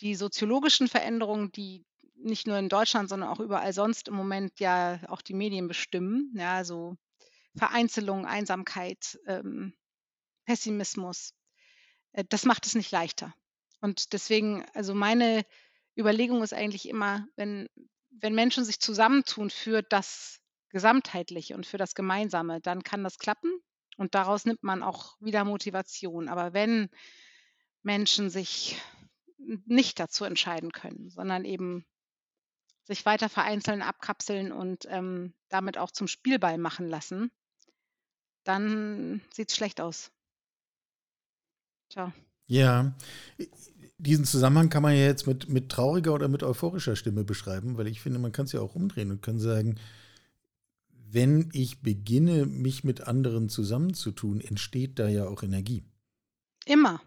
die 0.00 0.14
soziologischen 0.16 0.88
Veränderungen, 0.88 1.52
die 1.52 1.86
nicht 2.16 2.46
nur 2.46 2.58
in 2.58 2.68
Deutschland, 2.68 3.08
sondern 3.08 3.28
auch 3.30 3.40
überall 3.40 3.72
sonst 3.72 4.08
im 4.08 4.14
Moment 4.14 4.60
ja 4.60 5.00
auch 5.08 5.22
die 5.22 5.34
Medien 5.34 5.68
bestimmen, 5.68 6.32
ja, 6.36 6.64
so 6.64 6.96
Vereinzelung, 7.56 8.26
Einsamkeit, 8.26 9.18
ähm, 9.26 9.74
Pessimismus, 10.44 11.34
äh, 12.12 12.24
das 12.28 12.44
macht 12.44 12.66
es 12.66 12.74
nicht 12.74 12.90
leichter. 12.90 13.34
Und 13.82 14.14
deswegen 14.14 14.64
also 14.72 14.94
meine 14.94 15.44
Überlegung 15.98 16.42
ist 16.42 16.54
eigentlich 16.54 16.88
immer, 16.88 17.26
wenn 17.36 17.68
wenn 18.10 18.34
Menschen 18.34 18.64
sich 18.64 18.80
zusammentun 18.80 19.50
für 19.50 19.82
das 19.82 20.40
Gesamtheitliche 20.70 21.54
und 21.54 21.66
für 21.66 21.76
das 21.76 21.94
Gemeinsame, 21.94 22.60
dann 22.60 22.82
kann 22.82 23.04
das 23.04 23.18
klappen 23.18 23.50
und 23.96 24.14
daraus 24.14 24.44
nimmt 24.44 24.62
man 24.62 24.82
auch 24.82 25.16
wieder 25.20 25.44
Motivation. 25.44 26.28
Aber 26.28 26.54
wenn 26.54 26.88
Menschen 27.82 28.30
sich 28.30 28.80
nicht 29.38 29.98
dazu 29.98 30.24
entscheiden 30.24 30.72
können, 30.72 31.10
sondern 31.10 31.44
eben 31.44 31.84
sich 32.84 33.04
weiter 33.04 33.28
vereinzeln, 33.28 33.82
abkapseln 33.82 34.52
und, 34.52 34.86
ähm, 34.88 35.34
damit 35.48 35.78
auch 35.78 35.90
zum 35.90 36.08
Spielball 36.08 36.58
machen 36.58 36.88
lassen, 36.88 37.30
dann 38.44 39.20
sieht's 39.32 39.54
schlecht 39.54 39.80
aus. 39.80 40.10
Tja. 41.90 42.12
Ja, 42.46 42.94
diesen 44.02 44.24
Zusammenhang 44.24 44.68
kann 44.68 44.82
man 44.82 44.94
ja 44.94 45.04
jetzt 45.04 45.26
mit, 45.26 45.48
mit 45.48 45.70
trauriger 45.70 46.12
oder 46.12 46.28
mit 46.28 46.42
euphorischer 46.42 46.96
Stimme 46.96 47.22
beschreiben, 47.22 47.78
weil 47.78 47.86
ich 47.86 48.00
finde, 48.00 48.18
man 48.18 48.32
kann 48.32 48.46
es 48.46 48.52
ja 48.52 48.60
auch 48.60 48.74
umdrehen 48.74 49.12
und 49.12 49.22
kann 49.22 49.38
sagen, 49.38 49.78
wenn 50.90 51.50
ich 51.52 51.82
beginne, 51.82 52.46
mich 52.46 52.84
mit 52.84 53.02
anderen 53.02 53.48
zusammenzutun, 53.48 54.40
entsteht 54.40 54.98
da 54.98 55.08
ja 55.08 55.26
auch 55.28 55.42
Energie. 55.42 55.84
Immer. 56.64 57.00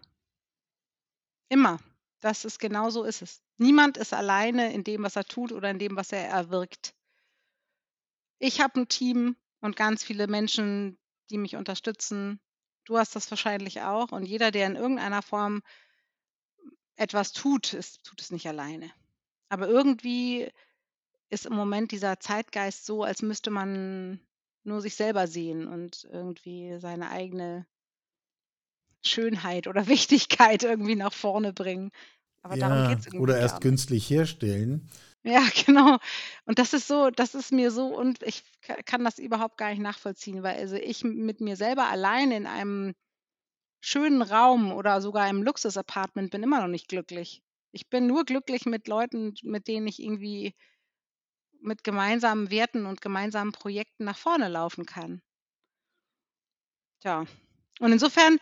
Immer. 1.48 1.78
Das 2.20 2.44
ist 2.44 2.58
genau 2.58 2.88
so 2.90 3.04
ist 3.04 3.20
es. 3.20 3.42
Niemand 3.58 3.98
ist 3.98 4.14
alleine 4.14 4.72
in 4.72 4.82
dem, 4.82 5.02
was 5.02 5.16
er 5.16 5.24
tut 5.24 5.52
oder 5.52 5.70
in 5.70 5.78
dem, 5.78 5.96
was 5.96 6.12
er 6.12 6.26
erwirkt. 6.26 6.94
Ich 8.38 8.60
habe 8.60 8.80
'n 8.80 8.88
Team 8.88 9.36
und 9.60 9.76
ganz 9.76 10.02
viele 10.02 10.28
Menschen, 10.28 10.98
die 11.30 11.38
mich 11.38 11.56
unterstützen. 11.56 12.40
Du 12.84 12.96
hast 12.96 13.16
das 13.16 13.30
wahrscheinlich 13.30 13.82
auch. 13.82 14.12
Und 14.12 14.24
jeder, 14.24 14.50
der 14.50 14.66
in 14.66 14.76
irgendeiner 14.76 15.22
Form 15.22 15.62
etwas 16.96 17.32
tut, 17.32 17.72
es 17.74 17.98
tut 18.02 18.20
es 18.20 18.30
nicht 18.30 18.46
alleine. 18.48 18.90
Aber 19.48 19.68
irgendwie 19.68 20.50
ist 21.30 21.46
im 21.46 21.54
Moment 21.54 21.92
dieser 21.92 22.20
Zeitgeist 22.20 22.86
so, 22.86 23.02
als 23.04 23.22
müsste 23.22 23.50
man 23.50 24.20
nur 24.64 24.80
sich 24.80 24.94
selber 24.96 25.26
sehen 25.26 25.66
und 25.68 26.04
irgendwie 26.10 26.78
seine 26.80 27.10
eigene 27.10 27.66
Schönheit 29.04 29.66
oder 29.68 29.86
Wichtigkeit 29.88 30.62
irgendwie 30.62 30.96
nach 30.96 31.12
vorne 31.14 31.52
bringen. 31.52 31.90
Aber 32.42 32.56
darum 32.56 32.82
Ja, 32.82 32.82
geht's 32.82 33.06
irgendwie 33.06 33.22
oder 33.22 33.38
erst 33.38 33.60
künstlich 33.60 34.08
herstellen. 34.10 34.88
Ja, 35.24 35.40
genau. 35.66 35.98
Und 36.44 36.58
das 36.58 36.72
ist 36.72 36.86
so 36.88 37.10
das 37.10 37.34
ist 37.34 37.52
mir 37.52 37.70
so 37.70 37.86
und 37.96 38.22
ich 38.22 38.42
ka 38.62 38.74
kann 38.84 39.04
das 39.04 39.18
überhaupt 39.18 39.56
gar 39.58 39.70
nicht 39.70 39.80
nachvollziehen, 39.80 40.42
weil 40.42 40.56
also 40.56 40.76
ich 40.76 41.04
mit 41.04 41.40
mir 41.40 41.56
selber 41.56 41.88
allein 41.88 42.30
in 42.30 42.46
einem 42.46 42.94
schönen 43.86 44.20
Raum 44.20 44.72
oder 44.72 45.00
sogar 45.00 45.28
im 45.28 45.44
Luxus-Apartment 45.44 46.32
bin 46.32 46.42
immer 46.42 46.60
noch 46.60 46.66
nicht 46.66 46.88
glücklich. 46.88 47.40
Ich 47.70 47.88
bin 47.88 48.08
nur 48.08 48.24
glücklich 48.24 48.66
mit 48.66 48.88
Leuten, 48.88 49.34
mit 49.44 49.68
denen 49.68 49.86
ich 49.86 50.02
irgendwie 50.02 50.56
mit 51.60 51.84
gemeinsamen 51.84 52.50
Werten 52.50 52.84
und 52.86 53.00
gemeinsamen 53.00 53.52
Projekten 53.52 54.04
nach 54.04 54.18
vorne 54.18 54.48
laufen 54.48 54.86
kann. 54.86 55.22
Tja, 57.00 57.26
und 57.80 57.92
insofern 57.92 58.38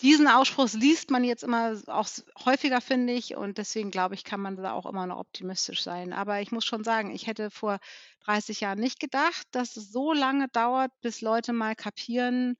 diesen 0.00 0.26
Ausspruch 0.26 0.72
liest 0.72 1.10
man 1.10 1.22
jetzt 1.22 1.44
immer 1.44 1.80
auch 1.86 2.08
häufiger, 2.44 2.80
finde 2.80 3.12
ich, 3.12 3.36
und 3.36 3.56
deswegen 3.56 3.92
glaube 3.92 4.16
ich, 4.16 4.24
kann 4.24 4.40
man 4.40 4.56
da 4.56 4.72
auch 4.72 4.84
immer 4.86 5.06
noch 5.06 5.18
optimistisch 5.18 5.82
sein. 5.82 6.12
Aber 6.12 6.40
ich 6.40 6.50
muss 6.50 6.64
schon 6.64 6.82
sagen, 6.82 7.14
ich 7.14 7.28
hätte 7.28 7.50
vor 7.50 7.78
30 8.24 8.60
Jahren 8.60 8.80
nicht 8.80 8.98
gedacht, 8.98 9.46
dass 9.52 9.76
es 9.76 9.92
so 9.92 10.12
lange 10.12 10.48
dauert, 10.48 10.90
bis 11.02 11.20
Leute 11.20 11.52
mal 11.52 11.76
kapieren, 11.76 12.56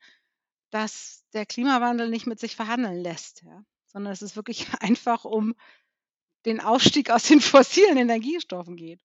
dass 0.73 1.25
der 1.35 1.47
Klimawandel 1.47 2.09
nicht 2.09 2.27
mit 2.27 2.41
sich 2.41 2.57
verhandeln 2.57 3.01
lässt, 3.01 3.43
ja, 3.43 3.65
sondern 3.87 4.13
dass 4.13 4.23
es 4.23 4.35
wirklich 4.35 4.67
einfach 4.81 5.25
um 5.25 5.55
den 6.45 6.61
Ausstieg 6.61 7.11
aus 7.11 7.25
den 7.25 7.41
fossilen 7.41 7.97
Energiestoffen 7.97 8.77
geht. 8.77 9.01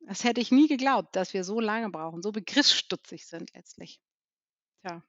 Das 0.00 0.24
hätte 0.24 0.40
ich 0.40 0.50
nie 0.50 0.66
geglaubt, 0.66 1.14
dass 1.14 1.34
wir 1.34 1.44
so 1.44 1.60
lange 1.60 1.90
brauchen, 1.90 2.22
so 2.22 2.32
begriffsstutzig 2.32 3.26
sind 3.26 3.52
letztlich. 3.54 4.00
Tja. 4.80 5.04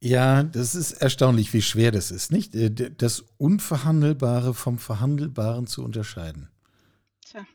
Ja, 0.00 0.42
das 0.42 0.74
ist 0.74 0.92
erstaunlich, 0.92 1.52
wie 1.52 1.62
schwer 1.62 1.92
das 1.92 2.10
ist, 2.10 2.32
nicht? 2.32 2.54
Äh, 2.54 2.70
das 2.70 3.20
Unverhandelbare 3.38 4.54
vom 4.54 4.78
Verhandelbaren 4.78 5.66
zu 5.66 5.84
unterscheiden. 5.84 6.50
Tja. 7.24 7.46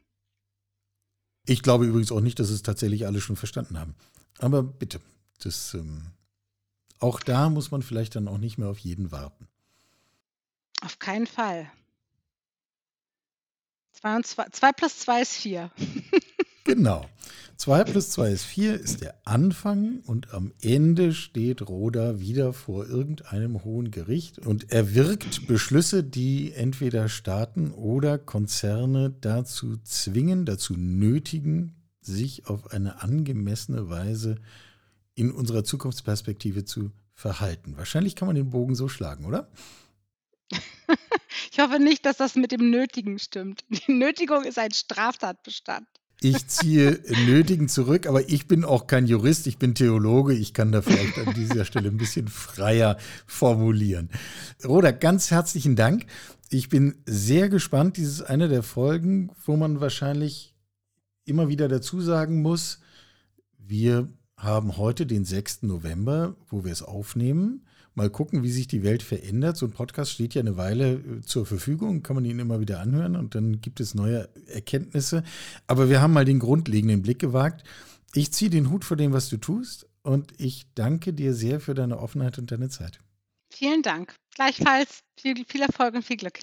Ich 1.45 1.61
glaube 1.61 1.85
übrigens 1.85 2.11
auch 2.11 2.21
nicht, 2.21 2.39
dass 2.39 2.49
es 2.49 2.63
tatsächlich 2.63 3.05
alle 3.05 3.19
schon 3.19 3.35
verstanden 3.35 3.77
haben. 3.77 3.95
Aber 4.37 4.63
bitte, 4.63 5.01
das, 5.39 5.73
ähm, 5.73 6.13
auch 6.99 7.19
da 7.19 7.49
muss 7.49 7.71
man 7.71 7.81
vielleicht 7.81 8.15
dann 8.15 8.27
auch 8.27 8.37
nicht 8.37 8.57
mehr 8.57 8.69
auf 8.69 8.79
jeden 8.79 9.11
warten. 9.11 9.47
Auf 10.81 10.99
keinen 10.99 11.27
Fall. 11.27 11.71
2 14.01 14.71
plus 14.73 14.99
2 14.99 15.21
ist 15.21 15.33
4. 15.33 15.71
genau. 16.63 17.05
2 17.57 17.83
plus 17.85 18.09
2 18.11 18.31
ist 18.31 18.43
4 18.43 18.79
ist 18.79 19.01
der 19.01 19.15
Anfang 19.23 20.01
und 20.05 20.33
am 20.33 20.51
Ende 20.61 21.13
steht 21.13 21.61
Roda 21.67 22.19
wieder 22.19 22.53
vor 22.53 22.85
irgendeinem 22.85 23.63
hohen 23.63 23.91
Gericht 23.91 24.39
und 24.39 24.71
er 24.71 24.93
wirkt 24.93 25.47
Beschlüsse, 25.47 26.03
die 26.03 26.51
entweder 26.51 27.07
Staaten 27.07 27.71
oder 27.71 28.17
Konzerne 28.17 29.09
dazu 29.21 29.77
zwingen, 29.77 30.45
dazu 30.45 30.75
nötigen, 30.75 31.75
sich 32.01 32.47
auf 32.47 32.71
eine 32.71 33.01
angemessene 33.01 33.89
Weise 33.89 34.35
in 35.15 35.31
unserer 35.31 35.63
Zukunftsperspektive 35.63 36.65
zu 36.65 36.91
verhalten. 37.13 37.77
Wahrscheinlich 37.77 38.15
kann 38.15 38.27
man 38.27 38.35
den 38.35 38.49
Bogen 38.49 38.75
so 38.75 38.87
schlagen, 38.87 39.25
oder? 39.25 39.49
Ich 41.51 41.59
hoffe 41.59 41.79
nicht, 41.79 42.05
dass 42.05 42.17
das 42.17 42.35
mit 42.35 42.51
dem 42.51 42.69
Nötigen 42.69 43.17
stimmt. 43.17 43.63
Die 43.69 43.93
Nötigung 43.93 44.43
ist 44.43 44.59
ein 44.59 44.71
Straftatbestand. 44.71 45.87
Ich 46.21 46.47
ziehe 46.47 46.99
Nötigen 47.25 47.67
zurück, 47.67 48.07
aber 48.07 48.29
ich 48.29 48.47
bin 48.47 48.65
auch 48.65 48.87
kein 48.87 49.05
Jurist, 49.05 49.47
ich 49.47 49.57
bin 49.57 49.75
Theologe. 49.75 50.33
Ich 50.33 50.53
kann 50.53 50.71
da 50.71 50.81
vielleicht 50.81 51.17
an 51.17 51.33
dieser 51.33 51.65
Stelle 51.65 51.89
ein 51.89 51.97
bisschen 51.97 52.27
freier 52.27 52.97
formulieren. 53.25 54.09
Roda, 54.65 54.91
ganz 54.91 55.31
herzlichen 55.31 55.75
Dank. 55.75 56.05
Ich 56.49 56.69
bin 56.69 56.95
sehr 57.05 57.49
gespannt. 57.49 57.97
Dies 57.97 58.09
ist 58.09 58.21
eine 58.21 58.47
der 58.47 58.63
Folgen, 58.63 59.31
wo 59.45 59.55
man 59.55 59.81
wahrscheinlich 59.81 60.53
immer 61.25 61.47
wieder 61.47 61.67
dazu 61.67 62.01
sagen 62.01 62.41
muss, 62.41 62.79
wir 63.57 64.09
haben 64.37 64.77
heute 64.77 65.05
den 65.05 65.25
6. 65.25 65.63
November, 65.63 66.35
wo 66.49 66.63
wir 66.63 66.71
es 66.71 66.81
aufnehmen. 66.83 67.65
Mal 67.93 68.09
gucken, 68.09 68.43
wie 68.43 68.51
sich 68.51 68.67
die 68.67 68.83
Welt 68.83 69.03
verändert. 69.03 69.55
So 69.55 69.65
ein 69.65 69.71
Podcast 69.71 70.11
steht 70.11 70.33
ja 70.33 70.41
eine 70.41 70.57
Weile 70.57 70.95
äh, 70.95 71.21
zur 71.21 71.45
Verfügung, 71.45 72.03
kann 72.03 72.15
man 72.15 72.25
ihn 72.25 72.39
immer 72.39 72.59
wieder 72.59 72.81
anhören 72.81 73.15
und 73.15 73.35
dann 73.35 73.61
gibt 73.61 73.79
es 73.79 73.95
neue 73.95 74.27
Erkenntnisse. 74.47 75.23
Aber 75.65 75.89
wir 75.89 76.01
haben 76.01 76.13
mal 76.13 76.25
den 76.25 76.39
grundlegenden 76.39 77.01
Blick 77.01 77.19
gewagt. 77.19 77.63
Ich 78.13 78.33
ziehe 78.33 78.51
den 78.51 78.69
Hut 78.69 78.83
vor 78.83 78.97
dem, 78.97 79.13
was 79.13 79.29
du 79.29 79.37
tust 79.37 79.87
und 80.03 80.33
ich 80.37 80.67
danke 80.75 81.13
dir 81.13 81.33
sehr 81.33 81.61
für 81.61 81.73
deine 81.73 81.99
Offenheit 81.99 82.37
und 82.37 82.51
deine 82.51 82.69
Zeit. 82.69 82.99
Vielen 83.53 83.81
Dank. 83.81 84.13
Gleichfalls 84.35 84.99
viel, 85.17 85.45
viel 85.45 85.61
Erfolg 85.61 85.95
und 85.95 86.03
viel 86.03 86.17
Glück. 86.17 86.39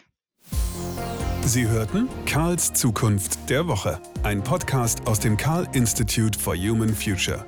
Sie 1.45 1.67
hörten 1.67 2.09
Karls 2.25 2.73
Zukunft 2.73 3.51
der 3.51 3.67
Woche, 3.67 4.01
ein 4.23 4.43
Podcast 4.43 5.07
aus 5.07 5.19
dem 5.21 5.37
Karl 5.37 5.69
Institute 5.75 6.39
for 6.39 6.57
Human 6.57 6.95
Future. 6.95 7.45